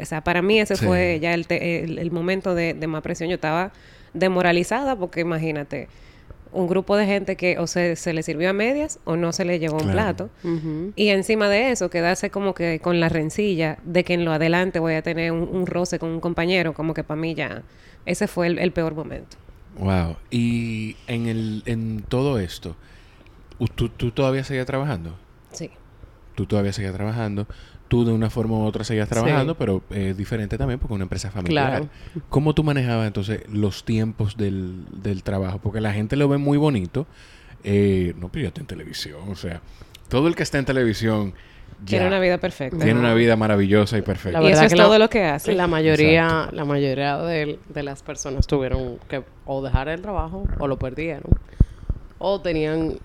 O 0.00 0.04
sea, 0.04 0.22
para 0.22 0.42
mí 0.42 0.60
ese 0.60 0.76
Sí. 0.76 0.84
fue 0.84 1.18
ya 1.20 1.32
el, 1.34 1.46
te- 1.46 1.82
el- 1.84 1.98
el 1.98 2.10
momento 2.10 2.54
de, 2.54 2.74
de 2.74 2.86
más 2.86 3.00
presión. 3.02 3.28
Yo 3.30 3.36
estaba 3.36 3.72
demoralizada 4.12 4.96
porque 4.96 5.20
imagínate, 5.20 5.88
un 6.52 6.66
grupo 6.66 6.96
de 6.96 7.06
gente 7.06 7.36
que 7.36 7.58
o 7.58 7.66
se, 7.66 7.96
se 7.96 8.12
le 8.12 8.22
sirvió 8.22 8.50
a 8.50 8.52
medias 8.52 8.98
o 9.04 9.16
no 9.16 9.32
se 9.32 9.44
le 9.44 9.58
llevó 9.58 9.78
un 9.78 9.90
plato. 9.90 10.30
Y 10.96 11.08
encima 11.08 11.48
de 11.48 11.70
eso, 11.70 11.90
quedarse 11.90 12.30
como 12.30 12.54
que 12.54 12.80
con 12.80 13.00
la 13.00 13.08
rencilla 13.08 13.78
de 13.84 14.04
que 14.04 14.14
en 14.14 14.24
lo 14.24 14.32
adelante 14.32 14.78
voy 14.78 14.94
a 14.94 15.02
tener 15.02 15.32
un, 15.32 15.48
un 15.50 15.66
roce 15.66 15.98
con 15.98 16.10
un 16.10 16.20
compañero, 16.20 16.74
como 16.74 16.94
que 16.94 17.04
para 17.04 17.20
mí 17.20 17.34
ya, 17.34 17.62
ese 18.06 18.26
fue 18.28 18.46
el, 18.46 18.58
el 18.58 18.72
peor 18.72 18.94
momento. 18.94 19.36
Wow. 19.78 20.16
Y 20.30 20.96
en 21.06 21.26
el 21.26 21.62
en 21.66 22.02
todo 22.02 22.38
esto, 22.38 22.76
¿tú, 23.74 23.88
tú 23.88 24.10
todavía 24.10 24.44
seguías 24.44 24.66
trabajando? 24.66 25.16
Sí. 25.52 25.70
Tú 26.34 26.46
todavía 26.46 26.72
seguías 26.72 26.94
trabajando. 26.94 27.46
Tú 27.88 28.04
de 28.04 28.12
una 28.12 28.28
forma 28.28 28.54
u 28.58 28.64
otra 28.64 28.84
seguías 28.84 29.08
trabajando, 29.08 29.54
pero 29.56 29.82
es 29.90 30.14
diferente 30.16 30.58
también 30.58 30.78
porque 30.78 30.92
es 30.92 30.96
una 30.96 31.04
empresa 31.04 31.30
familiar. 31.30 31.68
Claro. 31.70 31.88
¿Cómo 32.28 32.54
tú 32.54 32.62
manejabas 32.62 33.06
entonces 33.06 33.42
los 33.50 33.84
tiempos 33.84 34.36
del, 34.36 34.84
del 35.02 35.22
trabajo? 35.22 35.58
Porque 35.58 35.80
la 35.80 35.92
gente 35.94 36.14
lo 36.16 36.28
ve 36.28 36.36
muy 36.36 36.58
bonito. 36.58 37.06
Eh, 37.64 38.14
no, 38.18 38.28
pero 38.28 38.42
yo 38.42 38.48
estoy 38.48 38.60
en 38.62 38.66
televisión. 38.66 39.20
O 39.30 39.34
sea, 39.36 39.62
todo 40.08 40.28
el 40.28 40.36
que 40.36 40.42
está 40.42 40.58
en 40.58 40.64
televisión 40.66 41.32
ya 41.80 41.86
Tiene 41.86 42.06
una 42.08 42.18
vida 42.20 42.38
perfecta. 42.38 42.76
tiene 42.84 42.98
una 43.00 43.14
vida 43.14 43.36
maravillosa 43.36 43.96
y 43.96 44.02
perfecta. 44.02 44.40
La 44.40 44.48
y 44.48 44.52
eso 44.52 44.60
verdad 44.60 44.64
es 44.66 44.72
que 44.72 44.78
la- 44.78 44.84
todo 44.84 44.98
lo 44.98 45.08
que 45.08 45.24
hace. 45.24 45.54
La 45.54 45.66
mayoría, 45.66 46.24
Exacto. 46.26 46.56
la 46.56 46.64
mayoría 46.66 47.16
de, 47.18 47.58
de 47.68 47.82
las 47.82 48.02
personas 48.02 48.46
tuvieron 48.46 48.98
que 49.08 49.22
o 49.46 49.62
dejar 49.62 49.88
el 49.88 50.02
trabajo 50.02 50.44
o 50.58 50.66
lo 50.66 50.78
perdieron. 50.78 51.22
O 52.18 52.40
tenían 52.40 52.92
que- 52.92 53.00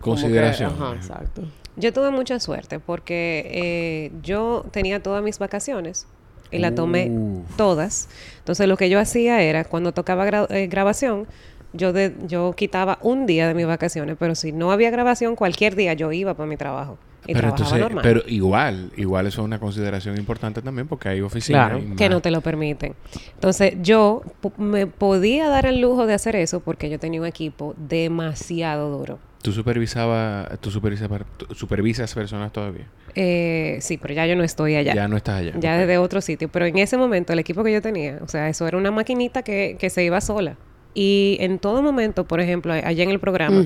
Consideración. 0.00 0.72
ajá, 0.80 0.94
exacto. 0.94 1.42
Yo 1.76 1.92
tuve 1.92 2.10
mucha 2.10 2.40
suerte 2.40 2.80
porque 2.80 3.48
eh, 3.52 4.12
yo 4.22 4.64
tenía 4.70 5.02
todas 5.02 5.22
mis 5.22 5.38
vacaciones 5.38 6.06
y 6.50 6.58
las 6.58 6.74
tomé 6.74 7.10
Uf. 7.10 7.56
todas. 7.56 8.08
Entonces 8.38 8.66
lo 8.68 8.76
que 8.76 8.88
yo 8.88 8.98
hacía 8.98 9.42
era, 9.42 9.64
cuando 9.64 9.92
tocaba 9.92 10.26
gra- 10.26 10.46
eh, 10.50 10.68
grabación, 10.68 11.26
yo, 11.72 11.92
de, 11.92 12.14
yo 12.26 12.54
quitaba 12.56 12.98
un 13.02 13.26
día 13.26 13.46
de 13.48 13.54
mis 13.54 13.66
vacaciones, 13.66 14.16
pero 14.18 14.34
si 14.34 14.52
no 14.52 14.72
había 14.72 14.90
grabación, 14.90 15.36
cualquier 15.36 15.76
día 15.76 15.92
yo 15.92 16.10
iba 16.12 16.32
para 16.34 16.48
mi 16.48 16.56
trabajo 16.56 16.96
y 17.26 17.34
Pero 17.34 17.48
trabajaba 17.48 17.64
entonces, 17.66 17.80
normal. 17.80 18.02
pero 18.04 18.22
igual, 18.28 18.92
igual 18.96 19.26
eso 19.26 19.42
es 19.42 19.44
una 19.44 19.58
consideración 19.58 20.16
importante 20.16 20.62
también 20.62 20.86
porque 20.86 21.08
hay 21.10 21.20
oficinas. 21.20 21.70
Claro. 21.70 21.84
que 21.96 22.08
no 22.08 22.20
te 22.22 22.30
lo 22.30 22.40
permiten. 22.40 22.94
Entonces, 23.34 23.74
yo 23.82 24.22
pu- 24.40 24.56
me 24.56 24.86
podía 24.86 25.48
dar 25.48 25.66
el 25.66 25.80
lujo 25.80 26.06
de 26.06 26.14
hacer 26.14 26.36
eso 26.36 26.60
porque 26.60 26.88
yo 26.88 26.98
tenía 27.00 27.20
un 27.20 27.26
equipo 27.26 27.74
demasiado 27.76 28.96
duro. 28.96 29.18
¿Tú 29.46 29.52
supervisaba, 29.52 30.48
tú 30.60 30.72
supervisas, 30.72 31.08
tú 31.36 31.54
supervisas 31.54 32.12
personas 32.12 32.50
todavía? 32.52 32.88
Eh, 33.14 33.78
sí, 33.80 33.96
pero 33.96 34.12
ya 34.12 34.26
yo 34.26 34.34
no 34.34 34.42
estoy 34.42 34.74
allá. 34.74 34.92
Ya, 34.92 35.06
no 35.06 35.16
estás 35.16 35.36
allá. 35.38 35.52
Ya 35.56 35.78
desde 35.78 35.98
otro 35.98 36.20
sitio. 36.20 36.48
Pero 36.48 36.66
en 36.66 36.76
ese 36.78 36.96
momento, 36.96 37.32
el 37.32 37.38
equipo 37.38 37.62
que 37.62 37.72
yo 37.72 37.80
tenía, 37.80 38.18
o 38.22 38.26
sea, 38.26 38.48
eso 38.48 38.66
era 38.66 38.76
una 38.76 38.90
maquinita 38.90 39.42
que, 39.42 39.76
que 39.78 39.88
se 39.88 40.02
iba 40.02 40.20
sola. 40.20 40.56
Y 40.94 41.36
en 41.38 41.60
todo 41.60 41.80
momento, 41.80 42.24
por 42.26 42.40
ejemplo, 42.40 42.72
allá 42.72 43.04
en 43.04 43.10
el 43.10 43.20
programa, 43.20 43.64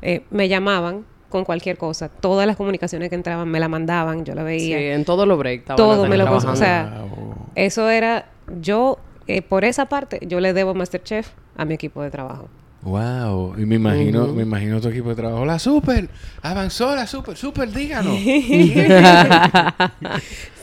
eh, 0.00 0.22
me 0.30 0.48
llamaban 0.48 1.04
con 1.28 1.44
cualquier 1.44 1.76
cosa. 1.76 2.08
Todas 2.08 2.46
las 2.46 2.54
comunicaciones 2.54 3.08
que 3.08 3.16
entraban 3.16 3.48
me 3.48 3.58
la 3.58 3.66
mandaban, 3.66 4.24
yo 4.24 4.32
la 4.36 4.42
Sí, 4.42 4.46
veía. 4.46 4.94
en 4.94 5.04
todos 5.04 5.26
los 5.26 5.36
breaks. 5.40 5.62
estaban 5.62 5.76
Todo 5.76 6.06
me 6.06 6.16
lo 6.18 6.32
o 6.32 6.54
sea, 6.54 7.02
Wow. 7.10 7.48
Eso 7.56 7.90
era, 7.90 8.26
yo, 8.60 9.00
eh, 9.26 9.42
por 9.42 9.64
esa 9.64 9.86
parte, 9.86 10.20
yo 10.24 10.38
le 10.38 10.52
debo 10.52 10.72
Masterchef 10.72 11.30
a 11.56 11.64
mi 11.64 11.74
equipo 11.74 12.00
de 12.00 12.12
trabajo. 12.12 12.48
Wow. 12.86 13.54
Y 13.58 13.66
me 13.66 13.74
imagino, 13.74 14.24
Ujú. 14.26 14.34
me 14.34 14.42
imagino 14.44 14.80
tu 14.80 14.88
equipo 14.88 15.08
de 15.10 15.16
trabajo. 15.16 15.44
La 15.44 15.58
super, 15.58 16.08
avanzó 16.40 16.94
la 16.94 17.06
super, 17.06 17.36
super, 17.36 17.70
díganos. 17.72 18.16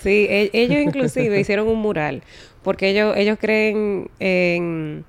Sí, 0.01 0.27
e- 0.29 0.49
ellos 0.53 0.81
inclusive 0.81 1.39
hicieron 1.39 1.67
un 1.67 1.79
mural, 1.79 2.23
porque 2.62 2.89
ellos, 2.89 3.15
ellos 3.15 3.38
creen 3.39 4.09
en 4.19 5.05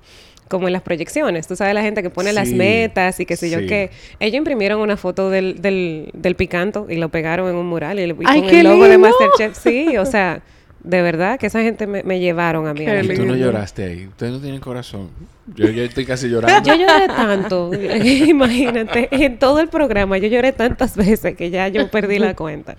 como 0.47 0.67
en 0.67 0.73
las 0.73 0.83
proyecciones, 0.83 1.47
tú 1.47 1.55
sabes 1.55 1.73
la 1.73 1.81
gente 1.81 2.01
que 2.03 2.09
pone 2.09 2.31
las 2.31 2.49
metas 2.49 3.19
y 3.19 3.25
que 3.25 3.35
sé 3.35 3.49
yo 3.49 3.59
qué. 3.67 3.89
Ellos 4.19 4.37
imprimieron 4.37 4.79
una 4.79 4.95
foto 4.95 5.29
del, 5.29 5.61
del, 5.61 6.11
del 6.13 6.35
picanto 6.35 6.85
y 6.89 6.95
lo 6.95 7.09
pegaron 7.09 7.49
en 7.49 7.55
un 7.55 7.65
mural 7.65 7.99
y, 7.99 8.03
¡Ay, 8.25 8.41
con 8.41 8.49
qué 8.49 8.59
el 8.61 8.67
logo 8.67 8.83
de 8.83 8.91
lindo! 8.97 9.09
Masterchef. 9.09 9.57
Sí, 9.57 9.97
o 9.97 10.05
sea, 10.05 10.41
de 10.85 11.01
verdad 11.01 11.39
que 11.39 11.47
esa 11.47 11.61
gente 11.61 11.87
me, 11.87 12.03
me 12.03 12.19
llevaron 12.19 12.67
a 12.67 12.73
mí. 12.73 12.81
a 12.85 13.01
Qué 13.01 13.03
la 13.03 13.13
Y 13.13 13.17
tú 13.17 13.25
no 13.25 13.35
lloraste 13.35 13.83
ahí. 13.83 14.07
Ustedes 14.07 14.31
no 14.33 14.39
tienen 14.39 14.59
corazón. 14.61 15.09
Yo, 15.55 15.67
yo 15.69 15.83
estoy 15.83 16.05
casi 16.05 16.29
llorando. 16.29 16.67
Yo 16.69 16.75
lloré 16.75 17.07
tanto, 17.07 17.71
imagínate, 18.27 19.09
en 19.11 19.37
todo 19.39 19.59
el 19.59 19.67
programa 19.69 20.17
yo 20.17 20.27
lloré 20.27 20.51
tantas 20.53 20.95
veces 20.95 21.35
que 21.35 21.49
ya 21.49 21.67
yo 21.67 21.89
perdí 21.89 22.19
la 22.19 22.35
cuenta. 22.35 22.75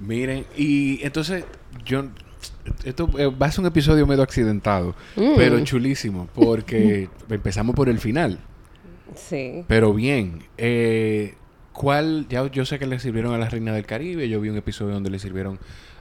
Miren, 0.00 0.44
y 0.56 1.02
entonces 1.04 1.44
yo 1.84 2.04
esto 2.84 3.08
eh, 3.18 3.26
va 3.26 3.46
a 3.46 3.50
ser 3.50 3.60
un 3.62 3.66
episodio 3.66 4.06
medio 4.06 4.22
accidentado, 4.22 4.94
Mm. 5.16 5.32
pero 5.36 5.58
chulísimo, 5.64 6.28
porque 6.34 7.08
empezamos 7.30 7.74
por 7.74 7.88
el 7.88 7.98
final. 7.98 8.38
Sí. 9.14 9.64
Pero 9.66 9.92
bien, 9.94 10.44
eh, 10.58 11.34
¿cuál? 11.72 12.26
Ya 12.28 12.46
yo 12.50 12.64
sé 12.64 12.78
que 12.78 12.86
le 12.86 12.98
sirvieron 13.00 13.34
a 13.34 13.38
la 13.38 13.48
Reina 13.48 13.72
del 13.72 13.86
Caribe. 13.86 14.28
Yo 14.28 14.40
vi 14.40 14.50
un 14.50 14.56
episodio 14.56 14.94
donde 14.94 15.10
le 15.10 15.18
sirvieron 15.18 15.58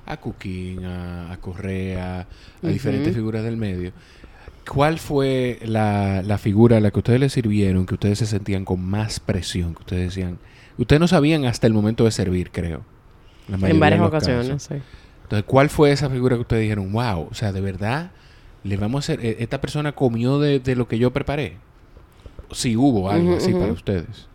a 0.07 0.17
Cooking, 0.17 0.85
a, 0.85 1.31
a 1.31 1.37
Correa, 1.37 2.27
a 2.63 2.67
diferentes 2.67 3.13
figuras 3.13 3.43
del 3.43 3.57
medio. 3.57 3.91
¿Cuál 4.67 4.99
fue 4.99 5.59
la, 5.63 6.21
la 6.23 6.37
figura 6.37 6.77
a 6.77 6.79
la 6.79 6.91
que 6.91 6.99
ustedes 6.99 7.19
le 7.19 7.29
sirvieron, 7.29 7.85
que 7.85 7.93
ustedes 7.93 8.19
se 8.19 8.25
sentían 8.25 8.65
con 8.65 8.81
más 8.81 9.19
presión? 9.19 9.73
Que 9.73 9.79
ustedes 9.79 10.03
decían, 10.15 10.39
ustedes 10.77 10.99
no 10.99 11.07
sabían 11.07 11.45
hasta 11.45 11.67
el 11.67 11.73
momento 11.73 12.03
de 12.03 12.11
servir, 12.11 12.51
creo. 12.51 12.81
En 13.49 13.79
varias 13.79 14.01
ocasiones, 14.01 14.47
casos. 14.47 14.63
sí. 14.63 14.75
Entonces, 15.23 15.45
¿cuál 15.45 15.69
fue 15.69 15.91
esa 15.91 16.09
figura 16.09 16.35
que 16.35 16.41
ustedes 16.41 16.61
dijeron, 16.63 16.91
wow, 16.91 17.27
o 17.29 17.33
sea, 17.33 17.51
de 17.51 17.61
verdad, 17.61 18.11
le 18.63 18.77
vamos 18.77 19.09
a 19.09 19.13
hacer, 19.13 19.25
eh, 19.25 19.37
esta 19.39 19.59
persona 19.61 19.93
comió 19.93 20.39
de, 20.39 20.59
de 20.59 20.75
lo 20.75 20.87
que 20.87 20.97
yo 20.99 21.11
preparé? 21.11 21.57
Si 22.51 22.77
hubo 22.77 23.09
algo 23.09 23.35
así 23.35 23.51
para 23.53 23.73
ustedes. 23.73 24.27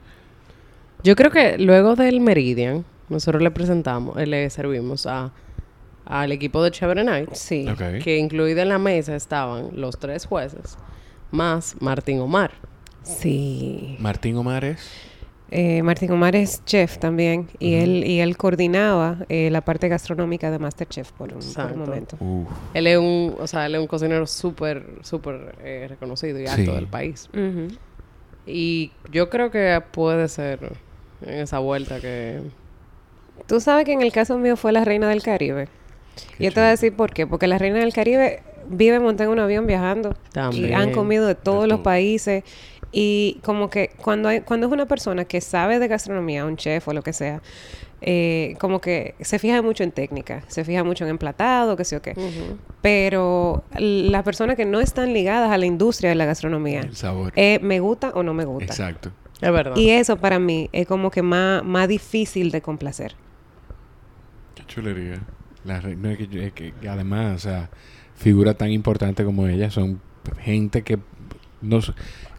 Yo 1.02 1.16
creo 1.16 1.30
que 1.30 1.56
luego 1.58 1.96
del 1.96 2.20
Meridian, 2.20 2.85
nosotros 3.08 3.42
le 3.42 3.50
presentamos, 3.50 4.18
eh, 4.18 4.26
le 4.26 4.48
servimos 4.50 5.06
a 5.06 5.32
al 6.04 6.32
equipo 6.32 6.62
de 6.62 6.70
Chévere 6.70 7.04
Night, 7.04 7.30
Sí. 7.34 7.66
Que 8.02 8.18
incluido 8.18 8.60
en 8.62 8.68
la 8.68 8.78
mesa 8.78 9.14
estaban 9.16 9.70
los 9.74 9.98
tres 9.98 10.26
jueces, 10.26 10.76
más 11.30 11.76
Martín 11.80 12.20
Omar. 12.20 12.50
Sí. 13.02 13.96
Martín 13.98 14.36
Omar 14.36 14.64
es. 14.64 14.90
Eh, 15.54 15.82
Martín 15.82 16.10
Omar 16.12 16.34
es 16.34 16.64
chef 16.64 16.96
también 16.96 17.46
y 17.59 17.74
él 17.74 18.05
y 18.07 18.20
él 18.20 18.38
coordinaba 18.38 19.18
eh, 19.28 19.50
la 19.50 19.61
parte 19.61 19.86
gastronómica 19.88 20.50
de 20.50 20.59
MasterChef 20.59 21.12
por 21.12 21.30
un, 21.34 21.40
por 21.55 21.72
un 21.72 21.78
momento. 21.78 22.16
Uf. 22.20 22.48
Él 22.72 22.86
es 22.86 22.96
un, 22.96 23.34
o 23.38 23.46
sea, 23.46 23.66
él 23.66 23.74
es 23.74 23.80
un 23.82 23.86
cocinero 23.86 24.26
súper, 24.26 24.86
súper 25.03 25.55
eh, 25.62 25.86
reconocido 25.90 26.40
y 26.40 26.46
alto 26.46 26.70
Sí. 26.70 26.76
del 26.76 26.86
país. 26.86 27.28
Y 28.46 28.92
yo 29.12 29.28
creo 29.30 29.50
que 29.50 29.80
puede 29.92 30.28
ser 30.28 30.72
en 31.20 31.40
esa 31.40 31.59
vuelta 31.59 32.00
que... 32.00 32.40
Tú 33.46 33.61
sabes 33.61 33.84
que 33.84 33.92
en 33.92 34.00
el 34.03 34.11
caso 34.12 34.38
mío 34.38 34.57
fue 34.57 34.72
la 34.72 34.84
reina 34.84 35.09
del 35.09 35.22
Caribe. 35.22 35.68
Qué 36.38 36.44
Yo 36.44 36.52
te 36.52 36.60
voy 36.60 36.66
a 36.68 36.70
decir 36.70 36.94
por 36.94 37.12
qué. 37.12 37.26
Porque 37.26 37.46
la 37.46 37.58
reina 37.58 37.78
del 37.78 37.92
Caribe 37.92 38.42
vive 38.68 39.00
montada 39.00 39.24
en 39.24 39.32
un 39.32 39.38
avión 39.40 39.66
viajando. 39.66 40.14
Y 40.30 40.32
También. 40.32 40.74
han 40.74 40.92
comido 40.92 41.26
de 41.26 41.34
todos 41.34 41.66
los 41.68 41.78
todo. 41.78 41.82
países. 41.84 42.44
Y 42.92 43.38
como 43.42 43.70
que 43.70 43.90
cuando, 43.96 44.28
hay, 44.28 44.40
cuando 44.42 44.66
es 44.66 44.72
una 44.72 44.86
persona 44.86 45.24
que 45.24 45.40
sabe 45.40 45.78
de 45.78 45.88
gastronomía, 45.88 46.44
un 46.44 46.56
chef 46.56 46.86
o 46.88 46.92
lo 46.92 47.02
que 47.02 47.14
sea, 47.14 47.40
eh, 48.02 48.54
como 48.58 48.80
que 48.82 49.14
se 49.20 49.38
fija 49.38 49.62
mucho 49.62 49.82
en 49.82 49.92
técnica, 49.92 50.42
se 50.48 50.62
fija 50.64 50.84
mucho 50.84 51.04
en 51.04 51.10
emplatado, 51.10 51.74
qué 51.76 51.84
sé 51.86 51.96
yo 51.96 52.02
qué. 52.02 52.14
Pero 52.82 53.64
las 53.78 54.22
personas 54.24 54.56
que 54.56 54.66
no 54.66 54.80
están 54.80 55.14
ligadas 55.14 55.50
a 55.50 55.56
la 55.56 55.64
industria 55.64 56.10
de 56.10 56.16
la 56.16 56.26
gastronomía, 56.26 56.80
El 56.80 56.94
sabor. 56.96 57.32
eh, 57.36 57.60
me 57.62 57.80
gusta 57.80 58.10
o 58.14 58.22
no 58.22 58.34
me 58.34 58.44
gusta. 58.44 58.66
Exacto. 58.66 59.10
Es 59.40 59.50
verdad. 59.52 59.74
Y 59.76 59.88
eso 59.90 60.16
para 60.18 60.38
mí 60.38 60.68
es 60.72 60.86
como 60.86 61.10
que 61.10 61.22
más, 61.22 61.64
más 61.64 61.88
difícil 61.88 62.50
de 62.50 62.60
complacer. 62.60 63.14
Qué 64.54 64.64
chulería. 64.66 65.18
La 65.64 65.80
re- 65.80 65.96
no, 65.96 66.08
es 66.10 66.18
que, 66.18 66.46
es 66.46 66.52
que 66.52 66.72
además, 66.88 67.36
o 67.36 67.38
sea, 67.38 67.70
figuras 68.16 68.56
tan 68.56 68.70
importantes 68.70 69.24
como 69.24 69.46
ella 69.46 69.70
son 69.70 70.00
gente 70.40 70.82
que 70.82 70.98
nos 71.60 71.92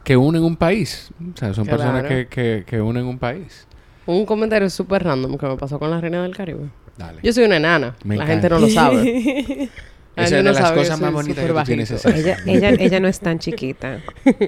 que 0.04 0.16
unen 0.16 0.42
un 0.44 0.56
país. 0.56 1.10
O 1.34 1.36
sea, 1.36 1.54
son 1.54 1.66
personas 1.66 2.02
Claro. 2.04 2.08
que, 2.08 2.26
que, 2.28 2.64
que 2.66 2.80
unen 2.80 3.06
un 3.06 3.18
país. 3.18 3.66
Un 4.06 4.26
comentario 4.26 4.68
súper 4.68 5.02
random 5.04 5.38
que 5.38 5.46
me 5.46 5.56
pasó 5.56 5.78
con 5.78 5.90
la 5.90 5.98
reina 6.00 6.22
del 6.22 6.36
Caribe. 6.36 6.68
Dale. 6.98 7.20
Yo 7.22 7.32
soy 7.32 7.44
una 7.44 7.56
enana. 7.56 7.96
Me 8.04 8.16
la 8.16 8.24
encanta. 8.24 8.32
gente 8.48 8.48
no 8.50 8.58
lo 8.60 8.68
sabe. 8.68 9.70
Esa 10.16 10.24
es 10.26 10.30
de 10.30 10.42
no 10.44 10.50
las 10.52 10.58
sabe, 10.58 10.76
cosas 10.76 11.00
más 11.00 11.12
bonitas 11.12 11.44
que 11.44 11.52
tú 11.52 11.62
tienes 11.64 11.90
esa- 11.90 12.10
Ella, 12.14 12.36
ella, 12.46 12.70
ella 12.70 13.00
no 13.00 13.08
es 13.08 13.18
tan 13.18 13.38
chiquita. 13.38 13.98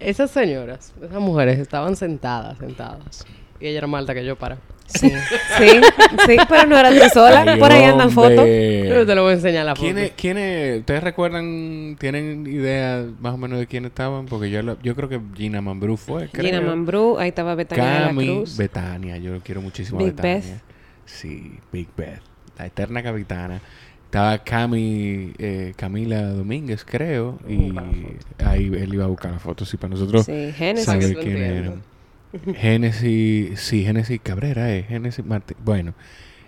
Esas 0.00 0.30
señoras, 0.30 0.92
esas 1.02 1.20
mujeres 1.20 1.58
estaban 1.58 1.94
sentadas, 1.96 2.58
sentadas. 2.58 3.24
Y 3.60 3.66
ella 3.68 3.78
era 3.78 3.86
más 3.86 4.00
alta 4.00 4.14
que 4.14 4.24
yo 4.24 4.36
para. 4.36 4.58
Sí, 4.86 5.10
sí, 5.58 5.68
sí, 6.26 6.36
pero 6.48 6.66
no 6.66 6.78
eras 6.78 6.94
tú 6.94 7.08
sola. 7.20 7.42
Ay, 7.46 7.58
Por 7.58 7.72
ahí 7.72 7.84
andan 7.84 8.10
fotos. 8.10 8.44
Yo 8.46 9.06
te 9.06 9.14
lo 9.14 9.22
voy 9.22 9.32
a 9.32 9.34
enseñar 9.34 9.64
la 9.64 9.74
foto. 9.74 9.86
¿Quiénes, 9.86 10.12
quiénes, 10.12 10.80
ustedes 10.80 11.02
recuerdan, 11.02 11.96
tienen 11.98 12.46
idea 12.46 13.04
más 13.20 13.34
o 13.34 13.36
menos 13.38 13.58
de 13.58 13.66
quiénes 13.66 13.90
estaban? 13.90 14.26
Porque 14.26 14.50
yo, 14.50 14.62
la- 14.62 14.76
yo 14.82 14.94
creo 14.94 15.08
que 15.08 15.20
Gina 15.36 15.60
Mambrú 15.60 15.96
fue, 15.96 16.28
creo. 16.28 16.44
Gina 16.46 16.60
Mambrú, 16.60 17.18
ahí 17.18 17.28
estaba 17.28 17.54
Betania 17.54 17.84
de 17.84 18.00
la 18.00 18.06
Cami, 18.08 18.26
Cruz. 18.26 18.56
Betania, 18.56 19.16
yo 19.16 19.40
quiero 19.40 19.62
muchísimo 19.62 19.98
a 20.00 20.04
Big 20.04 20.14
Betania. 20.14 20.38
Beth. 20.40 20.60
Sí, 21.06 21.58
Big 21.72 21.88
Beth, 21.96 22.20
la 22.58 22.66
eterna 22.66 23.02
capitana. 23.02 23.60
Estaba 24.04 24.38
Cami, 24.44 25.32
eh, 25.38 25.72
Camila 25.76 26.22
Domínguez, 26.28 26.84
creo, 26.84 27.38
y 27.48 27.74
ahí 28.44 28.66
él 28.66 28.94
iba 28.94 29.04
a 29.04 29.08
buscar 29.08 29.32
la 29.32 29.40
foto, 29.40 29.64
sí, 29.64 29.76
para 29.76 29.90
nosotros 29.94 30.24
Sí, 30.26 30.52
Génesis. 30.56 30.84
saber 30.84 31.16
quién 31.16 31.36
eran. 31.38 31.82
Génesis, 32.56 33.60
sí, 33.60 33.84
Génesis 33.84 34.20
Cabrera, 34.22 34.74
eh, 34.74 34.82
Génesis 34.82 35.24
Bueno, 35.64 35.94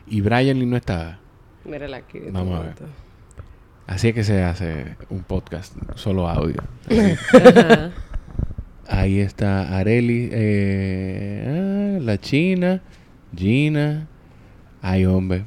y 0.06 0.20
Brian 0.20 0.58
Lee 0.58 0.66
no 0.66 0.76
estaba. 0.76 1.18
Mírala 1.64 1.98
aquí. 1.98 2.18
de 2.18 2.30
Vamos 2.30 2.54
a 2.54 2.58
momento. 2.58 2.84
Así 3.86 4.08
es 4.08 4.14
que 4.14 4.24
se 4.24 4.42
hace 4.42 4.96
un 5.10 5.22
podcast, 5.22 5.74
solo 5.94 6.28
audio. 6.28 6.62
Ahí 8.88 9.20
está 9.20 9.76
Areli, 9.76 10.28
eh, 10.32 11.96
ah, 11.96 12.00
la 12.02 12.18
China, 12.18 12.82
Gina. 13.34 14.06
Ay, 14.82 15.06
hombre. 15.06 15.44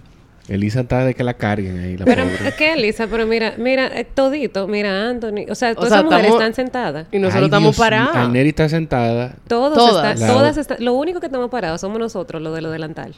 Elisa 0.49 0.81
está 0.81 1.05
de 1.05 1.13
que 1.13 1.23
la 1.23 1.35
carguen 1.35 1.79
ahí, 1.79 1.95
la 1.97 2.05
Pero, 2.05 2.23
pobre. 2.23 2.53
que 2.57 2.73
Elisa, 2.73 3.07
pero 3.07 3.25
mira, 3.27 3.53
mira, 3.57 3.87
eh, 3.99 4.05
todito, 4.05 4.67
mira 4.67 5.07
Anthony. 5.09 5.45
O 5.49 5.55
sea, 5.55 5.75
todas 5.75 5.89
sea, 5.89 5.97
esas 5.99 6.03
mujeres 6.05 6.25
estamos- 6.25 6.41
están 6.41 6.53
sentadas. 6.55 7.07
Y 7.11 7.19
nosotros 7.19 7.43
Ay, 7.43 7.45
estamos 7.47 7.75
Dios 7.75 7.87
parados. 7.87 8.15
Aineri 8.15 8.49
está 8.49 8.67
sentada. 8.69 9.35
Todos 9.47 9.77
Todas. 9.77 10.13
están, 10.15 10.27
La- 10.27 10.33
todas 10.33 10.57
están, 10.57 10.77
lo 10.83 10.93
único 10.95 11.19
que 11.19 11.27
estamos 11.27 11.49
parados 11.49 11.81
somos 11.81 11.99
nosotros, 11.99 12.41
lo 12.41 12.51
de 12.53 12.61
lo 12.61 12.71
delantal. 12.71 13.13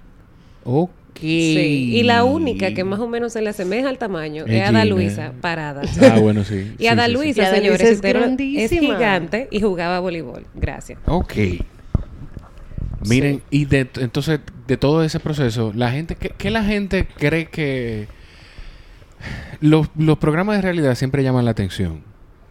Ok. 0.64 0.90
Sí. 1.20 1.90
Y 1.94 2.04
la 2.04 2.24
única 2.24 2.74
que 2.74 2.84
más 2.84 3.00
o 3.00 3.08
menos 3.08 3.34
se 3.34 3.42
le 3.42 3.50
asemeja 3.50 3.90
al 3.90 3.98
tamaño 3.98 4.46
Es 4.48 4.64
es 4.64 4.70
Ada. 4.70 4.86
Luisa, 4.86 5.34
parada. 5.42 5.82
Ah, 6.02 6.20
bueno, 6.20 6.44
sí. 6.46 6.72
Y 6.80 6.84
Sí, 6.84 6.88
Ada 6.88 7.06
sí, 7.06 7.12
sí. 7.12 7.18
Luisa, 7.18 7.42
Ada 7.44 7.56
señores, 7.56 7.80
Luisa 7.80 7.90
es 7.92 7.96
usted 7.96 8.14
no- 8.14 8.20
es 8.20 8.26
grandísima. 8.26 8.96
gigante 8.96 9.48
y 9.52 9.62
jugaba 9.62 10.00
voleibol. 10.00 10.46
Gracias. 10.56 11.00
Ok. 11.06 11.34
Miren, 13.08 13.42
y 13.50 13.66
de, 13.66 13.88
entonces, 14.00 14.40
de 14.68 14.78
todo 14.78 15.04
ese 15.04 15.20
proceso, 15.20 15.72
la 15.76 15.92
gente, 15.92 16.16
¿qué, 16.16 16.30
qué 16.38 16.52
la 16.52 16.64
gente 16.64 17.08
cree 17.18 17.46
que... 17.48 18.08
Los, 19.60 19.90
los 19.98 20.18
programas 20.18 20.56
de 20.56 20.62
realidad 20.64 20.96
siempre 20.96 21.24
llaman 21.24 21.46
la 21.46 21.52
atención. 21.52 22.02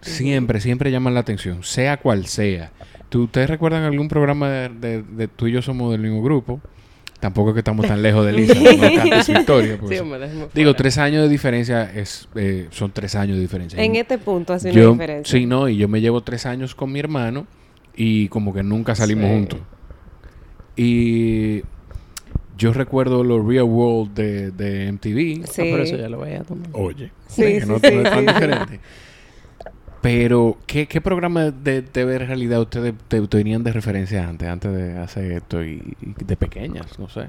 Siempre, 0.01 0.61
siempre 0.61 0.91
llaman 0.91 1.15
la 1.15 1.21
atención, 1.21 1.63
sea 1.65 1.97
cual 1.99 2.27
sea. 2.27 2.71
¿Tú, 3.09 3.25
¿Ustedes 3.25 3.51
recuerdan 3.51 3.83
algún 3.83 4.09
programa 4.09 4.49
de, 4.49 4.69
de- 4.69 5.03
de 5.03 5.29
tú 5.29 5.47
y 5.49 5.53
yo 5.53 5.63
somos 5.63 5.91
del 5.93 6.01
mismo 6.01 6.23
grupo? 6.23 6.61
Tampoco 7.19 7.53
que 7.53 7.59
estamos 7.61 7.87
tan 7.87 8.01
lejos 8.01 8.25
de 8.25 8.33
Lisa, 8.33 8.55
no 9.35 9.45
pues. 9.45 9.99
Sí, 9.99 10.01
Digo, 10.55 10.75
tres 10.75 10.97
años 10.97 11.23
de 11.25 11.29
diferencia 11.29 11.91
es, 11.93 12.29
eh, 12.35 12.69
son 12.71 12.93
tres 12.93 13.15
años 13.15 13.37
de 13.37 13.43
diferencia. 13.43 13.83
En 13.83 13.95
Y- 13.95 13.99
este 13.99 14.17
punto 14.17 14.55
hace 14.55 14.71
una 14.71 14.81
yo, 14.81 14.93
diferencia. 14.93 15.39
Sí, 15.39 15.45
no, 15.45 15.69
y 15.69 15.77
yo 15.77 15.87
me 15.89 16.01
llevo 16.01 16.23
tres 16.23 16.47
años 16.47 16.75
con 16.75 16.91
mi 16.93 16.99
hermano 17.01 17.47
y 17.95 18.29
como 18.29 18.55
que 18.55 18.63
nunca 18.63 18.95
salimos 18.95 19.27
Sí. 19.27 19.31
juntos. 19.33 19.61
Y 20.83 21.63
yo 22.57 22.73
recuerdo 22.73 23.23
los 23.23 23.45
Real 23.47 23.65
World 23.65 24.15
de, 24.15 24.51
de 24.51 24.89
MTV. 24.89 25.47
Sí. 25.47 25.63
Ah, 25.63 25.71
por 25.71 25.81
eso 25.81 25.97
ya 25.97 26.09
lo 26.09 26.21
veía 26.21 26.43
también. 26.43 26.71
Oye, 26.73 27.11
Sí, 27.29 27.43
que 27.43 27.61
sí, 27.61 27.67
no, 27.69 27.79
sí, 27.79 27.91
no 27.93 28.01
es 28.03 28.11
tan 28.11 28.27
diferente. 28.27 28.81
Pero, 30.03 30.57
¿qué, 30.67 30.87
qué 30.87 31.03
programa 31.03 31.51
de 31.51 31.83
TV 31.83 32.13
de 32.13 32.19
realidad 32.21 32.61
ustedes 32.63 32.95
te, 33.09 33.21
tenían 33.29 33.63
de 33.63 33.73
referencia 33.73 34.27
antes, 34.27 34.49
antes 34.49 34.73
de 34.73 34.99
hacer 34.99 35.33
esto 35.33 35.63
y, 35.63 35.95
y 36.01 36.25
de 36.25 36.37
pequeñas? 36.37 36.99
No 36.99 37.09
sé. 37.11 37.29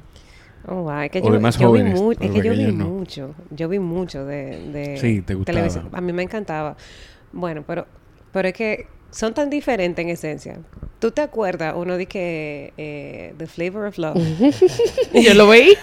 Oh, 0.67 0.83
wow. 0.83 1.01
Es 1.01 1.11
que 1.11 1.19
O 1.19 1.25
yo, 1.25 1.33
de 1.33 1.39
más 1.39 1.57
yo 1.57 1.71
vi 1.73 1.83
mu- 1.83 2.11
es 2.11 2.17
que 2.17 2.41
yo 2.41 2.53
vi 2.53 2.71
no. 2.71 2.85
mucho. 2.85 3.35
Yo 3.49 3.67
vi 3.67 3.79
mucho 3.79 4.25
de, 4.25 4.71
de 4.71 4.97
Sí, 4.97 5.21
te 5.21 5.33
gustaba. 5.33 5.55
televisión. 5.57 5.89
A 5.91 5.99
mí 5.99 6.13
me 6.13 6.23
encantaba. 6.23 6.77
Bueno, 7.33 7.63
pero, 7.67 7.87
pero 8.31 8.47
es 8.47 8.53
que 8.53 8.87
son 9.11 9.33
tan 9.33 9.49
diferentes 9.49 10.03
en 10.03 10.09
esencia. 10.09 10.59
¿Tú 10.99 11.11
te 11.11 11.21
acuerdas 11.21 11.73
uno 11.75 11.97
de 11.97 12.05
que 12.05 12.73
eh, 12.77 13.33
The 13.37 13.47
Flavor 13.47 13.87
of 13.87 13.97
Love? 13.97 14.17
yo 15.13 15.33
lo 15.33 15.47
veía. 15.47 15.77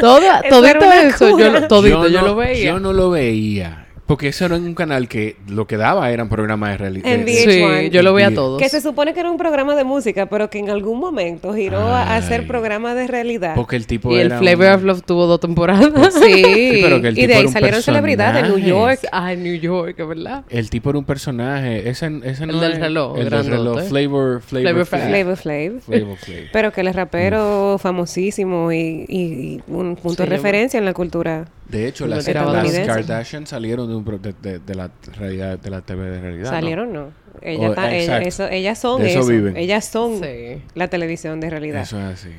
Toda, 0.00 0.40
Eso 0.44 0.60
todito 0.60 0.92
eso, 0.92 1.38
yo, 1.38 1.68
todito, 1.68 2.08
yo, 2.08 2.20
no, 2.20 2.28
lo 2.28 2.36
veía. 2.36 2.64
Yo 2.64 2.80
no 2.80 2.92
lo 2.92 3.10
veía. 3.10 3.83
Porque 4.06 4.28
eso 4.28 4.44
era 4.44 4.56
un 4.56 4.74
canal 4.74 5.08
que 5.08 5.36
lo 5.48 5.66
que 5.66 5.78
daba 5.78 6.10
eran 6.10 6.28
programas 6.28 6.72
de 6.72 6.76
realidad. 6.76 7.10
En 7.10 7.24
de- 7.24 7.32
VH1. 7.46 7.80
Sí, 7.84 7.90
yo 7.90 8.02
lo 8.02 8.12
veía 8.12 8.28
Bien. 8.28 8.34
todos. 8.36 8.60
que 8.60 8.68
se 8.68 8.82
supone 8.82 9.14
que 9.14 9.20
era 9.20 9.30
un 9.30 9.38
programa 9.38 9.74
de 9.76 9.84
música, 9.84 10.26
pero 10.26 10.50
que 10.50 10.58
en 10.58 10.68
algún 10.68 11.00
momento 11.00 11.54
giró 11.54 11.78
a, 11.80 12.02
a 12.02 12.12
Ay. 12.14 12.18
hacer 12.18 12.46
programas 12.46 12.94
de 12.96 13.06
realidad. 13.06 13.54
Porque 13.54 13.76
el 13.76 13.86
tipo 13.86 14.12
Y 14.12 14.16
el 14.16 14.26
era 14.26 14.38
Flavor 14.38 14.66
un- 14.66 14.72
of 14.74 14.82
Love 14.84 15.02
tuvo 15.02 15.26
dos 15.26 15.40
temporadas. 15.40 16.14
Sí, 16.22 16.80
pero 16.82 17.00
que 17.00 17.08
el 17.08 17.14
y 17.18 17.22
tipo 17.22 17.28
de 17.28 17.34
ahí 17.38 17.48
salieron 17.48 17.82
celebridades 17.82 18.42
de 18.42 18.48
New. 18.50 18.58
York. 18.58 19.00
ah, 19.10 19.32
en 19.32 19.42
New 19.42 19.54
York, 19.54 19.94
es 19.98 20.06
verdad. 20.08 20.44
El 20.50 20.68
tipo 20.70 20.90
era 20.90 20.98
un 20.98 21.04
personaje. 21.06 21.88
Ese, 21.88 22.10
ese 22.24 22.46
no 22.46 22.60
del 22.60 22.72
es- 22.74 22.80
reloj, 22.80 23.18
El 23.18 23.30
del 23.30 23.46
reloj. 23.46 23.82
Flavor, 23.88 24.40
flavor, 24.42 24.42
Flavor 24.42 24.86
Flav. 24.86 25.08
Flavor 25.08 25.36
Flav. 25.36 25.80
Flavor 25.80 26.16
Flav. 26.18 26.38
Pero 26.52 26.72
que 26.72 26.80
él 26.82 26.88
es 26.88 26.96
rapero 26.96 27.78
famosísimo 27.80 28.70
y, 28.70 29.06
y- 29.08 29.16
y 29.18 29.60
un 29.68 29.96
punto 29.96 30.22
Sí, 30.22 30.28
de 30.28 30.36
yo- 30.36 30.36
referencia 30.36 30.78
en 30.78 30.84
la 30.84 30.92
cultura. 30.92 31.46
De 31.68 31.88
hecho, 31.88 32.06
las, 32.06 32.26
las 32.28 32.86
Kardashian 32.86 33.46
salieron 33.46 33.88
de, 33.88 33.94
un 33.94 34.04
pro- 34.04 34.18
de, 34.18 34.34
de- 34.40 34.58
de 34.58 34.74
la 34.74 34.90
realidad, 35.16 35.58
de 35.58 35.70
la 35.70 35.80
TV 35.80 36.10
de 36.10 36.20
realidad. 36.20 36.50
¿Salieron? 36.50 36.92
No. 36.92 37.08
Ella 37.40 37.68
Oh, 37.68 37.70
está- 37.72 37.90
ella- 37.90 38.00
exacto. 38.20 38.28
eso- 38.28 38.48
ellas 38.48 38.78
son 38.78 39.00
De 39.02 39.10
eso 39.10 39.20
eso. 39.20 39.28
viven. 39.28 39.56
Ellas 39.56 39.84
son 39.86 40.20
Sí. 40.22 40.62
la 40.74 40.88
televisión 40.88 41.40
de 41.40 41.50
realidad. 41.50 41.82
Eso 41.82 41.98
es 41.98 42.04
así. 42.20 42.30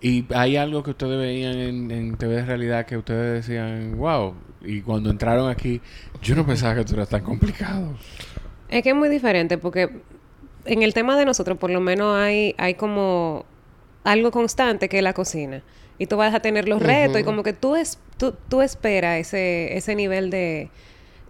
Y 0.00 0.24
hay 0.34 0.56
algo 0.56 0.82
que 0.82 0.90
ustedes 0.90 1.18
veían 1.18 1.58
en, 1.58 1.90
en 1.90 2.16
TV 2.16 2.36
de 2.36 2.44
realidad 2.46 2.86
que 2.86 2.96
ustedes 2.96 3.44
decían, 3.46 3.96
wow. 3.98 4.34
Y 4.62 4.80
cuando 4.82 5.10
entraron 5.10 5.50
aquí, 5.50 5.80
yo 6.22 6.34
no 6.36 6.46
pensaba 6.46 6.74
que 6.74 6.80
esto 6.80 6.94
era 6.94 7.06
tan 7.06 7.22
complicado. 7.22 7.94
Es 8.68 8.82
que 8.82 8.90
es 8.90 8.96
muy 8.96 9.08
diferente 9.08 9.58
porque 9.58 9.90
en 10.64 10.82
el 10.82 10.94
tema 10.94 11.18
de 11.18 11.24
nosotros 11.24 11.58
por 11.58 11.70
lo 11.70 11.80
menos 11.80 12.16
hay, 12.16 12.54
hay 12.56 12.74
como 12.74 13.44
algo 14.04 14.30
constante 14.30 14.88
que 14.88 14.98
es 14.98 15.02
la 15.02 15.12
cocina. 15.12 15.62
Y 16.00 16.06
tú 16.06 16.16
vas 16.16 16.34
a 16.34 16.40
tener 16.40 16.66
los 16.66 16.82
retos 16.82 17.20
y 17.20 17.24
como 17.24 17.42
que 17.44 17.52
tú, 17.52 17.76
es, 17.76 17.98
tú, 18.16 18.34
tú 18.48 18.62
esperas 18.62 19.18
ese, 19.20 19.76
ese 19.76 19.94
nivel 19.94 20.30
de, 20.30 20.70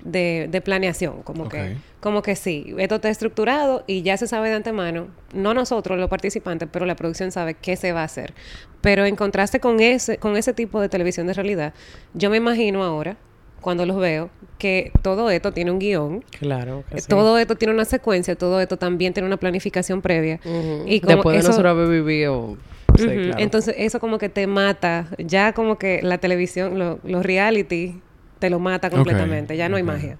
de, 0.04 0.46
de 0.48 0.60
planeación. 0.60 1.22
Como, 1.22 1.48
que, 1.48 1.76
como 1.98 2.22
que 2.22 2.36
sí, 2.36 2.72
esto 2.78 2.94
está 2.94 3.08
estructurado 3.10 3.82
y 3.88 4.02
ya 4.02 4.16
se 4.16 4.28
sabe 4.28 4.48
de 4.48 4.54
antemano, 4.54 5.08
no 5.34 5.54
nosotros 5.54 5.98
los 5.98 6.08
participantes, 6.08 6.68
pero 6.70 6.86
la 6.86 6.94
producción 6.94 7.32
sabe 7.32 7.54
qué 7.54 7.74
se 7.74 7.92
va 7.92 8.02
a 8.02 8.04
hacer. 8.04 8.32
Pero 8.80 9.04
en 9.04 9.16
contraste 9.16 9.58
con 9.58 9.80
ese, 9.80 10.18
con 10.18 10.36
ese 10.36 10.52
tipo 10.54 10.80
de 10.80 10.88
televisión 10.88 11.26
de 11.26 11.32
realidad, 11.34 11.74
yo 12.14 12.30
me 12.30 12.36
imagino 12.36 12.84
ahora, 12.84 13.16
cuando 13.60 13.84
los 13.86 13.96
veo, 13.98 14.30
que 14.58 14.92
todo 15.02 15.30
esto 15.30 15.52
tiene 15.52 15.70
un 15.72 15.78
guion 15.80 16.24
Claro. 16.38 16.84
que 16.90 17.00
sí. 17.00 17.08
Todo 17.08 17.36
esto 17.38 17.56
tiene 17.56 17.74
una 17.74 17.84
secuencia, 17.84 18.36
todo 18.36 18.60
esto 18.60 18.76
también 18.78 19.12
tiene 19.14 19.26
una 19.26 19.36
planificación 19.36 20.00
previa. 20.00 20.38
Ujú. 20.44 20.84
Y 20.86 21.00
como 21.00 21.16
Después 21.16 21.34
de 21.34 21.40
eso- 21.40 21.48
nosotros 21.48 21.70
haber 21.72 21.88
vivido. 21.88 22.56
Sí, 23.00 23.06
Ujú. 23.08 23.22
claro. 23.24 23.38
Entonces, 23.38 23.74
eso 23.78 24.00
como 24.00 24.18
que 24.18 24.28
te 24.28 24.46
mata. 24.46 25.06
Ya 25.18 25.52
como 25.52 25.78
que 25.78 26.00
la 26.02 26.18
televisión, 26.18 26.78
lo- 26.78 26.98
los 27.04 27.24
reality, 27.24 28.00
te 28.38 28.50
lo 28.50 28.58
mata 28.58 28.90
completamente. 28.90 29.56
Ya 29.56 29.68
no 29.68 29.76
hay 29.76 29.82
magia. 29.82 30.18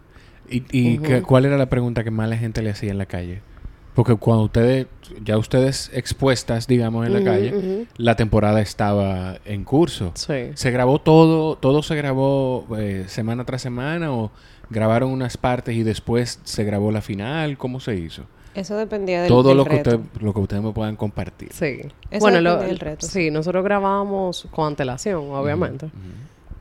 ¿Y, 0.49 0.65
y 0.73 0.99
qué- 0.99 1.23
cuál 1.23 1.45
era 1.47 1.57
la 1.57 1.67
pregunta 1.69 2.03
que 2.05 2.11
más 2.11 2.29
la 2.29 2.37
gente 2.37 2.61
le 2.63 2.71
hacía 2.71 2.91
en 2.91 2.99
la 2.99 3.07
calle? 3.07 3.41
Porque 3.95 4.15
cuando 4.15 4.45
ustedes, 4.45 4.87
ya 5.25 5.37
ustedes 5.37 5.91
expuestas, 5.93 6.67
digamos, 6.67 7.07
en 7.07 7.13
la 7.13 7.25
calle, 7.25 7.87
la 7.97 8.15
temporada 8.17 8.61
estaba 8.61 9.39
en 9.45 9.65
curso. 9.65 10.13
Sí. 10.15 10.51
¿Se 10.55 10.71
grabó 10.71 11.01
todo? 11.01 11.57
¿Todo 11.57 11.83
se 11.83 11.97
grabó 11.97 12.67
eh, 12.79 13.05
semana 13.09 13.45
tras 13.45 13.63
semana? 13.63 14.13
¿O 14.13 14.31
grabaron 14.71 15.11
unas 15.11 15.37
partes 15.37 15.75
y 15.75 15.83
después 15.83 16.41
se 16.45 16.65
grabó 16.65 16.93
la 16.93 17.01
final? 17.03 17.59
¿Cómo 17.59 17.81
se 17.81 17.97
hizo? 17.97 18.25
Eso 18.55 18.77
dependía 18.77 19.21
del, 19.23 19.29
Todo 19.29 19.51
del 19.51 19.59
lo 19.59 19.65
que, 19.65 19.77
usted, 19.77 20.01
lo 20.21 20.35
que 20.35 20.41
ustedes 20.41 20.63
me 20.63 20.73
puedan 20.73 20.97
compartir. 20.97 21.51
Sí. 21.53 21.81
Eso 22.11 22.21
bueno, 22.21 22.41
lo- 22.41 22.57
del 22.59 22.79
reto. 22.79 23.07
sí, 23.07 23.31
nosotros 23.31 23.63
grabábamos 23.65 24.49
con 24.51 24.67
antelación, 24.67 25.31
obviamente. 25.31 25.91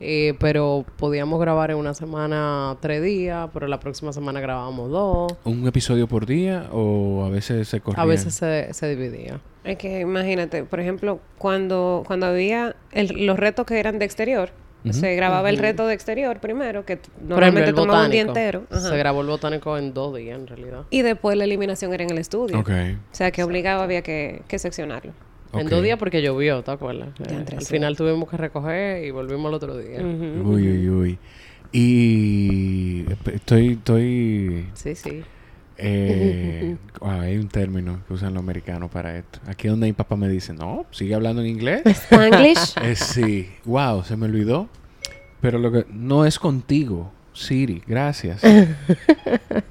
Eh, 0.02 0.34
pero 0.40 0.86
podíamos 0.96 1.38
grabar 1.40 1.70
en 1.72 1.76
una 1.76 1.92
semana 1.92 2.74
tres 2.80 3.02
días, 3.02 3.50
pero 3.52 3.66
la 3.68 3.80
próxima 3.80 4.14
semana 4.14 4.40
grabábamos 4.40 4.90
dos. 4.90 5.34
¿Un 5.44 5.66
episodio 5.68 6.06
por 6.06 6.24
día 6.24 6.68
o 6.72 7.24
a 7.26 7.28
veces 7.28 7.68
se 7.68 7.80
corría? 7.82 8.02
A 8.02 8.06
veces 8.06 8.34
se, 8.34 8.72
se 8.72 8.88
dividía. 8.88 9.40
Es 9.62 9.76
que 9.76 10.00
imagínate, 10.00 10.64
por 10.64 10.80
ejemplo, 10.80 11.20
cuando, 11.36 12.02
cuando 12.06 12.24
había 12.26 12.76
el- 12.92 13.26
los 13.26 13.38
retos 13.38 13.66
que 13.66 13.78
eran 13.78 13.98
de 13.98 14.06
exterior, 14.06 14.48
se 14.90 15.14
grababa 15.14 15.50
el 15.50 15.58
reto 15.58 15.86
de 15.86 15.94
exterior 15.94 16.40
primero, 16.40 16.84
que 16.84 16.94
ejemplo, 16.94 17.28
normalmente 17.28 17.72
tomaba 17.72 18.04
un 18.04 18.10
día 18.10 18.22
entero. 18.22 18.64
Ajá. 18.70 18.80
Se 18.80 18.96
grabó 18.96 19.20
el 19.20 19.26
botánico 19.26 19.76
en 19.76 19.92
dos 19.92 20.16
días, 20.16 20.38
en 20.38 20.46
realidad. 20.46 20.84
Y 20.90 21.02
después 21.02 21.36
la 21.36 21.44
eliminación 21.44 21.92
era 21.92 22.04
en 22.04 22.10
el 22.10 22.18
estudio. 22.18 22.58
Ok. 22.58 22.70
O 22.70 23.14
sea, 23.14 23.30
que 23.30 23.42
obligaba, 23.42 23.82
había 23.82 24.02
que, 24.02 24.42
que 24.48 24.58
seccionarlo. 24.58 25.12
En 25.52 25.68
dos 25.68 25.82
días 25.82 25.98
porque 25.98 26.22
llovió, 26.22 26.62
¿te 26.62 26.70
acuerdas? 26.70 27.08
Eh, 27.28 27.44
al 27.56 27.62
sí. 27.62 27.74
final 27.74 27.96
tuvimos 27.96 28.28
que 28.28 28.36
recoger 28.36 29.04
y 29.04 29.10
volvimos 29.10 29.46
al 29.46 29.54
otro 29.54 29.76
día. 29.76 30.00
Uy, 30.00 30.68
uy, 30.68 30.88
uy. 30.88 31.18
Y 31.72 33.04
estoy, 33.32 33.72
estoy 33.72 34.66
Sí, 34.74 34.94
sí. 34.94 35.22
Eh, 35.82 36.76
hay 37.00 37.38
un 37.38 37.48
término 37.48 38.00
que 38.06 38.14
usan 38.14 38.34
los 38.34 38.42
americanos 38.42 38.90
para 38.90 39.16
esto. 39.16 39.38
Aquí 39.46 39.68
donde 39.68 39.86
mi 39.86 39.92
papá 39.92 40.16
me 40.16 40.28
dice, 40.28 40.52
no, 40.52 40.84
sigue 40.90 41.14
hablando 41.14 41.40
en 41.42 41.48
inglés. 41.48 41.82
Spanglish. 41.86 42.74
Eh, 42.82 42.94
sí, 42.96 43.48
wow, 43.64 44.02
se 44.04 44.16
me 44.16 44.26
olvidó. 44.26 44.68
Pero 45.40 45.58
lo 45.58 45.72
que 45.72 45.86
no 45.90 46.26
es 46.26 46.38
contigo, 46.38 47.10
Siri, 47.32 47.82
gracias. 47.86 48.42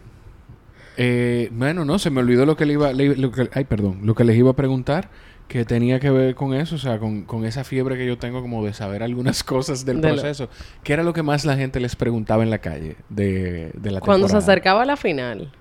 Eh, 1.01 1.47
bueno, 1.53 1.85
no, 1.85 1.97
se 1.97 2.09
me 2.09 2.19
olvidó 2.19 2.45
lo 2.45 2.57
que 2.57 2.65
le 2.65 2.73
iba, 2.73 2.91
le- 2.91 3.15
lo 3.15 3.31
que- 3.31 3.49
ay, 3.53 3.63
perdón, 3.63 3.99
lo 4.03 4.15
que 4.15 4.25
les 4.25 4.35
iba 4.35 4.51
a 4.51 4.55
preguntar 4.55 5.09
que 5.47 5.63
tenía 5.63 5.97
que 5.99 6.09
ver 6.11 6.35
con 6.35 6.53
eso, 6.53 6.75
o 6.75 6.77
sea, 6.77 6.99
con, 6.99 7.23
con 7.23 7.45
esa 7.45 7.63
fiebre 7.63 7.95
que 7.97 8.05
yo 8.05 8.17
tengo 8.17 8.41
como 8.41 8.65
de 8.65 8.73
saber 8.73 9.01
algunas 9.01 9.41
cosas 9.43 9.85
del 9.85 10.01
De 10.01 10.09
lo- 10.09 10.13
proceso. 10.15 10.49
¿Qué 10.83 10.91
era 10.93 11.03
lo 11.03 11.13
que 11.13 11.23
más 11.23 11.45
la 11.45 11.55
gente 11.55 11.79
les 11.79 11.95
preguntaba 11.95 12.43
en 12.43 12.49
la 12.49 12.57
calle 12.57 12.97
de, 13.07 13.71
de 13.75 13.91
la 13.91 14.01
Cuando 14.01 14.27
se 14.27 14.35
acercaba 14.35 14.81
a 14.81 14.85
la 14.85 14.97
final. 14.97 15.51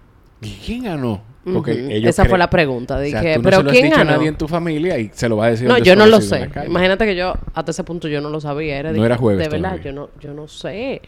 ¿Quién 0.41 0.85
ganó? 0.85 1.23
Porque 1.51 1.73
ellos 1.97 2.11
Esa 2.11 2.27
fue 2.27 2.37
la 2.39 2.51
pregunta. 2.51 2.97
o 2.97 2.99
sea, 2.99 3.21
Dije, 3.21 3.35
tú 3.37 3.39
no 3.39 3.45
pero 3.45 3.57
se 3.59 3.63
lo 3.63 3.71
has 3.71 3.73
¿quién 3.73 3.85
dicho 3.87 3.97
ganó? 3.99 4.11
a 4.11 4.15
nadie 4.17 4.29
en 4.29 4.37
tu 4.37 4.49
familia 4.49 4.99
y 4.99 5.11
se 5.15 5.29
lo 5.31 5.39
va 5.39 5.47
a 5.47 5.51
decir 5.51 5.67
a 5.67 5.71
No, 5.71 5.79
yo 5.79 5.97
no 5.97 6.07
lo 6.07 6.21
sé. 6.21 6.51
Imagínate 6.67 7.07
que 7.07 7.17
yo, 7.17 7.33
hasta 7.55 7.71
ese 7.71 7.85
punto, 7.85 8.07
yo 8.07 8.21
no 8.21 8.29
lo 8.29 8.41
sabía. 8.41 8.77
Era 8.79 8.93
de, 8.93 8.99
No 8.99 9.07
era 9.07 9.17
jueves 9.17 9.43
De 9.49 9.49
verdad, 9.59 9.79
yo 9.83 9.93
no, 9.93 10.11
yo 10.21 10.35
no 10.35 10.47
sé. 10.47 11.01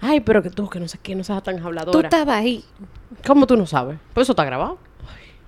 Ay, 0.00 0.20
pero 0.20 0.42
que 0.42 0.50
tú, 0.50 0.68
que 0.68 0.78
no 0.80 0.86
sé 0.88 0.98
qué, 1.02 1.14
no 1.14 1.24
seas 1.24 1.42
tan 1.42 1.58
Tú 1.58 1.66
habladora. 1.66 2.08
estabas 2.08 2.36
ahí. 2.36 2.62
¿Cómo 3.26 3.46
tú 3.46 3.56
no 3.56 3.66
sabes? 3.66 3.96
Pues 4.12 4.26
eso 4.26 4.32
está 4.32 4.44
grabado. 4.44 4.78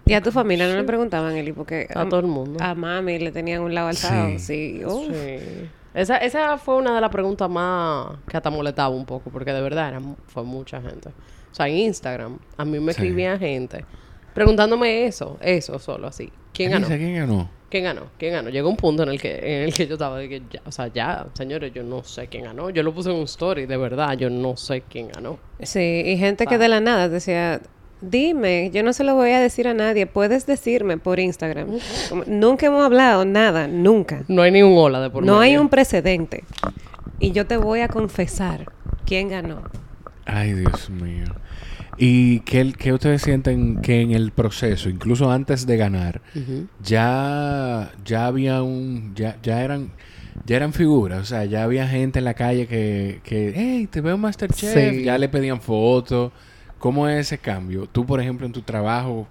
Y 0.06 0.14
a 0.14 0.22
tu 0.22 0.32
familia 0.32 0.66
no 0.66 0.76
le 0.76 0.84
preguntaban, 0.84 1.36
Eli, 1.36 1.52
porque 1.52 1.86
A 1.94 2.08
todo 2.08 2.20
el 2.20 2.26
mundo. 2.26 2.58
a 2.64 2.74
mami 2.74 3.18
le 3.18 3.30
tenían 3.30 3.60
un 3.60 3.74
lado 3.74 3.88
alzado. 3.88 4.30
Sí. 4.38 4.38
Sí. 4.38 4.82
Sí. 5.12 5.68
Esa, 5.92 6.16
esa 6.18 6.56
fue 6.56 6.76
una 6.76 6.94
de 6.94 7.00
las 7.02 7.10
preguntas 7.10 7.50
más 7.50 8.06
que 8.26 8.36
hasta 8.38 8.48
molestaba 8.48 8.88
un 8.88 9.04
poco, 9.04 9.28
porque 9.30 9.52
de 9.52 9.60
verdad 9.60 9.88
era, 9.88 10.00
fue 10.28 10.44
mucha 10.44 10.80
gente. 10.80 11.10
O 11.50 11.54
sea, 11.54 11.68
en 11.68 11.76
Instagram, 11.78 12.38
a 12.56 12.64
mí 12.64 12.78
me 12.80 12.92
Sí. 12.92 13.00
escribía 13.00 13.38
gente 13.38 13.84
preguntándome 14.34 15.06
eso, 15.06 15.36
eso 15.40 15.78
solo 15.78 16.06
así. 16.06 16.30
¿Quién 16.52 16.70
ganó? 16.70 16.86
¿Quién 16.86 17.14
ganó? 17.16 17.50
¿Quién 17.70 17.84
ganó? 17.84 18.02
¿Quién 18.18 18.32
ganó? 18.32 18.50
Llegó 18.50 18.68
un 18.70 18.76
punto 18.76 19.02
en 19.02 19.10
el 19.10 19.20
que, 19.20 19.36
en 19.36 19.62
el 19.64 19.74
que 19.74 19.86
yo 19.86 19.94
estaba 19.94 20.16
de 20.18 20.28
que 20.28 20.42
ya, 20.50 20.62
o 20.64 20.72
sea, 20.72 20.86
ya, 20.88 21.26
señores, 21.34 21.72
yo 21.74 21.82
no 21.82 22.02
sé 22.04 22.28
quién 22.28 22.44
ganó. 22.44 22.70
Yo 22.70 22.82
lo 22.82 22.94
puse 22.94 23.10
en 23.10 23.16
un 23.16 23.24
story, 23.24 23.66
de 23.66 23.76
verdad, 23.76 24.16
yo 24.16 24.30
no 24.30 24.56
sé 24.56 24.82
quién 24.88 25.08
ganó. 25.08 25.38
Sí, 25.60 26.02
y 26.06 26.16
gente 26.16 26.46
que 26.46 26.56
de 26.56 26.68
la 26.68 26.80
nada 26.80 27.08
decía, 27.08 27.60
dime, 28.00 28.70
yo 28.72 28.82
no 28.82 28.92
se 28.92 29.04
lo 29.04 29.14
voy 29.14 29.30
a 29.32 29.40
decir 29.40 29.68
a 29.68 29.74
nadie, 29.74 30.06
puedes 30.06 30.46
decirme 30.46 30.98
por 30.98 31.18
Instagram. 31.18 31.78
Como, 32.08 32.24
nunca 32.26 32.66
hemos 32.66 32.84
hablado, 32.84 33.24
nada, 33.24 33.66
nunca. 33.68 34.22
No 34.28 34.42
hay 34.42 34.50
ni 34.52 34.62
un 34.62 34.78
hola 34.78 35.00
de 35.00 35.10
por 35.10 35.22
no 35.24 35.40
hay 35.40 35.56
un 35.56 35.68
precedente. 35.68 36.44
Y 37.18 37.32
yo 37.32 37.46
te 37.46 37.56
voy 37.56 37.80
a 37.80 37.88
confesar 37.88 38.72
quién 39.04 39.28
ganó. 39.28 39.62
Ay, 40.28 40.52
Dios 40.52 40.90
mío. 40.90 41.24
¿Y 41.96 42.40
qué, 42.40 42.72
qué 42.78 42.92
ustedes 42.92 43.22
sienten 43.22 43.80
que 43.80 44.02
en 44.02 44.12
el 44.12 44.30
proceso, 44.30 44.88
incluso 44.88 45.32
antes 45.32 45.66
de 45.66 45.76
ganar, 45.76 46.20
ya, 46.84 47.90
ya 48.04 48.26
había 48.26 48.62
un... 48.62 49.14
Ya, 49.16 49.36
ya 49.42 49.62
eran... 49.62 49.90
Ya 50.46 50.56
eran 50.56 50.72
figuras, 50.72 51.20
o 51.20 51.24
sea, 51.24 51.44
ya 51.44 51.64
había 51.64 51.88
gente 51.88 52.20
en 52.20 52.24
la 52.24 52.34
calle 52.34 52.66
que, 52.68 53.20
que 53.24 53.52
hey, 53.56 53.88
te 53.90 54.00
veo 54.00 54.16
Masterchef, 54.16 54.72
Sí. 54.72 55.02
ya 55.02 55.18
le 55.18 55.28
pedían 55.28 55.60
fotos. 55.60 56.30
¿Cómo 56.78 57.08
es 57.08 57.26
ese 57.26 57.38
cambio? 57.38 57.86
Tú, 57.90 58.06
por 58.06 58.20
ejemplo, 58.20 58.46
en 58.46 58.52
tu 58.52 58.62
trabajo 58.62 59.26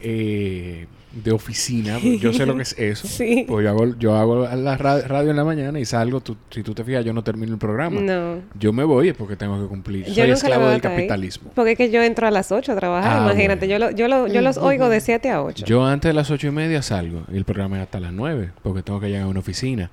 eh, 0.00 0.86
de 1.12 1.30
oficina, 1.32 1.98
yo 1.98 2.32
sé 2.32 2.46
lo 2.46 2.56
que 2.56 2.62
es 2.62 2.74
eso. 2.78 3.06
Sí. 3.06 3.44
Pues 3.46 3.64
yo 3.64 3.70
hago, 3.70 3.96
yo 3.98 4.16
hago 4.16 4.46
la 4.56 4.76
ra- 4.76 5.00
radio 5.02 5.30
en 5.30 5.36
la 5.36 5.44
mañana 5.44 5.78
y 5.78 5.84
salgo, 5.84 6.20
tú- 6.20 6.36
si 6.50 6.62
tú 6.62 6.74
te 6.74 6.84
fijas, 6.84 7.04
yo 7.04 7.12
no 7.12 7.22
termino 7.22 7.52
el 7.52 7.58
programa. 7.58 8.00
No. 8.00 8.36
Yo 8.58 8.72
me 8.72 8.84
voy 8.84 9.08
es 9.10 9.14
porque 9.16 9.36
tengo 9.36 9.60
que 9.60 9.68
cumplir. 9.68 10.06
Yo 10.06 10.14
Soy 10.14 10.30
esclavo 10.30 10.68
del 10.68 10.80
capitalismo. 10.80 11.50
Porque 11.54 11.72
es 11.72 11.78
que 11.78 11.90
yo 11.90 12.02
entro 12.02 12.26
a 12.26 12.30
las 12.30 12.50
8 12.50 12.72
a 12.72 12.76
trabajar, 12.76 13.18
Ah, 13.20 13.24
imagínate. 13.24 13.68
Yo, 13.68 13.78
lo- 13.78 13.90
yo, 13.90 14.08
lo- 14.08 14.26
yo 14.26 14.40
los 14.40 14.56
oigo 14.58 14.88
de 14.88 15.00
7 15.00 15.30
a 15.30 15.42
8. 15.42 15.64
Yo 15.66 15.84
antes 15.84 16.08
de 16.08 16.14
las 16.14 16.30
ocho 16.30 16.46
y 16.46 16.50
media 16.50 16.80
salgo 16.82 17.22
y 17.32 17.36
el 17.36 17.44
programa 17.44 17.76
es 17.76 17.82
hasta 17.82 18.00
las 18.00 18.12
nueve 18.12 18.50
porque 18.62 18.82
tengo 18.82 18.98
que 19.00 19.08
llegar 19.08 19.24
a 19.24 19.28
una 19.28 19.40
oficina. 19.40 19.90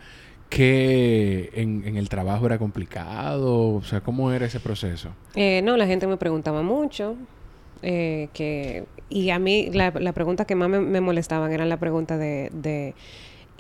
Que 0.49 1.51
en, 1.53 1.83
en 1.85 1.95
el 1.95 2.09
trabajo 2.09 2.45
era 2.47 2.57
complicado, 2.57 3.75
o 3.75 3.83
sea, 3.83 4.01
¿cómo 4.01 4.31
era 4.31 4.45
ese 4.47 4.59
proceso? 4.59 5.09
Eh, 5.35 5.61
no, 5.63 5.77
la 5.77 5.85
gente 5.85 6.07
me 6.07 6.17
preguntaba 6.17 6.61
mucho. 6.63 7.15
Eh, 7.81 8.29
que, 8.33 8.85
y 9.09 9.29
a 9.29 9.39
mí 9.39 9.69
la, 9.73 9.91
la 9.99 10.13
pregunta 10.13 10.45
que 10.45 10.55
más 10.55 10.69
me, 10.69 10.79
me 10.79 11.01
molestaban 11.01 11.51
era 11.51 11.65
la 11.65 11.77
pregunta 11.77 12.17
de... 12.17 12.49
de 12.53 12.93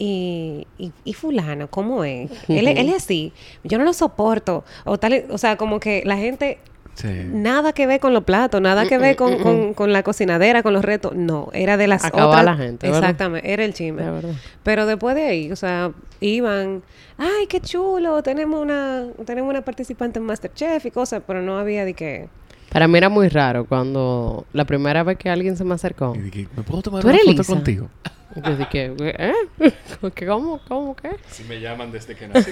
y, 0.01 0.65
y, 0.77 0.93
y 1.03 1.13
fulano, 1.13 1.69
¿cómo 1.69 2.05
es? 2.05 2.31
él, 2.47 2.67
es- 2.69 2.77
él 2.77 2.89
es 2.89 2.95
así. 2.95 3.33
Yo 3.65 3.77
no 3.77 3.83
lo 3.83 3.91
soporto. 3.93 4.63
O, 4.85 4.97
tal, 4.97 5.25
o 5.29 5.37
sea, 5.37 5.57
como 5.57 5.79
que 5.79 6.03
la 6.05 6.15
gente... 6.17 6.57
Sí. 6.95 7.07
Nada 7.31 7.71
que 7.71 7.87
ver 7.87 8.01
con 8.01 8.13
los 8.13 8.25
platos, 8.25 8.59
nada 8.61 8.85
que 8.85 8.97
ver 8.97 9.15
con, 9.15 9.37
con- 9.39 9.73
con 9.73 9.93
la 9.93 10.03
cocinadera, 10.03 10.63
con 10.63 10.73
los 10.73 10.83
retos. 10.83 11.15
No, 11.15 11.49
era 11.53 11.77
de 11.77 11.87
las 11.87 12.03
Acababa 12.03 12.29
otras... 12.41 12.45
la 12.45 12.55
gente, 12.57 12.87
¿verdad? 12.87 13.01
Exactamente, 13.03 13.53
era 13.53 13.63
el 13.63 13.73
chisme. 13.73 14.01
De. 14.03 14.33
Pero 14.63 14.85
después 14.85 15.15
de 15.15 15.23
ahí, 15.23 15.51
o 15.51 15.55
sea, 15.55 15.91
iban, 16.19 16.81
ay, 17.17 17.47
qué 17.47 17.61
chulo, 17.61 18.21
tenemos 18.21 18.61
una, 18.61 19.07
tenemos 19.25 19.49
una 19.49 19.61
participante 19.63 20.19
en 20.19 20.25
Masterchef 20.25 20.85
y 20.85 20.91
cosas, 20.91 21.21
pero 21.25 21.41
no 21.41 21.57
había 21.57 21.85
de 21.85 21.93
que... 21.93 22.27
Para 22.71 22.87
mí 22.87 22.97
era 22.97 23.09
muy 23.09 23.29
raro 23.29 23.65
cuando 23.65 24.45
la 24.53 24.65
primera 24.65 25.03
vez 25.03 25.17
que 25.17 25.29
alguien 25.29 25.57
se 25.57 25.63
me 25.63 25.73
acercó. 25.73 26.13
Y 26.15 26.19
dije, 26.19 26.47
¿me 26.55 26.63
puedo 26.63 26.81
tomar 26.81 27.01
¿Tú 27.01 27.07
una 27.07 27.15
eres 27.15 27.25
foto 27.25 27.41
Lisa? 27.41 27.53
contigo? 27.53 27.89
Yo 28.45 28.55
dije, 28.55 28.93
¿eh? 28.99 29.33
¿Qué, 30.15 30.27
¿Cómo? 30.27 30.59
¿Cómo 30.67 30.95
qué? 30.95 31.15
Si 31.29 31.43
me 31.45 31.59
llaman 31.59 31.91
desde 31.91 32.15
que 32.15 32.27
nací. 32.29 32.51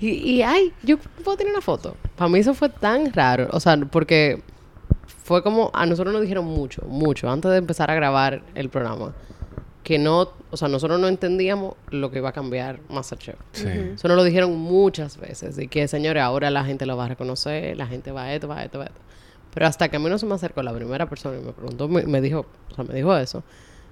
Y, 0.00 0.08
y 0.08 0.42
ay, 0.42 0.72
yo 0.82 0.96
puedo 1.22 1.36
tener 1.36 1.52
una 1.52 1.60
foto. 1.60 1.96
Para 2.16 2.30
mí 2.30 2.38
eso 2.38 2.54
fue 2.54 2.70
tan 2.70 3.12
raro. 3.12 3.48
O 3.52 3.60
sea, 3.60 3.76
porque 3.76 4.42
fue 5.24 5.42
como, 5.42 5.70
a 5.74 5.84
nosotros 5.86 6.12
nos 6.12 6.22
dijeron 6.22 6.46
mucho, 6.46 6.82
mucho, 6.88 7.30
antes 7.30 7.50
de 7.50 7.58
empezar 7.58 7.90
a 7.90 7.94
grabar 7.94 8.42
el 8.54 8.68
programa. 8.70 9.14
Que 9.84 9.98
no, 9.98 10.30
o 10.50 10.56
sea, 10.56 10.66
nosotros 10.68 10.98
no 10.98 11.06
entendíamos 11.08 11.74
lo 11.90 12.10
que 12.10 12.18
iba 12.18 12.30
a 12.30 12.32
cambiar 12.32 12.80
Masterchef. 12.88 13.36
Sí. 13.52 13.68
Eso 13.94 14.08
nos 14.08 14.16
lo 14.16 14.24
dijeron 14.24 14.56
muchas 14.56 15.18
veces. 15.18 15.58
Y 15.58 15.68
que, 15.68 15.86
señores, 15.88 16.22
ahora 16.22 16.50
la 16.50 16.64
gente 16.64 16.86
lo 16.86 16.96
va 16.96 17.04
a 17.04 17.08
reconocer, 17.08 17.76
la 17.76 17.86
gente 17.86 18.10
va 18.10 18.24
a 18.24 18.34
esto, 18.34 18.48
va 18.48 18.58
a 18.60 18.64
esto, 18.64 18.78
va 18.78 18.84
a 18.84 18.86
esto. 18.88 19.00
Pero 19.52 19.66
hasta 19.66 19.88
que 19.90 19.96
a 19.96 20.00
mí 20.00 20.08
no 20.08 20.16
se 20.18 20.24
me 20.26 20.34
acercó 20.34 20.62
la 20.62 20.72
primera 20.72 21.06
persona 21.08 21.38
y 21.38 21.44
me 21.44 21.52
preguntó, 21.52 21.86
me, 21.86 22.02
me 22.04 22.20
dijo, 22.22 22.46
o 22.72 22.74
sea, 22.74 22.82
me 22.84 22.94
dijo 22.94 23.14
eso. 23.16 23.44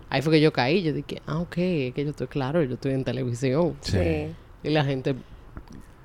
Ahí 0.09 0.22
fue 0.22 0.32
que 0.32 0.40
yo 0.40 0.53
caí. 0.53 0.82
Yo 0.82 0.93
dije, 0.95 1.20
ah, 1.26 1.38
ok, 1.40 1.59
es 1.59 1.95
que 1.95 2.05
yo 2.05 2.11
estoy 2.11 2.26
claro, 2.26 2.62
yo 2.62 2.74
estoy 2.74 2.93
en 2.93 3.05
televisión. 3.05 3.76
Sí. 3.82 4.28
Y 4.64 4.70
la 4.70 4.84
gente, 4.84 5.14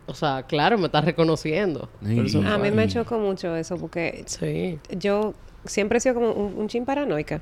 o 0.06 0.14
sea, 0.14 0.44
claro, 0.44 0.78
me 0.78 0.88
está 0.88 1.00
reconociendo. 1.02 1.90
A 2.46 2.58
mí 2.58 2.72
me 2.72 2.88
chocó 2.90 3.18
mucho 3.20 3.56
eso 3.56 3.78
porque 3.78 4.24
Sí. 4.28 4.80
yo 4.98 5.34
siempre 5.66 5.98
he 5.98 6.02
sido 6.02 6.16
como 6.16 6.32
un, 6.34 6.54
un 6.58 6.68
chin 6.68 6.84
paranoica. 6.86 7.42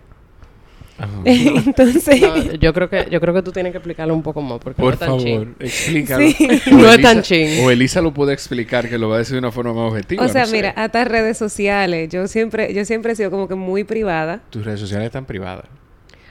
Entonces, 1.26 2.22
No, 2.22 2.54
yo 2.54 2.74
creo 2.74 2.90
que 2.90 3.08
yo 3.12 3.20
creo 3.20 3.34
que 3.34 3.42
tú 3.42 3.52
tienes 3.52 3.72
que 3.74 3.78
explicarlo 3.80 4.14
un 4.14 4.24
poco 4.24 4.42
más 4.42 4.60
porque 4.60 4.82
no 4.82 4.86
Por 4.86 4.94
es 4.94 5.00
tan 5.00 5.10
favor, 5.10 5.24
chin. 5.24 5.56
explícalo. 5.60 6.28
Sí. 6.30 6.48
No 6.72 6.90
es 6.92 7.02
tan 7.02 7.22
chin. 7.22 7.66
O 7.66 7.72
Elisa 7.72 8.02
lo 8.02 8.14
puede 8.14 8.34
explicar, 8.34 8.88
que 8.88 8.98
lo 8.98 9.10
va 9.10 9.16
a 9.16 9.20
decir 9.20 9.34
de 9.34 9.40
una 9.40 9.52
forma 9.52 9.74
más 9.74 9.92
objetiva. 9.92 10.24
o 10.24 10.28
sea, 10.30 10.42
no 10.42 10.48
sé. 10.48 10.56
mira, 10.56 10.70
hasta 10.72 11.04
redes 11.04 11.38
sociales, 11.38 12.10
yo 12.10 12.28
siempre, 12.28 12.74
yo 12.74 12.86
siempre 12.86 13.12
he 13.12 13.16
sido 13.16 13.30
como 13.32 13.48
que 13.48 13.56
muy 13.56 13.84
privada. 13.84 14.42
Tus 14.50 14.64
redes 14.66 14.80
sociales 14.80 15.08
están 15.08 15.26
privadas. 15.26 15.66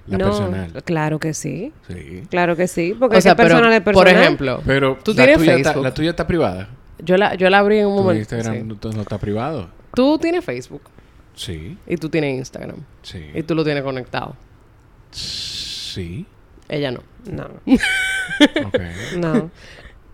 La 0.07 0.19
no, 0.19 0.25
personal. 0.27 0.83
claro 0.85 1.19
que 1.19 1.33
sí, 1.33 1.73
Sí. 1.89 2.23
claro 2.29 2.57
que 2.57 2.69
sí, 2.69 2.95
porque 2.99 3.17
O 3.17 3.21
sea, 3.23 3.35
pero, 3.37 3.49
personal 3.51 3.73
es 3.73 3.81
por 3.81 3.95
personal. 3.95 4.23
ejemplo, 4.23 4.63
Pero 4.67 4.99
Tú 5.03 5.13
la 5.13 5.17
tienes 5.17 5.39
tuya 5.39 5.55
está- 5.57 5.71
Facebook. 5.71 5.85
la 5.85 5.95
tuya 5.95 6.11
está 6.11 6.27
privada. 6.27 6.69
yo 7.03 7.17
la, 7.17 7.35
yo 7.37 7.49
la 7.49 7.59
abrí 7.59 7.79
en 7.79 7.87
un 7.87 7.97
Tu 7.97 8.03
momento. 8.03 8.19
Instagram 8.37 8.55
sí. 8.55 8.77
no, 8.83 8.93
no 8.93 9.01
está 9.03 9.17
privado. 9.19 9.69
Tú 9.95 10.19
tienes 10.19 10.45
Facebook 10.45 10.83
Sí, 11.35 11.77
y 11.87 11.97
tú 11.97 12.09
tienes 12.11 12.37
Instagram 12.39 12.77
sí. 13.03 13.19
y 13.35 13.43
tú 13.43 13.55
lo 13.55 13.65
tienes 13.65 13.83
conectado. 13.83 14.37
Sí. 15.15 16.27
Ella 16.69 16.91
no. 16.91 17.01
No, 17.31 17.45
Ok. 18.67 18.79
no. 19.17 19.51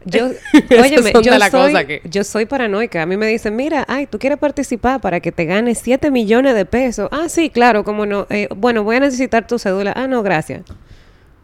Yo, 0.05 0.31
óyeme, 0.83 1.13
yo 1.23 1.37
la 1.39 1.51
soy, 1.51 1.73
cosa 1.73 1.87
que- 1.87 2.01
yo 2.05 2.25
soy 2.25 2.47
paranoica. 2.47 3.03
A 3.03 3.07
mí 3.07 3.17
me 3.17 3.27
dicen, 3.27 3.55
mira, 3.57 3.85
ay, 3.89 4.07
tú 4.07 4.19
quieres 4.19 4.39
participar 4.39 5.01
para 5.01 5.21
que 5.21 5.31
te 5.33 5.45
ganes 5.45 5.79
7 5.83 6.11
millones 6.11 6.55
de 6.55 6.65
pesos. 6.65 7.09
Ah, 7.13 7.29
sí, 7.29 7.51
claro, 7.51 7.85
cómo 7.85 8.07
no. 8.07 8.27
Eh, 8.31 8.49
bueno, 8.57 8.83
voy 8.85 8.97
a 8.97 9.01
necesitar 9.01 9.47
tu 9.47 9.59
cédula. 9.59 9.93
Ah, 9.97 10.07
no, 10.07 10.23
gracias. 10.23 10.63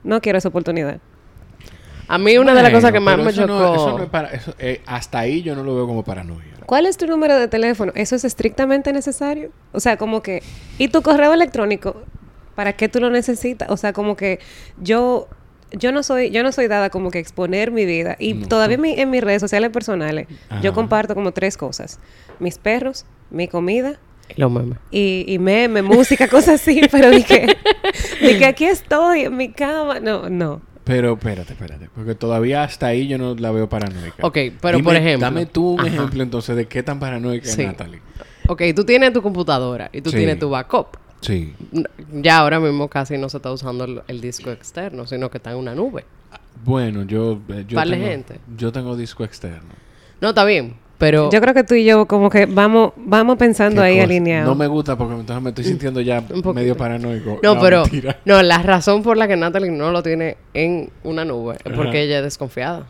No 0.05 0.21
quiero 0.21 0.39
esa 0.39 0.49
oportunidad. 0.49 0.99
A 2.09 2.19
mí 2.19 2.39
una 2.39 2.55
de 2.55 2.63
las 2.63 2.73
cosas 2.73 2.93
que 2.93 3.01
más 3.01 3.19
me 3.19 3.31
eso 3.31 3.43
chocó... 3.43 3.53
no- 3.53 3.75
eso 3.75 3.99
no 3.99 4.05
es 4.05 4.11
para- 4.11 4.29
eso, 4.31 4.55
eh, 4.59 4.81
hasta 4.87 5.19
ahí 5.19 5.43
yo 5.43 5.55
no 5.57 5.63
lo 5.65 5.75
veo 5.75 5.87
como 5.87 6.05
paranoia. 6.05 6.47
¿Cuál 6.65 6.87
es 6.87 6.97
tu 6.97 7.07
número 7.07 7.37
de 7.39 7.49
teléfono? 7.49 7.93
¿Eso 7.95 8.17
es 8.17 8.25
estrictamente 8.25 8.93
necesario? 8.93 9.51
O 9.73 9.81
sea, 9.81 9.97
como 9.97 10.23
que... 10.23 10.43
¿Y 10.79 10.89
tu 10.89 11.03
correo 11.03 11.33
electrónico? 11.35 12.03
¿Para 12.57 12.73
qué 12.73 12.89
tú 12.89 12.99
lo 12.99 13.11
necesitas? 13.11 13.71
O 13.71 13.77
sea, 13.77 13.93
como 13.93 14.17
que 14.17 14.41
yo... 14.83 15.29
Yo 15.73 15.91
no 15.91 16.05
soy, 16.05 16.31
yo 16.31 16.45
no 16.45 16.53
soy 16.53 16.69
dada 16.69 16.91
como 16.91 17.11
que 17.11 17.19
exponer 17.19 17.73
mi 17.73 17.85
vida. 17.87 18.15
Y 18.21 18.35
No, 18.35 18.47
todavía 18.47 18.79
mi- 18.79 18.99
en 19.01 19.11
mis 19.11 19.21
redes 19.23 19.41
sociales 19.43 19.71
personales, 19.71 20.29
yo 20.63 20.73
comparto 20.73 21.13
como 21.17 21.33
tres 21.33 21.57
cosas. 21.57 21.99
Mis 22.39 22.57
perros, 22.57 23.05
mi 23.31 23.49
comida 23.49 23.99
Los 24.37 24.51
memes. 24.53 24.79
y, 24.93 25.25
y 25.27 25.41
meme, 25.41 25.83
música, 25.83 26.29
cosas 26.31 26.61
así, 26.63 26.83
pero 26.91 27.11
dije, 27.11 27.49
que 28.21 28.47
aquí 28.47 28.65
estoy 28.65 29.23
en 29.23 29.37
mi 29.37 29.51
cama. 29.51 29.99
No, 29.99 30.31
no. 30.31 30.63
Pero 30.85 31.15
espérate, 31.15 31.55
espérate. 31.55 31.91
Porque 31.93 32.15
todavía 32.15 32.63
hasta 32.63 32.87
ahí 32.87 33.09
yo 33.09 33.19
no 33.19 33.35
la 33.35 33.51
veo 33.51 33.69
paranoica. 33.69 34.25
Ok, 34.25 34.39
pero 34.61 34.79
Dime- 34.79 34.85
por 34.85 34.95
ejemplo... 34.97 35.27
Dame 35.27 35.47
tú 35.47 35.73
un 35.73 35.81
Ajá. 35.81 35.89
ejemplo 35.89 36.23
entonces 36.23 36.55
de 36.55 36.67
qué 36.67 36.85
tan 36.85 37.01
paranoica 37.01 37.49
Sí. 37.49 37.63
es 37.63 37.67
Natalie. 37.67 38.01
Ok, 38.47 38.63
tú 38.75 38.85
tienes 38.85 39.13
tu 39.13 39.21
computadora 39.21 39.91
y 39.93 40.01
tú 40.01 40.11
Sí. 40.11 40.19
tienes 40.19 40.39
tu 40.39 40.49
backup. 40.49 40.97
Sí. 41.27 41.55
Ya 42.13 42.39
ahora 42.39 42.61
mismo 42.61 42.87
casi 42.87 43.19
no 43.19 43.29
se 43.29 43.39
está 43.39 43.51
usando 43.51 43.85
el, 43.85 44.03
el 44.07 44.21
disco 44.21 44.53
externo, 44.53 45.07
sino 45.09 45.29
que 45.29 45.39
está 45.39 45.51
en 45.51 45.57
una 45.57 45.75
nube. 45.75 46.05
Bueno, 46.65 47.03
yo... 47.03 47.41
eh, 47.49 47.65
yo 47.67 47.83
tengo, 47.83 48.07
gente. 48.07 48.41
Yo 48.57 48.71
tengo 48.71 48.97
disco 48.97 49.25
externo. 49.25 49.75
No, 50.21 50.29
está 50.29 50.45
bien, 50.45 50.75
pero... 50.99 51.29
Yo 51.31 51.41
creo 51.41 51.53
que 51.53 51.65
tú 51.65 51.75
y 51.75 51.85
yo 51.85 52.07
como 52.07 52.31
que 52.31 52.47
vamos, 52.47 52.93
vamos 52.97 53.37
pensando 53.39 53.83
¿Qué 53.83 53.89
ahí 53.89 54.01
alineados. 54.01 54.49
No 54.49 54.55
me 54.55 54.69
gusta 54.69 54.97
porque 54.97 55.15
entonces 55.15 55.43
me 55.43 55.51
estoy 55.51 55.65
sintiendo 55.65 56.01
ya 56.01 56.23
medio 56.55 56.77
paranoico. 56.77 57.41
No, 57.43 57.61
pero... 57.61 57.83
mentira. 57.83 58.19
No, 58.25 58.41
la 58.43 58.63
razón 58.63 59.03
por 59.03 59.17
la 59.17 59.27
que 59.27 59.37
Natalie 59.37 59.71
no 59.71 59.91
lo 59.91 60.05
tiene 60.05 60.37
en 60.55 60.91
una 61.03 61.25
nube 61.25 61.57
es 61.65 61.73
porque 61.73 61.89
Ajá. 61.89 61.99
ella 61.99 62.19
es 62.19 62.25
desconfiada. 62.25 62.87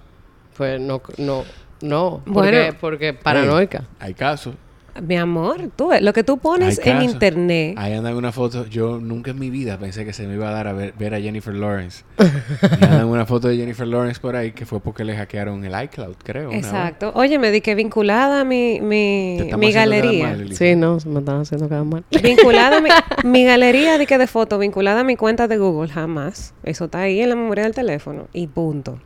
Pues 0.59 0.78
no... 0.78 1.01
No, 1.16 1.45
no. 1.80 2.22
Bueno. 2.26 2.59
porque, 2.59 2.76
porque 2.78 3.12
paranoica. 3.14 3.84
Hay 3.99 4.12
casos. 4.12 4.55
Mi 5.01 5.16
amor, 5.16 5.70
tú, 5.74 5.88
ves, 5.88 6.03
lo 6.03 6.12
que 6.12 6.24
tú 6.24 6.38
pones 6.38 6.80
en 6.84 7.03
internet. 7.03 7.74
Ahí 7.76 7.92
andan 7.94 8.14
una 8.14 8.32
foto. 8.32 8.66
Yo 8.66 8.99
nunca 8.99 9.30
en 9.30 9.38
mi 9.38 9.51
vida 9.51 9.78
pensé 9.78 10.05
que 10.05 10.12
se 10.12 10.26
me 10.26 10.34
iba 10.34 10.49
a 10.49 10.53
dar 10.53 10.68
a 10.68 10.72
ver, 10.72 10.94
ver 10.99 11.14
a 11.14 11.20
Jennifer 11.20 11.55
Lawrence. 11.55 12.05
y 12.18 12.84
andan 12.84 13.07
una 13.07 13.26
foto 13.26 13.49
de 13.49 13.57
Jennifer 13.57 13.86
Lawrence 13.86 14.20
por 14.20 14.36
ahí 14.36 14.53
que 14.53 14.66
fue 14.66 14.80
porque 14.80 15.05
le 15.05 15.16
hackearon 15.16 15.64
el 15.64 15.84
iCloud, 15.84 16.16
creo. 16.22 16.53
Exacto. 16.53 17.12
Oye, 17.14 17.38
me 17.38 17.51
di 17.51 17.61
que 17.61 17.74
vinculada 17.74 18.40
a 18.40 18.44
mi, 18.44 18.80
mi, 18.80 19.38
mi 19.57 19.72
galería. 19.72 20.28
mal. 20.28 20.53
Sí, 20.55 20.76
no, 20.76 21.01
se 21.01 21.09
me 21.09 21.20
están 21.20 21.40
haciendo 21.40 21.68
cada 21.68 21.84
mal. 21.84 22.05
vinculada 22.22 22.78
a 22.78 22.80
mi, 22.80 22.90
mi 23.24 23.44
galería 23.44 23.99
de 23.99 24.07
que 24.07 24.18
de 24.18 24.26
fotos, 24.26 24.59
vinculada 24.59 25.01
a 25.01 25.05
mi 25.05 25.16
cuenta 25.16 25.49
de 25.49 25.59
Google, 25.59 25.88
jamás. 25.88 26.55
Eso 26.62 26.86
está 26.86 27.01
ahí 27.01 27.20
en 27.20 27.30
la 27.30 27.36
memoria 27.36 27.64
del 27.64 27.74
teléfono. 27.74 28.28
Y 28.32 28.47
punto. 28.47 28.99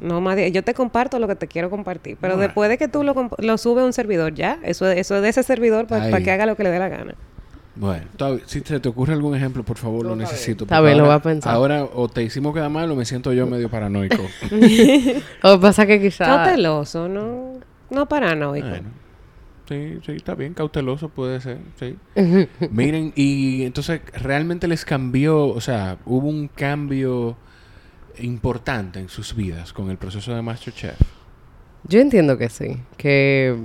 No 0.00 0.20
más 0.20 0.36
de- 0.36 0.50
yo 0.52 0.62
te 0.62 0.74
comparto 0.74 1.18
lo 1.18 1.26
que 1.28 1.34
te 1.36 1.46
quiero 1.48 1.70
compartir, 1.70 2.16
pero 2.20 2.36
después 2.36 2.68
de 2.68 2.78
que 2.78 2.88
tú 2.88 3.02
lo, 3.04 3.14
comp- 3.14 3.34
lo 3.38 3.58
subes 3.58 3.82
a 3.82 3.86
un 3.86 3.92
servidor, 3.92 4.34
ya, 4.34 4.58
eso, 4.62 4.88
eso 4.90 5.16
es 5.16 5.22
de 5.22 5.28
ese 5.28 5.42
servidor 5.42 5.86
para 5.86 6.18
que 6.20 6.30
haga 6.30 6.46
lo 6.46 6.56
que 6.56 6.62
le 6.64 6.70
dé 6.70 6.78
la 6.78 6.88
gana. 6.88 7.14
Bueno, 7.76 8.04
si 8.46 8.60
se 8.60 8.78
te 8.78 8.88
ocurre 8.88 9.14
algún 9.14 9.34
ejemplo, 9.34 9.64
por 9.64 9.76
favor, 9.78 10.06
lo 10.06 10.14
necesito. 10.14 10.62
Está 10.64 10.80
bien, 10.80 10.96
lo 10.96 11.04
ahora- 11.04 11.16
voy 11.16 11.20
a 11.20 11.22
pensar. 11.34 11.54
Ahora 11.54 11.84
o 11.84 12.06
te 12.08 12.22
hicimos 12.22 12.54
quedar 12.54 12.70
mal 12.70 12.88
o 12.90 12.94
me 12.94 13.04
siento 13.04 13.32
yo 13.32 13.46
medio 13.48 13.68
paranoico. 13.68 14.22
Que 14.50 15.58
pasa 15.60 15.84
que 15.86 16.00
quizás... 16.00 16.28
Cauteloso, 16.28 17.08
no, 17.08 17.54
no 17.90 18.06
paranoico. 18.06 18.68
Bueno, 18.68 18.90
sí, 19.68 19.98
sí, 20.06 20.12
está 20.12 20.34
bien, 20.36 20.54
cauteloso 20.54 21.08
puede 21.08 21.40
ser, 21.40 21.58
sí. 21.80 21.96
Miren, 22.70 23.12
y 23.16 23.64
entonces 23.64 24.00
realmente 24.12 24.68
les 24.68 24.84
cambió, 24.84 25.46
o 25.48 25.60
sea, 25.60 25.96
hubo 26.06 26.28
un 26.28 26.46
cambio 26.48 27.36
importante 28.18 28.98
en 29.00 29.08
sus 29.08 29.34
vidas 29.34 29.72
con 29.72 29.90
el 29.90 29.96
proceso 29.98 30.34
de 30.34 30.42
MasterChef. 30.42 31.00
Yo 31.86 32.00
entiendo 32.00 32.38
que 32.38 32.48
sí. 32.48 32.82
Que, 32.96 33.56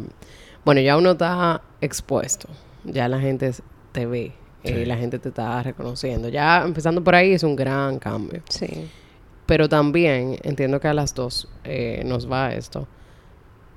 bueno, 0.66 0.82
ya 0.82 0.98
uno 0.98 1.12
está 1.12 1.62
expuesto. 1.82 2.48
Ya 2.84 3.08
la 3.08 3.20
gente 3.20 3.52
te 3.92 4.06
ve. 4.06 4.34
eh, 4.64 4.74
Sí. 4.80 4.86
la 4.86 4.98
gente 4.98 5.20
te 5.20 5.30
está 5.30 5.64
reconociendo. 5.64 6.28
Ya 6.30 6.64
empezando 6.66 7.02
por 7.04 7.16
ahí 7.16 7.32
es 7.32 7.44
un 7.44 7.56
gran 7.56 7.98
cambio. 8.00 8.42
Sí. 8.50 8.68
Pero 9.46 9.70
también 9.70 10.38
entiendo 10.44 10.80
que 10.82 10.88
a 10.90 10.94
las 10.94 11.14
dos 11.16 11.48
eh, 11.64 12.04
nos 12.06 12.30
va 12.30 12.54
esto. 12.54 12.88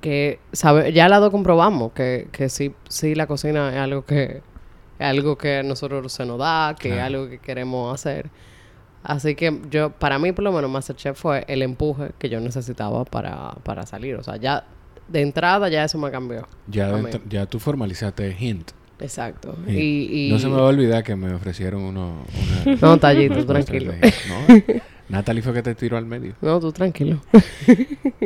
Que 0.01 0.39
sabe, 0.51 0.91
ya 0.91 1.07
las 1.07 1.21
dos 1.21 1.31
comprobamos 1.31 1.93
que, 1.93 2.27
que 2.33 2.49
sí, 2.49 2.75
sí 2.89 3.15
la 3.15 3.25
cocina 3.27 3.69
es 3.69 3.77
algo 3.77 4.03
que 4.05 4.41
es 4.99 5.07
algo 5.07 5.37
que 5.37 5.59
a 5.59 5.63
nosotros 5.63 6.11
se 6.11 6.25
nos 6.25 6.37
da, 6.37 6.75
que 6.77 6.95
es 6.95 6.99
algo 6.99 7.29
que 7.29 7.39
queremos 7.39 7.93
hacer. 7.93 8.29
Así 9.03 9.35
que 9.35 9.59
yo, 9.69 9.89
para 9.91 10.17
mí 10.17 10.31
por 10.31 10.43
lo 10.43 10.51
menos 10.53 10.71
Masterchef 10.71 11.19
fue 11.19 11.43
el 11.47 11.61
empuje 11.61 12.11
que 12.17 12.29
yo 12.29 12.39
necesitaba 12.39 13.03
para, 13.05 13.51
para 13.63 13.85
salir. 13.85 14.15
O 14.15 14.23
sea, 14.23 14.37
ya 14.37 14.65
de 15.09 15.21
entrada 15.21 15.67
ya 15.69 15.83
eso 15.83 15.97
me 15.97 16.09
cambió. 16.09 16.47
Ya, 16.67 16.91
ya 17.29 17.45
tú 17.45 17.59
formalizaste 17.59 18.35
Hint. 18.39 18.71
Exacto. 18.99 19.57
Y 19.67 19.71
Y, 19.73 20.27
y- 20.27 20.31
No 20.31 20.39
se 20.39 20.47
me 20.47 20.55
va 20.55 20.61
a 20.61 20.65
olvidar 20.67 21.03
que 21.03 21.15
me 21.17 21.33
ofrecieron 21.33 21.81
uno, 21.81 22.23
una... 22.65 22.77
No, 22.81 22.97
tallito, 22.97 23.33
una 23.35 23.45
tranquilo. 23.45 23.91
No, 24.29 24.55
Natalie 25.09 25.41
fue 25.41 25.53
que 25.53 25.61
te 25.63 25.75
tiró 25.75 25.97
al 25.97 26.05
medio. 26.05 26.35
No, 26.41 26.59
tú 26.61 26.71
tranquilo. 26.71 27.19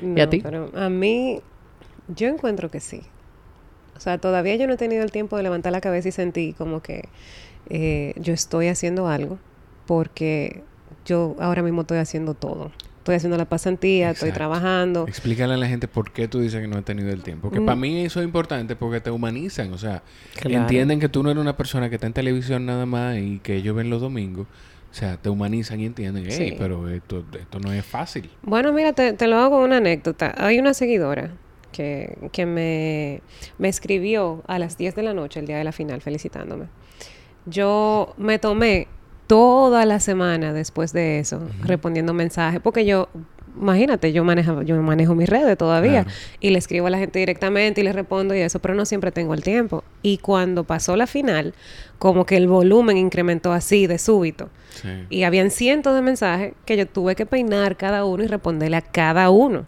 No, 0.00 0.22
a 0.22 0.30
ti? 0.30 0.40
Pero 0.42 0.70
a 0.74 0.88
mí, 0.88 1.40
yo 2.08 2.28
encuentro 2.28 2.70
que 2.70 2.80
sí. 2.80 3.02
O 3.96 4.00
sea, 4.00 4.18
todavía 4.18 4.56
yo 4.56 4.66
no 4.66 4.74
he 4.74 4.76
tenido 4.76 5.02
el 5.04 5.12
tiempo 5.12 5.36
de 5.36 5.42
levantar 5.42 5.72
la 5.72 5.80
cabeza 5.80 6.08
y 6.08 6.12
sentir 6.12 6.54
como 6.54 6.80
que 6.82 7.08
eh, 7.68 8.14
yo 8.16 8.32
estoy 8.32 8.68
haciendo 8.68 9.06
algo 9.06 9.38
porque 9.86 10.62
yo 11.04 11.36
ahora 11.40 11.62
mismo 11.62 11.82
estoy 11.82 11.98
haciendo 11.98 12.34
todo. 12.34 12.70
Estoy 12.98 13.16
haciendo 13.16 13.36
la 13.36 13.46
pasantía, 13.46 14.10
estoy 14.10 14.30
trabajando. 14.30 15.06
Explícale 15.08 15.54
a 15.54 15.56
la 15.56 15.66
gente 15.66 15.88
por 15.88 16.12
qué 16.12 16.28
tú 16.28 16.38
dices 16.38 16.60
que 16.60 16.68
no 16.68 16.78
has 16.78 16.84
tenido 16.84 17.10
el 17.10 17.22
tiempo. 17.24 17.50
Que 17.50 17.58
Mm. 17.58 17.66
para 17.66 17.74
mí 17.76 18.04
eso 18.04 18.20
es 18.20 18.24
importante 18.24 18.76
porque 18.76 19.00
te 19.00 19.10
humanizan. 19.10 19.72
O 19.72 19.78
sea, 19.78 20.02
Claro. 20.40 20.62
entienden 20.62 21.00
que 21.00 21.08
tú 21.08 21.24
no 21.24 21.30
eres 21.32 21.40
una 21.40 21.56
persona 21.56 21.88
que 21.88 21.96
está 21.96 22.06
en 22.06 22.12
televisión 22.12 22.64
nada 22.64 22.86
más 22.86 23.18
y 23.18 23.40
que 23.40 23.56
ellos 23.56 23.74
ven 23.74 23.90
los 23.90 24.00
domingos. 24.00 24.46
O 24.90 24.94
sea, 24.94 25.16
te 25.16 25.30
humanizan 25.30 25.80
y 25.80 25.86
entienden, 25.86 26.26
hey, 26.28 26.50
Sí. 26.50 26.54
pero 26.56 26.88
esto, 26.90 27.24
esto 27.36 27.58
no 27.58 27.72
es 27.72 27.84
fácil. 27.84 28.30
Bueno, 28.42 28.72
mira, 28.72 28.92
te, 28.92 29.14
te 29.14 29.26
lo 29.26 29.36
hago 29.38 29.56
con 29.56 29.64
una 29.64 29.78
anécdota. 29.78 30.32
Hay 30.36 30.60
una 30.60 30.72
seguidora 30.72 31.32
que, 31.72 32.16
que 32.30 32.46
me, 32.46 33.20
me 33.58 33.68
escribió 33.68 34.44
a 34.46 34.60
las 34.60 34.78
10 34.78 34.94
de 34.94 35.02
la 35.02 35.12
noche, 35.12 35.40
el 35.40 35.46
día 35.46 35.56
de 35.58 35.64
la 35.64 35.72
final, 35.72 36.02
felicitándome. 36.02 36.66
Yo 37.46 38.14
me 38.16 38.38
tomé 38.38 38.86
toda 39.32 39.86
la 39.86 39.98
semana 39.98 40.52
después 40.52 40.92
de 40.92 41.18
eso, 41.18 41.40
respondiendo 41.64 42.12
mensajes, 42.12 42.60
porque 42.62 42.84
yo, 42.84 43.08
imagínate, 43.58 44.12
yo 44.12 44.24
manejo, 44.24 44.60
yo 44.60 44.76
manejo 44.82 45.14
mis 45.14 45.26
redes 45.26 45.56
todavía, 45.56 46.02
Claro. 46.04 46.10
y 46.40 46.50
le 46.50 46.58
escribo 46.58 46.88
a 46.88 46.90
la 46.90 46.98
gente 46.98 47.18
directamente 47.18 47.80
y 47.80 47.84
le 47.84 47.94
respondo 47.94 48.34
y 48.34 48.40
eso, 48.40 48.58
pero 48.58 48.74
no 48.74 48.84
siempre 48.84 49.10
tengo 49.10 49.32
el 49.32 49.42
tiempo. 49.42 49.84
Y 50.02 50.18
cuando 50.18 50.64
pasó 50.64 50.96
la 50.96 51.06
final, 51.06 51.54
como 51.98 52.26
que 52.26 52.36
el 52.36 52.46
volumen 52.46 52.98
incrementó 52.98 53.52
así 53.52 53.86
de 53.86 53.98
súbito. 53.98 54.50
Sí. 54.82 54.88
Y 55.08 55.22
habían 55.22 55.50
cientos 55.50 55.94
de 55.94 56.02
mensajes 56.02 56.52
que 56.66 56.76
yo 56.76 56.86
tuve 56.86 57.14
que 57.14 57.24
peinar 57.24 57.76
cada 57.78 58.04
uno 58.04 58.24
y 58.24 58.26
responderle 58.26 58.76
a 58.76 58.82
cada 58.82 59.30
uno. 59.30 59.64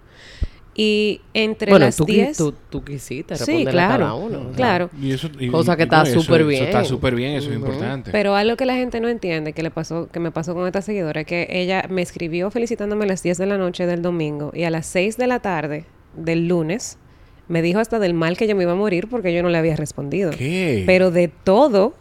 Y 0.77 1.21
entre 1.35 1.71
bueno, 1.71 1.87
las 1.87 1.97
tú, 1.97 2.05
qui- 2.05 2.15
10... 2.15 2.37
tú, 2.37 2.53
tú 2.69 2.83
quisiste 2.83 3.37
Sí, 3.37 3.41
responderle 3.45 3.71
claro, 3.71 3.95
a 3.95 3.99
cada 4.09 4.15
uno. 4.15 4.39
o 4.41 4.43
sea. 4.47 4.53
claro. 4.57 4.91
Y 5.01 5.13
eso, 5.13 5.29
y- 5.39 5.49
Cosa 5.49 5.77
que 5.77 5.83
y 5.83 5.85
está 5.85 5.99
no, 5.99 6.03
eso- 6.05 6.21
súper 6.21 6.41
Eso 6.41 6.49
bien. 6.49 6.65
está 6.65 6.85
súper 6.85 7.15
bien, 7.15 7.33
eso 7.37 7.51
es 7.51 7.57
importante. 7.57 8.11
Pero 8.11 8.35
algo 8.35 8.57
que 8.57 8.67
la 8.67 8.75
gente 8.75 9.01
no 9.01 9.09
entiende, 9.09 9.53
que 9.53 9.63
le 9.63 9.71
pasó, 9.71 10.09
que 10.11 10.19
me 10.19 10.33
pasó 10.33 10.53
con 10.55 10.67
esta 10.67 10.83
seguidora, 10.83 11.21
es 11.21 11.27
que 11.29 11.47
ella 11.51 11.85
me 11.89 12.03
escribió 12.03 12.51
felicitándome 12.51 13.05
a 13.05 13.09
las 13.09 13.23
10 13.23 13.39
de 13.39 13.47
la 13.47 13.57
noche 13.57 13.87
del 13.87 14.03
domingo 14.03 14.51
y 14.53 14.65
a 14.65 14.71
las 14.71 14.87
6 14.87 15.17
de 15.17 15.27
la 15.29 15.39
tarde 15.39 15.85
del 16.17 16.49
lunes 16.49 16.99
me 17.47 17.61
dijo 17.63 17.79
hasta 17.79 17.99
del 17.99 18.15
mal 18.15 18.37
que 18.37 18.49
yo 18.49 18.57
me 18.57 18.63
iba 18.65 18.73
a 18.73 18.77
morir 18.77 19.07
porque 19.09 19.33
yo 19.35 19.43
no 19.43 19.51
le 19.51 19.59
había 19.59 19.77
respondido. 19.77 20.31
¿Qué? 20.33 20.83
Pero 20.87 21.11
de 21.13 21.29
todo, 21.29 21.95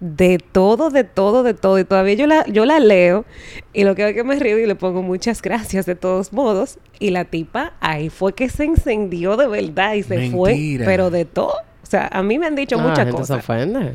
de 0.00 0.38
todo, 0.38 0.90
de 0.90 1.04
todo, 1.04 1.42
de 1.42 1.54
todo. 1.54 1.78
Y 1.78 1.84
todavía 1.84 2.14
yo 2.14 2.26
la, 2.26 2.44
yo 2.46 2.64
la 2.64 2.78
leo 2.80 3.24
y 3.72 3.84
lo 3.84 3.94
que 3.94 4.08
es 4.08 4.14
que 4.14 4.24
me 4.24 4.38
río 4.38 4.58
y 4.58 4.66
le 4.66 4.74
pongo 4.74 5.02
muchas 5.02 5.42
gracias 5.42 5.86
de 5.86 5.94
todos 5.94 6.32
modos. 6.32 6.78
Y 7.00 7.10
la 7.10 7.24
tipa 7.24 7.72
ahí 7.80 8.08
fue 8.10 8.32
que 8.34 8.48
se 8.48 8.64
encendió 8.64 9.36
de 9.36 9.46
verdad 9.48 9.94
y 9.94 10.02
se 10.02 10.30
fue, 10.30 10.50
Mentira. 10.52 10.84
pero 10.86 11.10
de 11.10 11.24
todo. 11.24 11.52
O 11.82 11.86
sea, 11.90 12.08
a 12.12 12.22
mí 12.22 12.38
me 12.38 12.46
han 12.46 12.54
dicho 12.54 12.76
Ah, 12.78 12.82
la 12.82 12.88
muchas 12.88 13.04
gente 13.06 13.20
cosas. 13.20 13.44
se 13.44 13.52
ofende. 13.52 13.94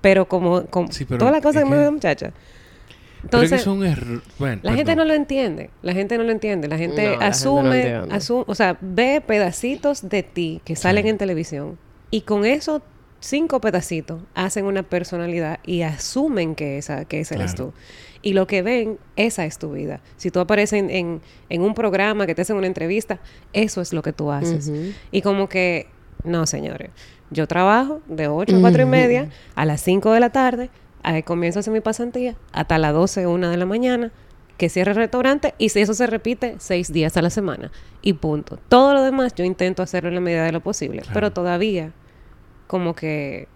Pero 0.00 0.26
como, 0.28 0.64
como 0.66 0.90
Sí, 0.92 1.04
pero 1.04 1.18
todas 1.18 1.32
las 1.32 1.42
cosas 1.42 1.62
es 1.62 1.64
que 1.68 1.70
me 1.74 1.78
dice 1.78 1.90
muchacha. 1.90 2.32
Pero 3.30 3.42
es 3.42 3.50
que 3.50 3.56
Entonces, 3.56 3.60
es 3.62 3.66
un 3.66 3.84
error. 3.84 4.22
Bueno, 4.38 4.60
la 4.62 4.74
gente 4.74 4.94
no 4.94 5.04
lo 5.04 5.12
entiende. 5.12 5.70
La 5.82 5.92
gente 5.92 6.16
no 6.18 6.22
lo 6.24 6.30
entiende. 6.30 6.68
La 6.68 6.78
gente 6.78 7.02
No, 7.02 7.02
la 7.02 7.10
gente 7.10 7.24
no 7.24 7.30
asume, 7.30 7.80
entiende. 7.80 8.14
asu- 8.14 8.44
o 8.46 8.54
sea, 8.54 8.78
ve 8.80 9.20
pedacitos 9.26 10.08
de 10.08 10.22
ti 10.22 10.60
que 10.64 10.76
salen 10.76 11.06
en 11.08 11.18
televisión 11.18 11.78
y 12.12 12.20
con 12.22 12.44
eso 12.44 12.80
cinco 13.20 13.60
pedacitos 13.60 14.20
hacen 14.34 14.64
una 14.66 14.82
personalidad 14.82 15.58
y 15.64 15.82
asumen 15.82 16.54
que 16.54 16.78
esa, 16.78 17.04
que 17.04 17.20
esa 17.20 17.34
eres 17.34 17.54
Claro. 17.54 17.72
tú. 17.72 17.74
Y 18.22 18.32
lo 18.32 18.46
que 18.46 18.62
ven, 18.62 18.98
esa 19.16 19.44
es 19.44 19.58
tu 19.58 19.72
vida. 19.72 20.00
Si 20.16 20.30
tú 20.30 20.40
apareces 20.40 20.78
en, 20.80 20.90
en, 20.90 21.20
en 21.48 21.62
un 21.62 21.74
programa, 21.74 22.26
que 22.26 22.34
te 22.34 22.42
hacen 22.42 22.56
una 22.56 22.66
entrevista, 22.66 23.20
eso 23.52 23.80
es 23.80 23.92
lo 23.92 24.02
que 24.02 24.12
tú 24.12 24.30
haces. 24.32 24.70
Y 25.12 25.22
como 25.22 25.48
que, 25.48 25.86
no, 26.24 26.46
señores, 26.46 26.90
yo 27.30 27.46
trabajo 27.46 28.00
de 28.08 28.26
8 28.28 28.56
a 28.56 28.60
4 28.60 28.82
y 28.82 28.86
media, 28.86 29.28
a 29.54 29.64
las 29.64 29.80
5 29.82 30.12
de 30.12 30.20
la 30.20 30.30
tarde, 30.30 30.70
a- 31.04 31.22
comienzo 31.22 31.58
a 31.58 31.60
hacer 31.60 31.72
mi 31.72 31.80
pasantía, 31.80 32.34
hasta 32.52 32.76
las 32.78 32.92
12, 32.92 33.26
1 33.28 33.50
de 33.50 33.56
la 33.56 33.66
mañana, 33.66 34.10
que 34.56 34.68
cierre 34.68 34.90
el 34.90 34.96
restaurante, 34.96 35.54
y 35.56 35.68
si 35.68 35.78
eso 35.80 35.94
se 35.94 36.08
repite, 36.08 36.56
seis 36.58 36.92
días 36.92 37.16
a 37.16 37.22
la 37.22 37.30
semana. 37.30 37.70
Y 38.02 38.14
punto. 38.14 38.58
Todo 38.68 38.94
lo 38.94 39.04
demás 39.04 39.32
yo 39.36 39.44
intento 39.44 39.84
hacerlo 39.84 40.08
en 40.08 40.16
la 40.16 40.20
medida 40.20 40.44
de 40.44 40.50
lo 40.50 40.60
posible, 40.60 41.02
Claro. 41.02 41.14
pero 41.14 41.32
todavía, 41.32 41.92
como 42.68 42.94
que 42.94 43.48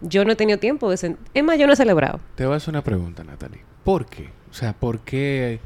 yo 0.00 0.24
no 0.24 0.32
he 0.32 0.36
tenido 0.36 0.58
tiempo 0.58 0.90
de... 0.90 1.16
Es 1.34 1.44
más, 1.44 1.58
yo 1.58 1.68
no 1.68 1.74
he 1.74 1.76
celebrado. 1.76 2.18
Te 2.34 2.44
voy 2.44 2.54
a 2.54 2.56
hacer 2.56 2.70
una 2.70 2.82
pregunta, 2.82 3.22
Natalie. 3.22 3.60
¿Por 3.84 4.06
qué? 4.06 4.30
O 4.50 4.54
sea, 4.54 4.72
¿por 4.72 5.00
qué, 5.00 5.60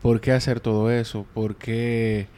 por 0.00 0.20
qué 0.20 0.32
hacer 0.32 0.60
todo 0.60 0.90
eso? 0.90 1.26
¿Por 1.34 1.56
qué 1.56 2.28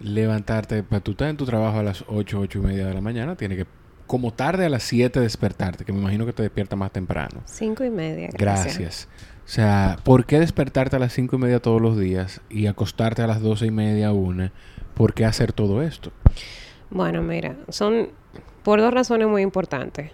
levantarte? 0.00 0.82
Pues 0.82 1.02
tú 1.02 1.12
estás 1.12 1.30
en 1.30 1.36
tu 1.36 1.46
trabajo 1.46 1.78
a 1.78 1.82
las 1.84 2.04
8, 2.08 2.40
8 2.40 2.58
y 2.58 2.62
media 2.62 2.86
de 2.86 2.94
la 2.94 3.00
mañana. 3.00 3.36
Tienes 3.36 3.58
que, 3.58 3.66
como 4.06 4.32
tarde 4.32 4.66
a 4.66 4.68
las 4.68 4.82
7, 4.82 5.20
despertarte. 5.20 5.84
Que 5.84 5.92
me 5.92 6.00
imagino 6.00 6.26
que 6.26 6.32
te 6.32 6.42
despiertas 6.42 6.78
más 6.78 6.90
temprano. 6.90 7.42
Cinco 7.44 7.84
y 7.84 7.90
media. 7.90 8.28
Gracias. 8.32 8.78
Gracias. 8.78 9.08
O 9.44 9.48
sea, 9.48 9.98
¿por 10.02 10.26
qué 10.26 10.40
despertarte 10.40 10.96
a 10.96 10.98
las 10.98 11.12
5 11.12 11.36
y 11.36 11.38
media 11.38 11.60
todos 11.60 11.80
los 11.80 11.96
días 11.96 12.40
y 12.50 12.66
acostarte 12.66 13.22
a 13.22 13.28
las 13.28 13.40
12 13.40 13.66
y 13.66 13.70
media, 13.70 14.12
una? 14.12 14.50
¿Por 14.94 15.14
qué 15.14 15.24
hacer 15.24 15.52
todo 15.52 15.82
esto? 15.82 16.10
Bueno, 16.90 17.22
mira, 17.22 17.54
son 17.68 18.08
por 18.66 18.80
dos 18.80 18.92
razones 18.92 19.28
muy 19.28 19.42
importantes. 19.42 20.10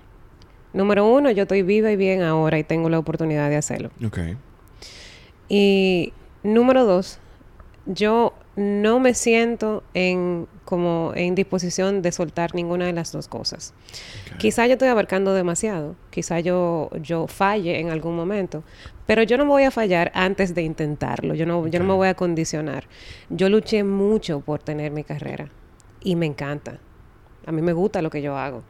Número 0.75 1.11
uno, 1.11 1.31
yo 1.31 1.45
estoy 1.45 1.63
viva 1.63 1.91
y 1.91 1.97
bien 1.97 2.21
ahora 2.21 2.59
y 2.59 2.65
tengo 2.65 2.91
la 2.91 2.99
oportunidad 2.99 3.49
de 3.49 3.57
hacerlo. 3.57 3.91
Ok. 4.05 4.19
Y 5.49 6.13
número 6.43 6.85
dos, 6.85 7.19
yo 7.87 8.35
no 8.55 9.01
me 9.01 9.15
siento 9.15 9.83
en 9.95 10.49
como 10.67 11.13
en 11.17 11.35
disposición 11.35 12.03
de 12.03 12.13
soltar 12.13 12.55
ninguna 12.55 12.85
de 12.85 12.93
las 12.93 13.11
dos 13.11 13.27
cosas. 13.27 13.73
Quizá 14.37 14.67
yo 14.67 14.75
estoy 14.75 14.89
abarcando 14.89 15.33
demasiado, 15.33 15.97
quizá 16.11 16.39
yo, 16.41 16.91
yo 17.01 17.29
falle 17.29 17.81
en 17.81 17.89
algún 17.89 18.15
momento, 18.15 18.65
pero 19.07 19.23
yo 19.23 19.39
no 19.39 19.47
me 19.47 19.51
voy 19.53 19.63
a 19.63 19.71
fallar 19.71 20.13
antes 20.15 20.55
de 20.55 20.61
intentarlo, 20.61 21.35
yo 21.35 21.47
no, 21.47 21.67
yo 21.69 21.79
no 21.79 21.87
me 21.87 21.95
voy 21.95 22.09
a 22.09 22.15
condicionar. 22.15 22.85
Yo 23.31 23.49
luché 23.49 23.83
mucho 23.83 24.41
por 24.41 24.63
tener 24.63 24.93
mi 24.93 25.05
carrera 25.05 25.49
y 26.03 26.17
me 26.17 26.27
encanta. 26.27 26.81
A 27.47 27.53
mí 27.53 27.63
me 27.63 27.73
gusta 27.73 28.03
lo 28.03 28.11
que 28.11 28.23
yo 28.23 28.37
hago. 28.37 28.63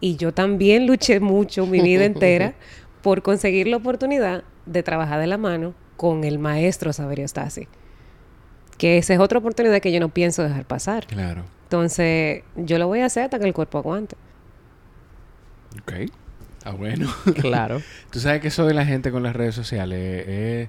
Y 0.00 0.16
yo 0.16 0.32
también 0.32 0.86
luché 0.88 1.20
mucho 1.20 1.66
mi 1.66 1.80
vida 1.80 2.04
entera 2.04 2.54
por 3.02 3.22
conseguir 3.22 3.66
la 3.66 3.76
oportunidad 3.76 4.44
de 4.66 4.82
trabajar 4.82 5.20
de 5.20 5.26
la 5.26 5.38
mano 5.38 5.74
con 5.96 6.24
el 6.24 6.38
maestro 6.38 6.92
Saverio 6.92 7.26
Stasi. 7.26 7.68
Que 8.78 8.98
esa 8.98 9.14
es 9.14 9.20
otra 9.20 9.38
oportunidad 9.38 9.80
que 9.80 9.92
yo 9.92 10.00
no 10.00 10.08
pienso 10.08 10.42
dejar 10.42 10.64
pasar. 10.64 11.06
Claro. 11.06 11.44
Entonces, 11.64 12.42
yo 12.56 12.78
lo 12.78 12.86
voy 12.86 13.00
a 13.00 13.06
hacer 13.06 13.24
hasta 13.24 13.38
que 13.38 13.46
el 13.46 13.54
cuerpo 13.54 13.78
aguante. 13.78 14.16
Ok. 15.80 16.10
Ah, 16.64 16.72
bueno. 16.72 17.12
Claro. 17.40 17.82
Tú 18.10 18.20
sabes 18.20 18.40
que 18.40 18.48
eso 18.48 18.66
de 18.66 18.74
la 18.74 18.84
gente 18.84 19.10
con 19.10 19.22
las 19.22 19.34
redes 19.34 19.54
sociales 19.54 20.24
eh, 20.26 20.68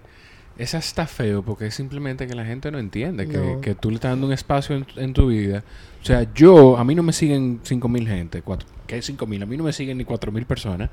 es 0.57 0.75
hasta 0.75 1.07
feo 1.07 1.41
porque 1.43 1.67
es 1.67 1.73
simplemente 1.75 2.27
que 2.27 2.35
la 2.35 2.45
gente 2.45 2.69
no 2.71 2.77
entiende 2.79 3.27
que, 3.27 3.37
No. 3.37 3.61
que 3.61 3.73
tú 3.75 3.89
le 3.89 3.95
estás 3.95 4.11
dando 4.11 4.27
un 4.27 4.33
espacio 4.33 4.75
en, 4.75 4.85
en 4.97 5.13
tu 5.13 5.27
vida. 5.27 5.63
O 6.01 6.05
sea, 6.05 6.27
yo, 6.33 6.77
a 6.77 6.83
mí 6.83 6.95
no 6.95 7.03
me 7.03 7.13
siguen 7.13 7.61
5.000 7.63 8.07
gente. 8.07 8.41
Cuatro, 8.41 8.67
¿Qué 8.85 8.97
es 8.97 9.09
5.000? 9.17 9.43
A 9.43 9.45
mí 9.45 9.57
no 9.57 9.63
me 9.63 9.73
siguen 9.73 9.97
ni 9.97 10.05
4.000 10.05 10.45
personas. 10.45 10.89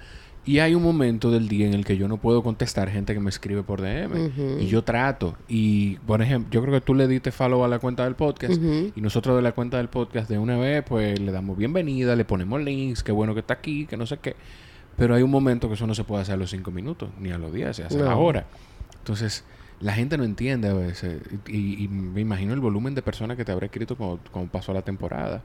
Y 0.47 0.61
hay 0.61 0.75
un 0.75 0.83
momento 0.83 1.31
del 1.31 1.49
día 1.49 1.67
en 1.67 1.75
el 1.75 1.85
que 1.85 1.99
yo 1.99 2.09
no 2.09 2.17
puedo 2.17 2.43
contestar 2.43 2.89
gente 2.89 3.13
que 3.13 3.21
me 3.21 3.29
escribe 3.29 3.63
por 3.63 3.83
DM. 3.83 4.61
Y 4.61 4.67
yo 4.69 4.83
trato. 4.83 5.37
Y, 5.49 5.97
por 6.07 6.23
ejemplo, 6.23 6.51
yo 6.51 6.63
creo 6.63 6.73
que 6.73 6.81
tú 6.81 6.95
le 6.95 7.07
diste 7.07 7.31
follow 7.31 7.63
a 7.63 7.69
la 7.69 7.79
cuenta 7.79 8.05
del 8.05 8.15
podcast. 8.15 8.59
Y 8.97 9.01
nosotros 9.03 9.37
de 9.37 9.43
la 9.43 9.53
cuenta 9.53 9.77
del 9.77 9.89
podcast 9.89 10.31
de 10.31 10.39
una 10.39 10.57
vez, 10.57 10.83
pues 10.89 11.21
le 11.21 11.31
damos 11.31 11.59
bienvenida, 11.59 12.17
le 12.17 12.25
ponemos 12.25 12.63
links, 12.63 13.03
qué 13.03 13.13
bueno 13.13 13.35
que 13.35 13.41
está 13.41 13.53
aquí, 13.55 13.85
que 13.85 13.99
no 13.99 14.07
sé 14.07 14.17
qué. 14.17 14.35
Pero 14.97 15.15
hay 15.15 15.23
un 15.23 15.31
momento 15.31 15.69
que 15.69 15.75
eso 15.75 15.87
no 15.87 15.95
se 15.95 16.05
puede 16.05 16.23
hacer 16.23 16.35
a 16.35 16.39
los 16.39 16.51
cinco 16.51 16.71
minutos, 16.71 17.11
ni 17.21 17.31
a 17.31 17.37
los 17.39 17.53
días, 17.53 17.77
se 17.77 17.85
hace 17.85 18.01
a 18.01 18.05
la 18.05 18.17
hora. 18.17 18.47
Entonces, 19.11 19.45
la 19.81 19.93
gente 19.93 20.17
no 20.17 20.23
entiende 20.25 20.69
a 20.69 20.73
veces. 20.75 21.21
Y, 21.49 21.83
y 21.85 21.89
me 21.89 22.21
imagino 22.21 22.55
el 22.55 22.61
volumen 22.61 22.95
de 22.95 23.03
personas 23.03 23.37
que 23.37 23.45
te 23.45 23.51
habrá 23.51 23.67
escrito 23.67 23.97
cuando, 23.97 24.21
cuando 24.31 24.53
pasó 24.53 24.73
la 24.73 24.83
temporada. 24.83 25.43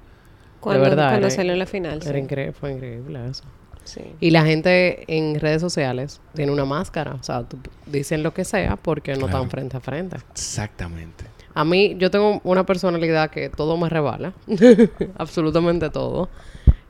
Cuando, 0.60 0.84
verdad, 0.84 1.10
cuando 1.10 1.28
era- 1.28 1.36
salió 1.36 1.56
la 1.56 1.66
final. 1.66 2.00
Era 2.04 2.12
sí. 2.12 2.18
increíble, 2.20 2.54
fue 2.54 2.74
increíble 2.74 3.20
eso. 3.30 3.44
Sí. 3.84 4.02
Y 4.20 4.30
la 4.32 4.44
gente 4.44 5.04
en 5.08 5.40
redes 5.40 5.62
sociales 5.62 6.22
tiene 6.36 6.52
una 6.52 6.66
máscara. 6.66 7.16
O 7.16 7.24
sea, 7.24 7.44
tú- 7.44 7.58
dicen 7.88 8.22
lo 8.22 8.34
que 8.36 8.44
sea 8.46 8.76
porque 8.76 9.14
no 9.14 9.22
Claro. 9.22 9.34
están 9.38 9.50
frente 9.50 9.78
a 9.78 9.80
frente. 9.80 10.18
Exactamente. 10.32 11.26
A 11.56 11.64
mí, 11.66 11.96
yo 11.98 12.12
tengo 12.12 12.42
una 12.44 12.66
personalidad 12.66 13.30
que 13.32 13.50
todo 13.50 13.78
me 13.78 13.90
rebala. 13.90 14.34
Absolutamente 15.18 15.90
todo. 15.90 16.30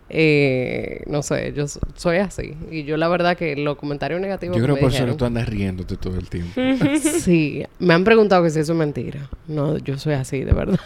Eh, 0.10 1.02
no 1.08 1.24
sé, 1.24 1.52
yo 1.56 1.68
so- 1.68 1.80
soy 1.96 2.18
así. 2.18 2.56
Y 2.70 2.84
yo 2.84 2.96
la 2.98 3.08
verdad 3.08 3.36
que 3.36 3.56
los 3.56 3.76
comentarios 3.78 4.22
negativos 4.22 4.56
Yo 4.56 4.62
que 4.62 4.66
creo 4.66 4.76
me 4.76 4.82
por 4.82 4.92
eso 4.92 5.06
que 5.06 5.14
tú 5.14 5.26
andas 5.26 5.50
riéndote 5.50 5.98
todo 5.98 6.18
el 6.18 6.30
tiempo. 6.30 6.52
Sí, 7.00 7.64
me 7.80 7.94
han 7.94 8.04
preguntado 8.04 8.44
que 8.44 8.50
si 8.52 8.60
eso 8.60 8.74
es 8.74 8.78
mentira. 8.78 9.30
No, 9.48 9.78
yo 9.80 9.98
soy 9.98 10.14
así, 10.14 10.42
de 10.42 10.54
verdad. 10.54 10.80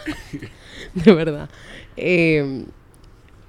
de 0.94 1.14
verdad. 1.14 1.50
Eh, 1.98 2.64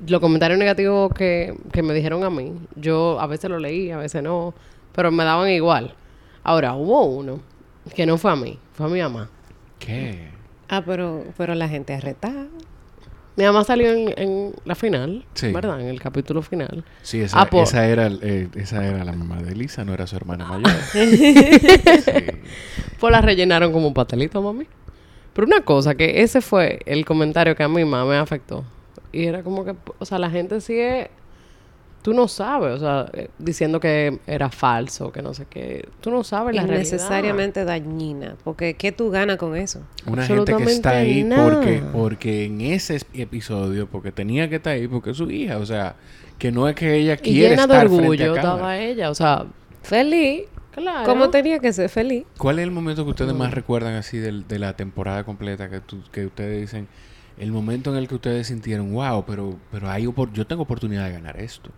los 0.07 0.21
comentarios 0.21 0.59
negativos 0.59 1.12
que, 1.14 1.55
que 1.73 1.83
me 1.83 1.95
dijeron 1.95 2.25
a 2.25 2.31
mí, 2.31 2.53
yo 2.75 3.21
a 3.21 3.27
veces 3.27 3.51
los 3.51 3.61
leí, 3.61 3.91
a 3.91 3.99
veces 3.99 4.23
no, 4.23 4.55
pero 4.95 5.11
me 5.12 5.25
daban 5.25 5.51
igual. 5.51 5.95
Ahora, 6.43 6.75
hubo 6.75 7.05
uno 7.05 7.41
que 7.95 8.07
no 8.07 8.16
fue 8.18 8.33
a 8.33 8.37
mí, 8.37 8.59
fue 8.73 8.87
a 8.87 8.89
mi 8.89 9.01
mamá. 9.01 9.29
¿Qué? 9.79 10.31
Ah, 10.68 10.83
pero, 10.85 11.25
pero 11.37 11.55
la 11.55 11.68
gente 11.68 11.93
arretada. 11.95 12.47
Mi 13.41 13.47
mamá 13.47 13.64
salió 13.64 13.91
en, 13.91 14.12
en 14.18 14.53
la 14.66 14.74
final, 14.74 15.24
Sí. 15.34 15.51
¿verdad? 15.51 15.80
En 15.80 15.88
el 15.88 15.99
capítulo 16.01 16.43
final. 16.43 16.84
Sí, 17.03 17.20
esa, 17.22 17.41
Ah, 17.41 17.47
por- 17.49 17.62
esa, 17.62 17.86
era, 17.88 18.09
eh, 18.20 18.49
esa 18.55 18.86
era 18.86 19.03
la 19.03 19.12
mamá 19.12 19.41
de 19.43 19.53
Elisa, 19.53 19.82
no 19.84 19.95
era 19.95 20.07
su 20.07 20.14
hermana 20.16 20.47
mayor. 20.47 20.70
Sí. 20.93 21.34
Pues 22.99 23.11
la 23.12 23.20
rellenaron 23.22 23.72
como 23.72 23.88
un 23.88 23.95
pastelito, 23.95 24.43
mami. 24.43 24.66
Pero 25.32 25.47
una 25.47 25.62
cosa, 25.62 25.95
que 25.95 26.22
ese 26.22 26.41
fue 26.43 26.80
el 26.86 27.05
comentario 27.07 27.57
que 27.57 27.62
a 27.62 27.68
mí 27.68 27.84
más 27.84 28.07
me 28.07 28.16
afectó. 28.16 28.62
Y 29.12 29.24
era 29.24 29.43
como 29.43 29.64
que, 29.64 29.74
o 29.99 30.05
sea, 30.05 30.18
la 30.18 30.28
gente 30.30 30.61
sigue... 30.61 31.11
Tú 32.03 32.14
no 32.14 32.28
sabes, 32.28 32.76
o 32.76 32.78
sea, 32.78 33.11
eh, 33.12 33.28
diciendo 33.38 33.78
que 33.78 34.18
era 34.26 34.48
falso, 34.51 35.12
que 35.12 35.20
no 35.20 35.34
sé 35.34 35.44
qué. 35.51 35.86
Tú 36.01 36.11
no 36.11 36.24
sabes 36.24 36.55
la 36.57 36.62
realidad. 36.62 36.78
Innecesariamente 36.80 37.64
dañina. 37.66 38.36
Porque 38.42 38.72
¿qué 38.74 38.90
tú 38.90 39.11
ganas 39.11 39.36
con 39.36 39.55
eso? 39.55 39.82
Una 40.07 40.26
gente 40.26 40.57
que 40.57 40.62
está 40.64 40.90
ahí 40.90 41.28
porque, 41.28 41.82
porque 41.92 42.44
en 42.46 42.62
ese 42.62 42.96
es- 42.96 43.07
episodio, 43.12 43.86
porque 43.86 44.12
tenía 44.12 44.48
que 44.48 44.57
estar 44.57 44.72
ahí, 44.72 44.88
porque 44.88 45.11
es 45.11 45.16
su 45.18 45.30
hija. 45.30 45.59
O 45.59 45.66
sea, 45.66 45.96
que 46.38 46.51
no 46.51 46.68
es 46.68 46.74
que 46.74 46.94
ella 46.94 47.14
Y 47.14 47.16
quiere 47.18 47.51
llena 47.51 47.66
de 47.66 47.72
estar 47.74 47.86
frente 47.88 48.03
orgullo 48.03 48.34
estaba 48.34 48.78
ella, 48.78 49.11
o 49.11 49.14
sea, 49.14 49.44
Feliz. 49.82 50.44
claro. 50.72 51.05
Como 51.05 51.28
tenía 51.28 51.59
que 51.59 51.70
ser 51.72 51.90
feliz. 51.90 52.24
¿Cuál 52.38 52.61
es 52.61 52.62
el 52.64 52.70
momento 52.70 53.05
que 53.05 53.11
ustedes 53.11 53.34
más 53.34 53.53
recuerdan 53.53 53.94
así 53.94 54.16
del- 54.16 54.48
de, 54.48 54.59
la 54.59 54.74
temporada 54.74 55.24
completa? 55.24 55.68
Que, 55.68 55.80
tú- 55.80 56.03
que 56.11 56.24
ustedes 56.24 56.62
dicen, 56.62 56.88
el 57.36 57.53
momento 57.53 57.90
en 57.90 57.98
el 57.98 58.09
que 58.09 58.14
ustedes 58.14 58.46
sintieron, 58.46 58.90
wow, 58.92 59.24
pero, 59.26 59.57
pero 59.70 59.90
hay 59.90 60.07
opor- 60.07 60.32
yo 60.32 60.46
tengo 60.46 60.62
oportunidad 60.62 61.05
de 61.05 61.12
ganar 61.12 61.38
esto. 61.38 61.70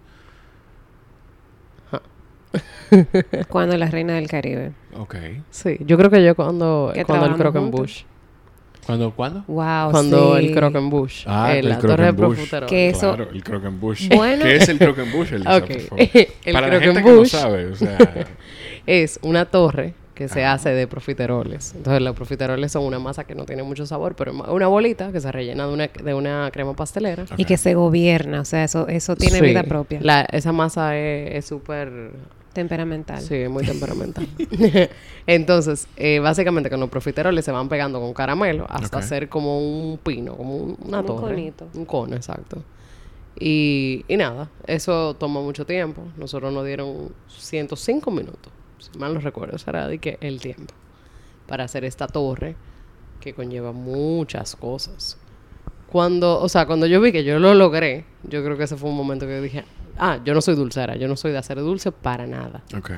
Cuando 3.49 3.77
la 3.77 3.87
reina 3.87 4.15
del 4.15 4.29
Caribe. 4.29 4.73
Ok. 4.99 5.17
Sí, 5.51 5.79
yo 5.81 5.97
creo 5.97 6.11
que 6.11 6.23
yo 6.25 6.35
cuando, 6.35 6.93
cuando 7.07 7.27
el 7.27 7.35
Croquembush. 7.35 8.03
¿Cuándo? 8.85 9.13
¿Cuándo? 9.13 9.45
Wow, 9.47 9.93
Cuando 9.93 10.37
sí. 10.39 10.47
el 10.47 10.55
Croquembush. 10.55 11.25
Ah, 11.29 11.55
el 11.55 11.69
la 11.69 11.79
torre 11.79 12.07
de. 12.07 12.13
Profutero. 12.15 12.67
Que 12.67 12.89
eso- 12.89 13.15
Claro, 13.15 13.31
el 13.33 13.45
Croquembush. 13.45 14.09
Bueno. 14.15 14.45
¿Qué 14.45 14.57
es 14.57 14.69
el 14.69 14.79
Croquembush, 14.79 15.33
Elisa, 15.35 15.57
Ok. 15.57 15.67
por 15.69 15.81
favor? 15.81 16.01
El 16.45 16.53
Para 16.53 16.67
la 16.69 16.81
gente 16.81 17.03
que 17.03 17.11
no 17.13 17.25
sabe, 17.25 17.67
o 17.67 17.77
sea... 17.77 17.99
Es 18.87 19.21
una 19.23 19.45
torre 19.45 19.95
que 20.17 20.27
se 20.29 20.45
hace 20.45 20.71
de 20.71 20.89
profiteroles. 20.89 21.73
Entonces 21.77 22.03
los 22.03 22.17
profiteroles 22.17 22.73
son 22.73 22.83
una 22.85 22.99
masa 22.99 23.23
que 23.23 23.37
no 23.37 23.45
tiene 23.45 23.63
mucho 23.63 23.87
sabor, 23.87 24.17
pero 24.17 24.33
una 24.33 24.67
bolita 24.67 25.13
que 25.13 25.21
se 25.21 25.31
rellena 25.31 25.69
de 25.69 25.73
una, 25.73 25.87
de 25.87 26.15
una 26.15 26.51
crema 26.53 26.75
pastelera. 26.75 27.25
Y 27.37 27.45
que 27.45 27.57
se 27.57 27.75
gobierna. 27.75 28.41
O 28.41 28.45
sea, 28.45 28.65
eso, 28.65 28.89
eso 28.89 29.15
tiene 29.15 29.39
Sí. 29.39 29.45
vida 29.45 29.63
propia. 29.63 30.01
La- 30.03 30.23
esa 30.33 30.51
masa 30.51 30.97
es 30.99 31.37
es 31.37 31.45
súper... 31.47 32.11
Temperamental. 32.53 33.21
Sí, 33.21 33.35
es 33.37 33.51
muy 33.51 33.65
temperamental. 33.65 34.27
Entonces, 35.27 35.89
eh, 35.97 36.19
básicamente 36.19 36.69
con 36.71 36.81
los 36.81 36.91
profiteroles 36.91 37.45
se 37.45 37.53
van 37.53 37.69
pegando 37.69 38.01
con 38.01 38.13
caramelo 38.13 38.67
hasta 38.69 38.99
hacer 38.99 39.29
como 39.29 39.59
un 39.59 39.99
pino, 39.99 40.37
como 40.37 40.57
un- 40.57 40.77
una 40.85 41.03
Como 41.03 41.15
un 41.15 41.21
torre. 41.23 41.35
conito. 41.35 41.69
Un 41.75 41.85
cono, 41.85 42.17
exacto. 42.17 42.63
Y, 43.39 44.05
y 44.09 44.17
nada, 44.17 44.51
eso 44.67 45.15
toma 45.19 45.41
mucho 45.41 45.65
tiempo. 45.65 46.03
Nosotros 46.17 46.53
nos 46.53 46.67
dieron 46.67 47.13
105 47.29 48.11
minutos, 48.11 48.53
si 48.79 48.99
mal 48.99 49.15
no 49.15 49.21
recuerdo, 49.21 49.57
será 49.59 49.89
de 49.89 49.99
que 49.99 50.19
el 50.21 50.41
tiempo, 50.41 50.75
para 51.47 51.65
hacer 51.65 51.85
esta 51.85 52.07
torre 52.07 52.55
que 53.21 53.33
conlleva 53.33 53.73
muchas 53.73 54.57
cosas. 54.57 55.17
Cuando, 55.91 56.41
o 56.41 56.49
sea, 56.49 56.67
cuando 56.67 56.87
yo 56.87 57.01
vi 57.01 57.13
que 57.13 57.25
yo 57.25 57.39
lo 57.39 57.55
logré, 57.55 58.05
yo 58.25 58.43
creo 58.45 58.57
que 58.57 58.65
ese 58.65 58.77
fue 58.77 58.91
un 58.91 58.97
momento 58.97 59.27
que 59.27 59.41
dije, 59.41 59.65
ah, 59.99 60.19
yo 60.25 60.35
no 60.35 60.41
soy 60.41 60.55
dulcera, 60.55 60.97
yo 60.97 61.09
no 61.09 61.17
soy 61.17 61.33
de 61.33 61.39
hacer 61.39 61.59
dulce 61.59 61.93
para 61.93 62.27
nada. 62.27 62.63
Ok. 62.77 62.91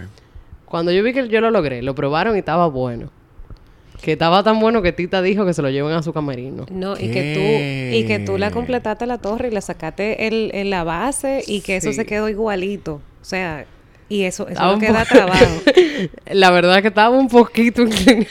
Cuando 0.64 0.90
yo 0.92 1.02
vi 1.02 1.12
que 1.12 1.28
yo 1.28 1.40
lo 1.40 1.50
logré, 1.50 1.82
lo 1.82 1.94
probaron 1.94 2.36
y 2.36 2.38
estaba 2.40 2.66
bueno. 2.68 3.10
Que 4.02 4.12
estaba 4.12 4.42
tan 4.42 4.60
bueno 4.60 4.82
que 4.82 4.92
Tita 4.92 5.22
dijo 5.22 5.46
que 5.46 5.54
se 5.54 5.62
lo 5.62 5.70
lleven 5.70 5.92
a 5.92 6.02
su 6.02 6.12
camerino. 6.12 6.66
No, 6.70 6.94
y 6.94 7.10
que 7.10 7.32
tú, 7.34 7.96
y 7.96 8.06
que 8.06 8.18
tú 8.18 8.36
la 8.38 8.50
completaste 8.50 9.06
la 9.06 9.18
torre 9.18 9.48
y 9.48 9.50
le 9.50 9.60
sacaste 9.62 10.26
el, 10.26 10.50
el- 10.52 10.68
la 10.70 10.84
base 10.84 11.42
y 11.46 11.60
que 11.62 11.76
eso 11.76 11.92
se 11.92 12.04
quedó 12.04 12.28
igualito. 12.28 13.00
O 13.22 13.24
sea, 13.24 13.64
y 14.08 14.24
eso, 14.24 14.46
eso 14.48 14.60
no 14.62 14.78
queda 14.78 15.04
trabajo. 15.06 15.46
La 16.26 16.50
verdad 16.50 16.82
que 16.82 16.88
estaba 16.88 17.08
un 17.16 17.28
poquito 17.28 17.80
inclinado. 17.86 18.28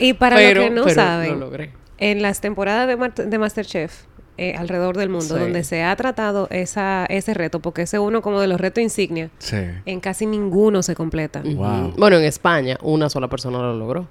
Y 0.00 0.14
para 0.14 0.34
pero, 0.36 0.60
los 0.62 0.68
que 0.70 0.74
no 0.74 0.82
pero 0.84 0.94
saben, 0.94 1.30
lo 1.32 1.36
logré. 1.46 1.70
en 1.98 2.20
las 2.22 2.40
temporadas 2.40 2.88
de, 2.88 2.96
Mar- 2.96 3.14
de 3.14 3.38
Masterchef 3.38 4.02
eh, 4.38 4.54
alrededor 4.56 4.96
del 4.96 5.08
mundo, 5.10 5.34
Sí. 5.34 5.40
donde 5.40 5.64
se 5.64 5.82
ha 5.84 5.94
tratado 5.96 6.48
esa, 6.50 7.04
ese 7.06 7.34
reto, 7.34 7.60
porque 7.60 7.82
ese 7.82 7.96
es 7.98 8.02
uno 8.02 8.22
como 8.22 8.40
de 8.40 8.46
los 8.46 8.60
retos 8.60 8.82
insignia, 8.82 9.30
Sí. 9.38 9.56
en 9.84 10.00
casi 10.00 10.24
ninguno 10.26 10.82
se 10.82 10.94
completa. 10.94 11.42
Wow. 11.44 11.94
Bueno, 11.98 12.16
en 12.16 12.24
España 12.24 12.78
una 12.82 13.10
sola 13.10 13.28
persona 13.28 13.58
lo 13.58 13.74
logró. 13.76 14.06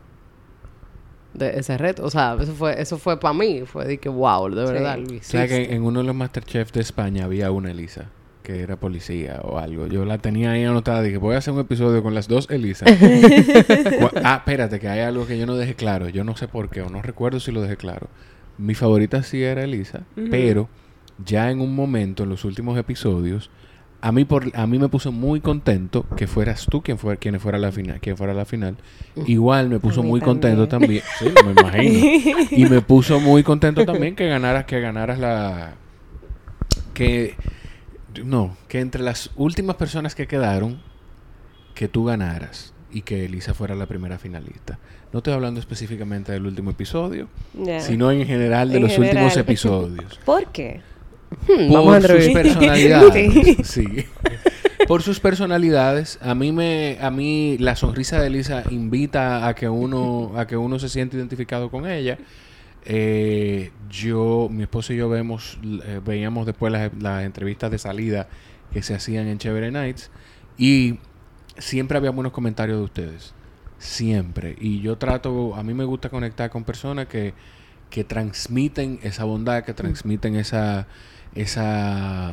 De 1.34 1.60
ese 1.60 1.78
reto. 1.78 2.04
O 2.04 2.10
sea, 2.10 2.36
eso 2.40 2.54
fue, 2.54 2.82
eso 2.82 2.98
fue 2.98 3.20
para 3.20 3.34
mí. 3.34 3.62
Fue 3.66 3.86
de 3.86 3.98
que, 4.00 4.10
wow, 4.10 4.50
de 4.50 4.66
verdad, 4.66 4.98
lo 4.98 5.18
O 5.18 5.20
sea 5.22 5.48
que 5.48 5.74
en 5.76 5.84
uno 5.84 6.00
de 6.00 6.06
los 6.06 6.16
Masterchef 6.16 6.72
de 6.72 6.82
España 6.82 7.26
había 7.26 7.52
una 7.52 7.70
Elisa 7.72 8.06
que 8.42 8.62
era 8.62 8.78
policía 8.78 9.42
o 9.44 9.60
algo. 9.60 9.88
Yo 9.88 10.06
la 10.06 10.18
tenía 10.18 10.52
ahí 10.52 10.64
anotada. 10.64 11.02
Dije, 11.04 11.18
voy 11.18 11.36
a 11.36 11.40
hacer 11.40 11.54
un 11.54 11.60
episodio 11.60 12.02
con 12.02 12.16
las 12.16 12.28
dos 12.28 12.48
Elisas. 12.50 12.90
Ah, 14.24 14.38
espérate, 14.38 14.80
que 14.80 14.88
hay 14.88 15.02
algo 15.02 15.28
que 15.28 15.38
yo 15.38 15.46
no 15.46 15.56
dejé 15.56 15.76
claro. 15.76 16.10
Yo 16.10 16.24
no 16.24 16.36
sé 16.38 16.48
por 16.48 16.70
qué, 16.70 16.82
o 16.82 16.90
no 16.90 17.02
recuerdo 17.02 17.40
si 17.40 17.52
lo 17.52 17.62
dejé 17.62 17.78
claro. 17.78 18.08
Mi 18.58 18.74
favorita 18.74 19.24
sí 19.24 19.44
era 19.44 19.64
Elisa, 19.64 20.04
pero 20.32 20.70
ya 21.24 21.52
en 21.52 21.62
un 21.62 21.76
momento, 21.76 22.24
en 22.24 22.30
los 22.30 22.46
últimos 22.46 22.78
episodios, 22.78 23.50
a 24.02 24.12
mí, 24.12 24.26
por, 24.26 24.52
a 24.56 24.68
mí 24.68 24.78
me 24.78 24.90
puso 24.90 25.12
muy 25.12 25.42
contento 25.42 26.06
que 26.16 26.28
fueras 26.28 26.68
tú 26.70 26.82
quien 26.82 26.98
fuera, 26.98 27.20
quien 27.20 27.40
fuera 27.40 27.58
a 27.58 27.62
la 27.62 27.72
final. 27.72 28.00
Quien 28.00 28.16
fuera 28.16 28.34
la 28.34 28.46
final. 28.46 28.78
Igual 29.26 29.70
me 29.70 29.80
puso 29.80 30.04
muy 30.04 30.20
también. 30.20 30.26
contento 30.26 30.68
también. 30.68 31.04
Sí, 31.20 31.26
no 31.36 31.44
me 31.44 31.60
imagino. 31.60 32.48
Y 32.52 32.66
me 32.66 32.82
puso 32.82 33.20
muy 33.20 33.44
contento 33.44 33.86
también 33.86 34.16
que 34.16 34.28
ganaras, 34.28 34.66
que 34.66 34.80
ganaras 34.80 35.20
la... 35.20 35.76
Que... 36.94 37.36
No, 38.24 38.56
que 38.68 38.80
entre 38.80 39.04
las 39.04 39.32
últimas 39.36 39.76
personas 39.76 40.16
que 40.16 40.28
quedaron, 40.28 40.82
que 41.76 41.88
tú 41.88 42.06
ganaras 42.06 42.74
y 42.98 43.04
que 43.04 43.26
Elisa 43.26 43.54
fuera 43.54 43.76
la 43.76 43.86
primera 43.86 44.18
finalista. 44.18 44.80
No 45.14 45.20
estoy 45.20 45.34
hablando 45.34 45.60
específicamente 45.60 46.32
del 46.32 46.48
último 46.48 46.72
episodio, 46.72 47.28
sino 47.80 48.12
en 48.12 48.26
general 48.26 48.70
de 48.70 48.78
En 48.78 48.84
los 48.84 48.98
últimos 48.98 49.34
general. 49.34 49.38
evoluciones. 49.46 50.18
¿Por 50.26 50.52
qué? 50.52 50.82
Hmm, 51.48 51.72
vamos 51.72 51.96
a 51.96 52.00
Por 52.00 52.22
sus 52.24 52.34
personalidades. 52.34 53.58
sí. 53.68 53.86
Por 54.88 55.04
sus 55.04 55.20
personalidades, 55.20 56.18
a 56.24 56.34
mí 56.34 56.52
me, 56.52 56.98
a 57.00 57.12
mí 57.12 57.58
la 57.60 57.76
sonrisa 57.76 58.20
de 58.20 58.28
Elisa 58.28 58.64
invita 58.72 59.48
a 59.48 59.54
que 59.54 59.70
uno, 59.70 60.32
a 60.36 60.48
que 60.48 60.58
uno 60.58 60.80
se 60.80 60.90
siente 60.90 61.18
identificado 61.18 61.70
con 61.70 61.88
ella. 61.88 62.18
Eh, 62.84 63.70
yo, 63.92 64.48
mi 64.50 64.64
esposo 64.64 64.92
y 64.94 64.98
yo 64.98 65.08
vemos, 65.08 65.60
eh, 65.86 66.02
veíamos 66.04 66.48
después 66.48 66.74
las, 66.74 66.92
las 67.00 67.26
entrevistas 67.26 67.70
de 67.70 67.78
salida 67.78 68.28
que 68.74 68.82
se 68.82 68.96
hacían 68.96 69.28
en 69.28 69.38
Chévere 69.38 69.70
Nights 69.70 70.10
y 70.58 70.98
siempre 71.60 71.98
había 71.98 72.12
buenos 72.12 72.34
comentarios 72.34 72.78
de 72.78 72.84
ustedes. 72.84 73.34
Siempre. 73.80 74.56
Y 74.60 74.82
yo 74.82 74.98
trato, 74.98 75.56
a 75.56 75.64
mí 75.64 75.74
me 75.74 75.84
gusta 75.84 76.10
conectar 76.10 76.50
con 76.50 76.64
personas 76.64 77.08
que, 77.08 77.34
que 77.90 78.04
transmiten 78.04 79.00
esa 79.04 79.24
bondad, 79.24 79.64
que 79.64 79.74
transmiten 79.74 80.36
esa, 80.36 80.88
esa... 81.36 82.30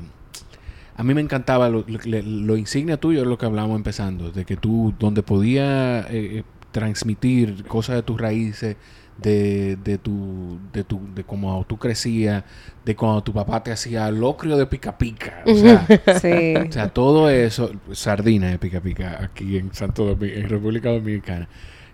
A 0.97 1.03
mí 1.03 1.13
me 1.13 1.21
encantaba 1.21 1.69
lo, 1.69 1.85
lo, 1.87 2.23
lo 2.23 2.57
insignia 2.57 2.99
tuyo, 2.99 3.25
lo 3.25 3.37
que 3.37 3.47
hablábamos 3.47 3.77
empezando, 3.77 4.31
de 4.31 4.45
que 4.45 4.57
tú, 4.57 4.95
donde 4.99 5.23
podía 5.23 6.01
eh, 6.03 6.39
eh, 6.39 6.45
transmitir 6.71 7.65
cosas 7.65 7.97
de 7.97 8.03
tus 8.03 8.21
raíces, 8.21 8.77
de, 9.19 9.77
de 9.77 9.99
tu, 9.99 10.59
de 10.73 10.85
tu, 10.85 11.01
de 11.15 11.25
cómo 11.25 11.65
tú 11.67 11.77
crecías, 11.79 12.45
de 12.85 12.97
cuando 12.97 13.23
tu 13.23 13.33
papá 13.33 13.63
te 13.63 13.73
hacía 13.73 14.11
locrio 14.11 14.57
de 14.57 14.67
pica 14.67 14.99
pica, 14.99 15.43
o 15.47 15.55
sea, 15.55 15.87
Sí. 16.21 16.55
o 16.57 16.73
sea, 16.73 16.89
todo 16.89 17.31
eso, 17.31 17.71
sardina 17.93 18.49
de 18.49 18.59
pica 18.59 18.81
pica 18.81 19.23
aquí 19.23 19.57
en 19.57 19.73
Santo 19.73 20.05
Domingo, 20.05 20.35
en 20.35 20.49
República 20.49 20.91
Dominicana. 20.91 21.49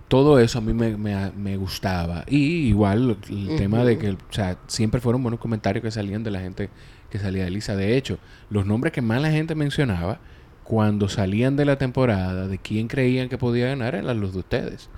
Todo 0.08 0.40
eso 0.40 0.58
a 0.58 0.60
mí 0.60 0.72
me, 0.74 0.96
me, 0.96 1.30
me 1.36 1.56
gustaba. 1.56 2.24
Y 2.26 2.66
igual 2.68 3.16
el 3.28 3.56
tema 3.56 3.84
de 3.84 3.96
que, 3.96 4.10
o 4.10 4.18
sea, 4.30 4.58
siempre 4.66 5.00
fueron 5.00 5.22
buenos 5.22 5.38
comentarios 5.38 5.84
que 5.84 5.90
salían 5.92 6.24
de 6.24 6.32
la 6.32 6.40
gente 6.40 6.68
que 7.10 7.20
salía 7.20 7.42
de 7.42 7.48
Elisa. 7.48 7.76
De 7.76 7.96
hecho, 7.96 8.18
los 8.48 8.66
nombres 8.66 8.92
que 8.92 9.02
más 9.02 9.22
la 9.22 9.30
gente 9.30 9.54
mencionaba 9.54 10.18
cuando 10.64 11.08
salían 11.08 11.54
de 11.56 11.64
la 11.64 11.76
temporada 11.78 12.48
de 12.48 12.58
quién 12.58 12.88
creían 12.88 13.28
que 13.28 13.38
podía 13.38 13.66
ganar 13.68 13.94
eran 13.94 14.20
los 14.20 14.32
de 14.32 14.38
ustedes. 14.40 14.90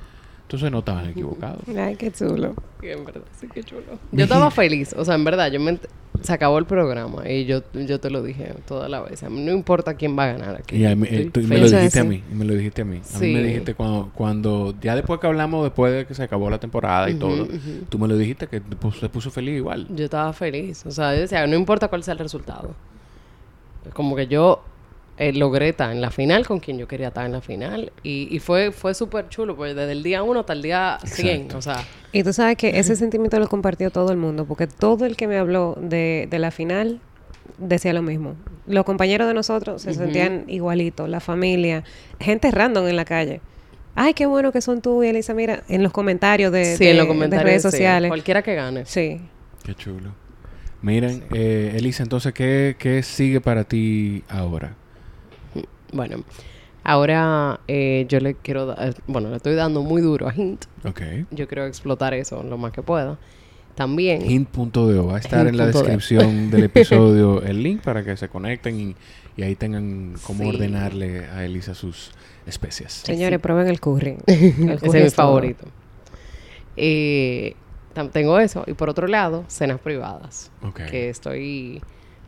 Entonces 0.42 0.70
no 0.70 0.80
estaban 0.80 1.08
equivocados. 1.08 1.60
Ay, 1.76 1.96
qué 1.96 2.10
chulo. 2.10 2.54
Sí, 2.80 2.88
en 2.90 3.04
verdad, 3.04 3.22
sí, 3.40 3.46
qué 3.52 3.62
chulo. 3.62 3.82
Yo 4.12 4.24
estaba 4.24 4.50
feliz, 4.50 4.94
o 4.96 5.04
sea, 5.04 5.14
en 5.14 5.24
verdad, 5.24 5.50
yo 5.50 5.60
me 5.60 5.78
se 6.20 6.32
acabó 6.32 6.58
el 6.58 6.66
programa 6.66 7.28
y 7.28 7.46
yo, 7.46 7.62
yo 7.72 7.98
te 7.98 8.08
lo 8.10 8.22
dije 8.22 8.54
toda 8.68 8.88
la 8.88 9.00
vez. 9.00 9.22
A 9.24 9.30
mí 9.30 9.40
no 9.42 9.50
importa 9.50 9.94
quién 9.94 10.16
va 10.16 10.24
a 10.24 10.32
ganar 10.34 10.54
aquí. 10.56 10.76
Y 10.76 10.84
a 10.84 10.94
mí- 10.94 11.08
eh, 11.10 11.30
tú- 11.32 11.40
y 11.40 11.46
me 11.46 11.58
lo 11.58 11.68
dijiste 11.68 11.98
a 11.98 12.04
mí. 12.04 12.22
Y 12.30 12.34
me 12.34 12.44
lo 12.44 12.54
dijiste 12.54 12.82
a 12.82 12.84
mí. 12.84 13.00
A 13.14 13.18
mí 13.18 13.32
me 13.34 13.42
dijiste 13.42 13.74
cuando, 13.74 14.10
cuando... 14.14 14.74
Ya 14.80 14.94
después 14.94 15.18
que 15.18 15.26
hablamos, 15.26 15.64
después 15.64 15.92
de 15.92 16.06
que 16.06 16.14
se 16.14 16.22
acabó 16.22 16.48
la 16.48 16.58
temporada 16.60 17.10
y 17.10 17.14
todo, 17.14 17.44
ujú. 17.44 17.86
tú 17.88 17.98
me 17.98 18.06
lo 18.06 18.16
dijiste 18.16 18.46
que 18.46 18.60
te 18.60 18.76
puso- 18.76 19.00
se 19.00 19.08
puso 19.08 19.30
feliz 19.32 19.56
igual. 19.56 19.88
Yo 19.90 20.04
estaba 20.04 20.32
feliz. 20.32 20.84
O 20.86 20.92
sea, 20.92 21.12
yo 21.14 21.22
decía, 21.22 21.44
no 21.48 21.56
importa 21.56 21.88
cuál 21.88 22.04
sea 22.04 22.12
el 22.12 22.18
resultado. 22.20 22.72
Como 23.94 24.14
que 24.14 24.28
yo 24.28 24.62
eh, 25.28 25.32
logré 25.32 25.68
estar 25.70 25.90
en 25.92 26.00
la 26.00 26.10
final 26.10 26.46
con 26.46 26.58
quien 26.60 26.78
yo 26.78 26.86
quería 26.88 27.08
estar 27.08 27.24
en 27.26 27.32
la 27.32 27.40
final. 27.40 27.92
Y, 28.02 28.28
y 28.34 28.38
fue, 28.38 28.72
fue 28.72 28.94
súper 28.94 29.28
chulo, 29.28 29.56
pues 29.56 29.74
desde 29.76 29.92
el 29.92 30.02
día 30.02 30.22
1 30.22 30.40
hasta 30.40 30.52
el 30.52 30.62
día 30.62 30.98
100. 31.04 31.28
Exacto. 31.28 31.58
O 31.58 31.62
sea, 31.62 31.84
Y 32.12 32.22
tú 32.22 32.32
sabes 32.32 32.56
que 32.56 32.78
ese 32.78 32.96
sentimiento 32.96 33.38
lo 33.38 33.48
compartió 33.48 33.90
todo 33.90 34.10
el 34.10 34.16
mundo, 34.18 34.44
porque 34.46 34.66
todo 34.66 35.04
el 35.06 35.16
que 35.16 35.26
me 35.28 35.38
habló 35.38 35.76
de, 35.80 36.26
de 36.30 36.38
la 36.38 36.50
final 36.50 37.00
decía 37.58 37.92
lo 37.92 38.02
mismo. 38.02 38.34
Los 38.66 38.84
compañeros 38.84 39.26
de 39.28 39.34
nosotros 39.34 39.82
se 39.82 39.94
sentían 39.94 40.44
igualitos, 40.48 41.08
la 41.08 41.20
familia, 41.20 41.84
gente 42.20 42.50
random 42.50 42.86
en 42.88 42.96
la 42.96 43.04
calle. 43.04 43.40
Ay, 43.94 44.14
qué 44.14 44.24
bueno 44.26 44.52
que 44.52 44.60
son 44.62 44.80
tú 44.80 45.02
y 45.04 45.08
Elisa. 45.08 45.34
Mira, 45.34 45.64
en 45.68 45.82
los 45.82 45.92
comentarios 45.92 46.50
de, 46.50 46.76
sí, 46.76 46.84
de- 46.84 46.90
en 46.92 46.96
los 46.96 47.04
de 47.06 47.08
comentarios. 47.08 47.44
redes 47.44 47.62
sí. 47.62 47.70
sociales. 47.70 48.08
Cualquiera 48.08 48.42
que 48.42 48.54
gane. 48.54 48.86
Sí. 48.86 49.20
Qué 49.64 49.74
chulo. 49.74 50.14
Miren, 50.80 51.24
eh, 51.34 51.74
Elisa, 51.76 52.02
entonces, 52.02 52.32
¿qué, 52.32 52.74
¿qué 52.78 53.02
sigue 53.02 53.40
para 53.40 53.64
ti 53.64 54.24
ahora? 54.28 54.74
Bueno, 55.92 56.24
ahora 56.84 57.60
eh, 57.68 58.06
yo 58.08 58.18
le 58.20 58.34
quiero 58.34 58.66
dar, 58.66 58.94
bueno, 59.06 59.30
le 59.30 59.36
estoy 59.36 59.54
dando 59.54 59.82
muy 59.82 60.02
duro 60.02 60.28
a 60.28 60.34
Hint. 60.34 60.64
Ok. 60.84 61.02
Yo 61.30 61.46
quiero 61.46 61.66
explotar 61.66 62.14
eso 62.14 62.42
lo 62.42 62.58
más 62.58 62.72
que 62.72 62.82
pueda. 62.82 63.18
También, 63.74 64.30
Hint.do. 64.30 65.06
Va 65.06 65.16
a 65.16 65.18
estar 65.18 65.46
en 65.46 65.56
la 65.56 65.66
descripción 65.66 66.50
del 66.50 66.64
episodio 66.64 67.42
el 67.44 67.62
link 67.62 67.80
para 67.82 68.04
que 68.04 68.16
se 68.18 68.28
conecten 68.28 68.78
y, 68.78 68.96
y 69.36 69.42
ahí 69.42 69.54
tengan 69.54 70.14
cómo 70.26 70.42
Sí. 70.42 70.48
ordenarle 70.50 71.24
a 71.26 71.44
Elisa 71.46 71.74
sus 71.74 72.10
especias. 72.46 72.92
Señores, 72.92 73.38
prueben 73.40 73.68
el 73.68 73.80
curry. 73.80 74.18
El 74.26 74.70
ese 74.72 74.78
curry 74.86 74.98
es 74.98 75.04
mi 75.04 75.10
favorito. 75.10 75.64
Eh, 76.76 77.54
tengo 78.12 78.38
eso. 78.38 78.64
Y 78.66 78.74
por 78.74 78.88
otro 78.90 79.06
lado, 79.06 79.44
cenas 79.48 79.80
privadas. 79.80 80.50
Ok. 80.62 80.80
Que 80.90 81.08
estoy 81.08 81.80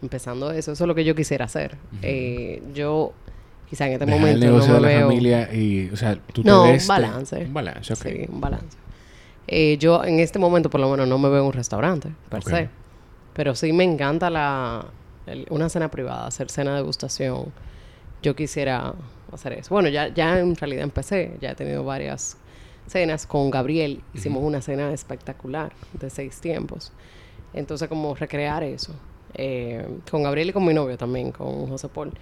empezando 0.03 0.51
eso. 0.51 0.73
Eso 0.73 0.85
es 0.85 0.89
lo 0.89 0.95
que 0.95 1.05
yo 1.05 1.15
quisiera 1.15 1.45
hacer. 1.47 1.77
Eh, 2.03 2.62
yo, 2.75 3.12
quizá 3.75 3.87
en 3.87 3.93
este 3.95 4.07
momento 4.07 4.35
el 4.35 4.41
negocio 4.41 4.68
no 4.68 4.75
de 4.75 4.81
me 4.81 4.89
la 4.93 4.99
veo... 4.99 5.09
familia 5.09 5.55
y, 5.55 5.91
o 5.91 5.97
sea, 5.97 6.16
tú 6.33 6.43
No, 6.45 6.62
te 6.62 6.68
un 6.68 6.72
ves... 6.75 6.83
de- 6.83 6.89
balance. 6.89 7.45
Un 7.45 7.55
balance, 7.55 7.93
ok. 7.93 8.03
Sí, 8.03 8.27
un 8.29 8.41
balance. 8.41 8.77
Eh, 9.47 9.77
yo 9.79 10.05
en 10.05 10.20
este 10.20 10.39
momento 10.39 10.70
por 10.70 10.81
lo 10.81 10.91
menos 10.91 11.07
no 11.09 11.18
me 11.18 11.29
veo 11.29 11.41
en 11.41 11.47
un 11.47 11.53
restaurante, 11.53 12.11
per 12.31 12.43
se. 12.43 12.68
Pero 13.35 13.55
sí 13.55 13.72
me 13.72 13.85
encanta 13.85 14.31
la, 14.31 14.87
el- 15.27 15.47
una 15.51 15.68
cena 15.68 15.91
privada, 15.91 16.27
hacer 16.27 16.51
cena 16.51 16.70
de 16.70 16.77
degustación. 16.79 17.53
Yo 18.22 18.35
quisiera 18.37 18.95
hacer 19.33 19.53
eso. 19.55 19.75
Bueno, 19.75 19.89
ya, 19.89 20.09
ya 20.09 20.39
en 20.39 20.55
realidad 20.57 20.85
empecé. 20.85 21.37
Ya 21.41 21.51
he 21.51 21.55
tenido 21.55 21.85
varias 21.85 22.37
cenas 22.87 23.27
con 23.27 23.51
Gabriel. 23.51 24.01
Hicimos 24.14 24.43
una 24.43 24.62
cena 24.62 24.93
espectacular 24.93 25.72
de 26.01 26.09
seis 26.11 26.41
tiempos. 26.41 26.93
Entonces, 27.53 27.89
como 27.89 28.14
recrear 28.14 28.62
eso. 28.62 28.95
Eh, 29.35 29.85
con 30.11 30.22
Gabriel 30.22 30.51
y 30.51 30.53
con 30.53 30.64
mi 30.64 30.72
novio 30.72 30.97
también, 30.97 31.33
con 31.33 31.66
José 31.66 31.89
Paul. 31.89 32.12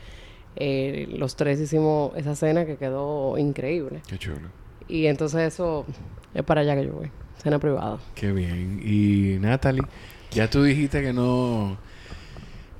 Eh, 0.56 1.08
los 1.16 1.36
tres 1.36 1.60
hicimos 1.60 2.12
esa 2.16 2.36
cena 2.36 2.66
que 2.66 2.76
quedó 2.76 3.38
increíble. 3.38 4.00
Qué 4.06 4.18
chulo. 4.18 4.48
Y 4.88 5.06
entonces 5.06 5.52
eso 5.52 5.86
es 6.34 6.42
para 6.42 6.60
allá 6.62 6.76
que 6.76 6.86
yo 6.86 6.92
voy. 6.92 7.10
Cena 7.42 7.58
privada. 7.58 7.98
Qué 8.14 8.32
bien. 8.32 8.80
Y 8.84 9.38
Natalie, 9.40 9.82
ya 10.30 10.48
tú 10.48 10.62
dijiste 10.62 11.02
que 11.02 11.12
no 11.12 11.76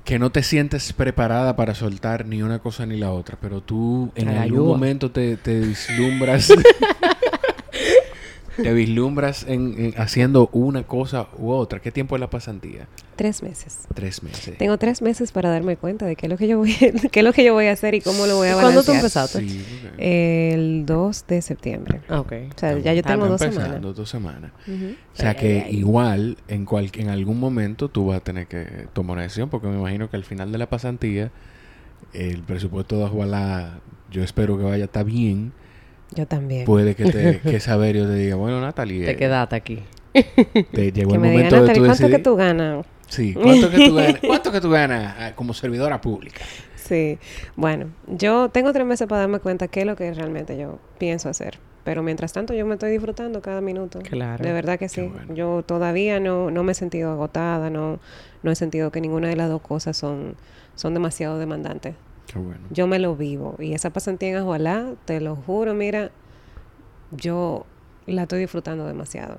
que 0.03 0.19
no 0.19 0.31
te 0.31 0.43
sientes 0.43 0.91
preparada 0.91 1.55
para 1.55 1.75
soltar 1.75 2.25
ni 2.25 2.41
una 2.43 2.59
cosa 2.59 2.85
ni 2.85 2.97
la 2.97 3.11
otra, 3.11 3.37
pero 3.39 3.61
tú 3.61 4.11
en 4.15 4.29
algún 4.29 4.67
momento 4.67 5.11
te, 5.11 5.37
te 5.37 5.59
vislumbras 5.61 6.53
¿Te 8.57 8.71
vislumbras 8.73 9.45
en, 9.47 9.75
en 9.77 9.93
haciendo 9.97 10.49
una 10.53 10.83
cosa 10.83 11.27
u 11.37 11.49
otra? 11.51 11.79
¿Qué 11.81 11.91
tiempo 11.91 12.15
es 12.15 12.19
la 12.19 12.29
pasantía? 12.29 12.87
Tres 13.15 13.41
meses. 13.43 13.79
Tres 13.93 14.21
meses. 14.23 14.57
Tengo 14.57 14.77
tres 14.77 15.01
meses 15.01 15.31
para 15.31 15.49
darme 15.49 15.75
cuenta 15.77 16.05
de 16.05 16.15
qué 16.15 16.27
es 16.27 16.29
lo 16.29 16.37
que 16.37 16.47
yo 16.47 16.57
voy, 16.59 16.73
qué 17.11 17.19
es 17.19 17.23
lo 17.23 17.33
que 17.33 17.43
yo 17.43 17.53
voy 17.53 17.65
a 17.67 17.71
hacer 17.71 17.95
y 17.95 18.01
cómo 18.01 18.25
lo 18.25 18.35
voy 18.37 18.49
a 18.49 18.53
¿Cuándo 18.53 18.83
tú 18.83 18.91
balancear. 18.91 19.25
empezaste? 19.27 19.39
Sí, 19.47 19.65
El 19.97 20.85
2 20.85 21.25
de 21.27 21.41
septiembre. 21.41 22.01
Ah, 22.09 22.19
ok. 22.19 22.33
O 22.55 22.59
sea, 22.59 22.77
ya 22.79 22.93
yo 22.93 23.01
tengo 23.03 23.27
dos 23.27 23.41
empezando, 23.41 23.69
semanas. 23.75 23.95
dos 23.95 24.09
semanas. 24.09 24.51
O 24.67 25.15
sea 25.17 25.29
Ay, 25.31 25.35
que 25.35 25.47
ay, 25.61 25.63
ay. 25.67 25.77
igual 25.79 26.37
en 26.47 26.65
cual, 26.65 26.91
en 26.93 27.09
algún 27.09 27.39
momento 27.39 27.89
tú 27.89 28.07
vas 28.07 28.17
a 28.17 28.23
tener 28.23 28.47
que 28.47 28.87
tomar 28.93 29.15
una 29.15 29.23
decisión 29.23 29.49
porque 29.49 29.67
me 29.67 29.77
imagino 29.79 30.09
que 30.09 30.17
al 30.17 30.23
final 30.25 30.51
de 30.51 30.57
la 30.57 30.69
pasantía 30.69 31.31
el 32.13 32.43
presupuesto 32.43 32.97
de 32.99 33.05
Ajualá 33.05 33.79
yo 34.11 34.23
espero 34.23 34.57
que 34.57 34.63
vaya 34.63 34.83
a 34.83 34.85
estar 34.85 35.05
bien. 35.05 35.53
Yo 36.15 36.27
también. 36.27 36.65
Puede 36.65 36.95
que 36.95 37.05
te 37.05 37.39
que 37.43 37.59
Saberio 37.59 38.05
te 38.07 38.15
diga, 38.15 38.35
bueno 38.35 38.61
Natalie, 38.61 39.05
Te 39.05 39.11
eh, 39.11 39.15
quedaste 39.15 39.55
aquí. 39.55 39.79
te 40.71 40.91
llegó 40.91 41.09
que 41.11 41.15
el 41.15 41.21
me 41.21 41.31
momento 41.31 41.55
de 41.55 41.61
Natalie, 41.61 41.73
tú 41.81 41.85
¿cuánto 41.85 41.97
que 41.97 42.03
decidir". 42.03 42.23
tú 42.23 42.35
ganas? 42.35 42.85
Sí, 43.07 43.33
¿cuánto 43.41 43.69
que 43.69 43.87
tú 43.87 43.95
ganas? 43.95 44.19
¿Cuánto 44.25 44.51
que 44.51 44.61
tú 44.61 44.69
ganas 44.69 45.15
ah, 45.19 45.31
como 45.35 45.53
servidora 45.53 45.99
pública? 46.01 46.41
Sí. 46.75 47.17
Bueno, 47.55 47.87
yo 48.07 48.49
tengo 48.49 48.73
tres 48.73 48.85
meses 48.85 49.07
para 49.07 49.21
darme 49.21 49.39
cuenta 49.39 49.67
qué 49.67 49.81
es 49.81 49.85
lo 49.85 49.95
que 49.95 50.13
realmente 50.13 50.57
yo 50.57 50.79
pienso 50.97 51.29
hacer. 51.29 51.59
Pero 51.83 52.01
mientras 52.01 52.31
tanto 52.31 52.53
yo 52.53 52.65
me 52.65 52.73
estoy 52.75 52.91
disfrutando 52.91 53.41
cada 53.41 53.59
minuto. 53.59 53.99
Claro. 53.99 54.43
De 54.43 54.53
verdad 54.53 54.79
que 54.79 54.87
sí. 54.87 55.01
bueno. 55.01 55.33
Yo 55.33 55.63
todavía 55.65 56.19
no, 56.19 56.49
no 56.49 56.63
me 56.63 56.71
he 56.71 56.75
sentido 56.75 57.11
agotada, 57.11 57.69
no, 57.69 57.99
no 58.41 58.51
he 58.51 58.55
sentido 58.55 58.91
que 58.91 59.01
ninguna 59.01 59.27
de 59.27 59.35
las 59.35 59.49
dos 59.49 59.61
cosas 59.61 59.97
son, 59.97 60.35
son 60.75 60.93
demasiado 60.93 61.39
demandantes. 61.39 61.95
Qué 62.33 62.39
bueno. 62.39 62.61
Yo 62.71 62.87
me 62.87 62.97
lo 62.97 63.15
vivo. 63.15 63.55
Y 63.59 63.73
esa 63.73 63.91
pasantía 63.91 64.29
en 64.31 64.37
Ajualá, 64.37 64.95
te 65.05 65.21
lo 65.21 65.35
juro, 65.35 65.75
mira, 65.75 66.09
yo 67.11 67.65
la 68.07 68.23
estoy 68.23 68.39
disfrutando 68.39 68.87
demasiado. 68.87 69.37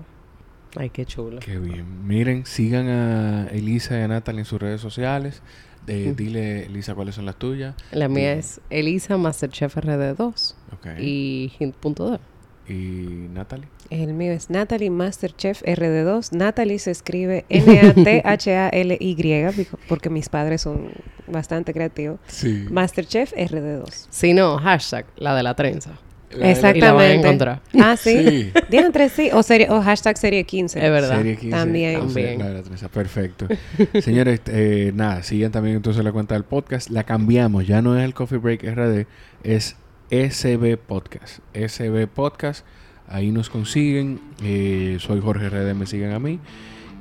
Ay, 0.76 0.90
qué 0.90 1.04
chulo. 1.04 1.38
Qué 1.40 1.58
bien. 1.58 2.06
Miren, 2.06 2.46
sigan 2.46 2.88
a 2.88 3.46
Elisa 3.48 3.98
y 3.98 4.02
a 4.02 4.08
Natalie 4.08 4.40
en 4.40 4.44
sus 4.44 4.60
redes 4.60 4.80
sociales. 4.80 5.42
Eh. 5.86 6.14
Dile, 6.16 6.66
Elisa, 6.66 6.94
cuáles 6.94 7.14
son 7.14 7.26
las 7.26 7.36
tuyas. 7.36 7.74
La 7.92 8.08
mía 8.08 8.34
Y- 8.34 8.38
es 8.38 8.60
Elisa 8.70 9.16
Masterchef 9.18 9.76
RD2 9.76 10.54
Ok. 10.72 10.86
y 10.98 11.52
Hint.2. 11.58 12.18
¿Y 12.68 13.28
Natalie? 13.32 13.66
El 13.90 14.14
mío 14.14 14.32
es 14.32 14.50
Natalie 14.50 14.90
Masterchef 14.90 15.62
RD2. 15.62 16.32
Natalie 16.32 16.78
se 16.78 16.90
escribe 16.90 17.44
N-A-T-H-A-L-Y, 17.48 19.66
porque 19.88 20.10
mis 20.10 20.28
padres 20.28 20.62
son 20.62 20.90
bastante 21.26 21.72
creativos. 21.72 22.18
Sí. 22.26 22.66
Masterchef 22.70 23.32
RD2. 23.34 24.06
Si 24.08 24.32
no, 24.32 24.58
hashtag, 24.58 25.06
la 25.16 25.36
de 25.36 25.42
la 25.42 25.54
trenza. 25.54 25.98
Exactamente. 26.40 26.78
Y 26.78 26.80
la 26.80 26.92
van 26.92 27.04
a 27.04 27.12
encontrar. 27.12 27.60
Ah, 27.80 27.96
sí. 27.96 28.50
Sí. 28.70 29.08
Sí. 29.14 29.30
O, 29.32 29.42
serie, 29.42 29.68
o 29.70 29.80
hashtag 29.80 30.18
serie 30.18 30.44
15. 30.44 30.84
Es 30.84 30.90
verdad. 30.90 31.16
Serie 31.16 31.36
15. 31.36 31.56
También. 31.56 31.96
Ah, 31.96 31.98
También. 32.00 32.38
la 32.38 32.48
de 32.48 32.54
la 32.54 32.62
trenza. 32.62 32.88
Perfecto. 32.88 33.46
Señores, 34.00 34.40
eh, 34.46 34.92
nada, 34.94 35.22
sigan 35.22 35.52
también 35.52 35.76
entonces 35.76 36.02
la 36.02 36.12
cuenta 36.12 36.34
del 36.34 36.44
podcast. 36.44 36.90
La 36.90 37.04
cambiamos. 37.04 37.66
Ya 37.66 37.82
no 37.82 37.96
es 37.96 38.04
el 38.04 38.14
Coffee 38.14 38.38
Break 38.38 38.64
RD, 38.64 39.06
es 39.44 39.76
SB 40.10 40.76
Podcast. 40.76 41.38
SB 41.54 42.06
Podcast. 42.06 42.64
Ahí 43.08 43.30
nos 43.32 43.50
consiguen. 43.50 44.20
Eh, 44.42 44.98
soy 45.00 45.20
Jorge 45.20 45.48
RD, 45.48 45.74
me 45.74 45.86
siguen 45.86 46.12
a 46.12 46.18
mí. 46.18 46.40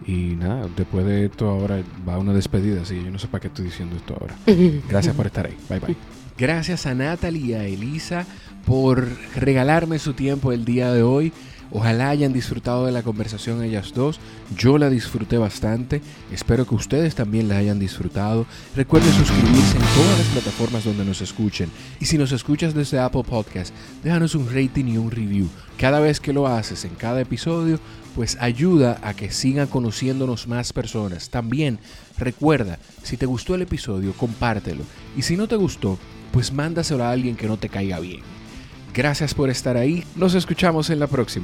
Y 0.06 0.36
nada, 0.36 0.68
después 0.76 1.06
de 1.06 1.26
esto 1.26 1.50
ahora 1.50 1.82
va 2.08 2.18
una 2.18 2.34
despedida, 2.34 2.82
así 2.82 2.96
que 2.96 3.06
yo 3.06 3.12
no 3.12 3.20
sé 3.20 3.28
para 3.28 3.42
qué 3.42 3.48
estoy 3.48 3.66
diciendo 3.66 3.96
esto 3.96 4.18
ahora. 4.20 4.36
Gracias 4.90 5.16
por 5.16 5.26
estar 5.26 5.46
ahí. 5.46 5.58
Bye 5.70 5.80
bye. 5.80 5.96
Gracias 6.38 6.86
a 6.86 6.94
Natalie 6.94 7.46
y 7.46 7.54
a 7.54 7.66
Elisa 7.66 8.26
por 8.66 9.08
regalarme 9.36 10.00
su 10.00 10.14
tiempo 10.14 10.52
el 10.52 10.66
día 10.66 10.92
de 10.92 11.04
hoy. 11.04 11.32
Ojalá 11.76 12.10
hayan 12.10 12.34
disfrutado 12.34 12.86
de 12.86 12.92
la 12.92 13.02
conversación 13.02 13.64
ellas 13.64 13.94
dos. 13.96 14.20
Yo 14.56 14.78
la 14.78 14.92
disfruté 14.92 15.40
bastante. 15.40 16.04
Espero 16.32 16.68
que 16.68 16.76
ustedes 16.76 17.16
también 17.16 17.50
la 17.50 17.58
hayan 17.58 17.80
disfrutado. 17.80 18.46
Recuerden 18.76 19.12
suscribirse 19.12 19.78
en 19.78 19.84
todas 19.96 20.20
las 20.20 20.28
plataformas 20.28 20.84
donde 20.86 21.04
nos 21.04 21.22
escuchen. 21.22 21.72
Y 22.00 22.06
si 22.06 22.20
nos 22.20 22.32
escuchas 22.32 22.76
desde 22.76 23.00
Apple 23.00 23.24
Podcast, 23.24 23.74
déjanos 24.04 24.36
un 24.36 24.54
rating 24.54 24.86
y 24.86 24.98
un 25.00 25.10
review. 25.10 25.50
Cada 25.78 26.00
vez 26.00 26.20
que 26.20 26.32
lo 26.32 26.48
haces 26.48 26.86
en 26.86 26.94
cada 26.94 27.22
episodio, 27.22 27.80
pues 28.14 28.38
ayuda 28.40 29.00
a 29.02 29.16
que 29.16 29.32
sigan 29.32 29.68
conociéndonos 29.68 30.48
más 30.48 30.74
personas. 30.74 31.32
También 31.32 31.80
recuerda, 32.20 32.78
si 33.02 33.18
te 33.18 33.26
gustó 33.26 33.56
el 33.56 33.64
episodio, 33.64 34.14
compártelo. 34.14 34.84
Y 35.18 35.24
si 35.24 35.36
no 35.36 35.48
te 35.48 35.56
gustó, 35.56 35.98
pues 36.32 36.54
mándaselo 36.54 37.04
a 37.04 37.10
alguien 37.10 37.36
que 37.36 37.48
no 37.48 37.58
te 37.58 37.70
caiga 37.70 38.00
bien. 38.00 38.22
Gracias 38.94 39.34
por 39.34 39.50
estar 39.50 39.76
ahí. 39.76 40.04
Nos 40.16 40.36
escuchamos 40.36 40.92
en 40.92 41.00
la 41.00 41.08
próxima. 41.08 41.42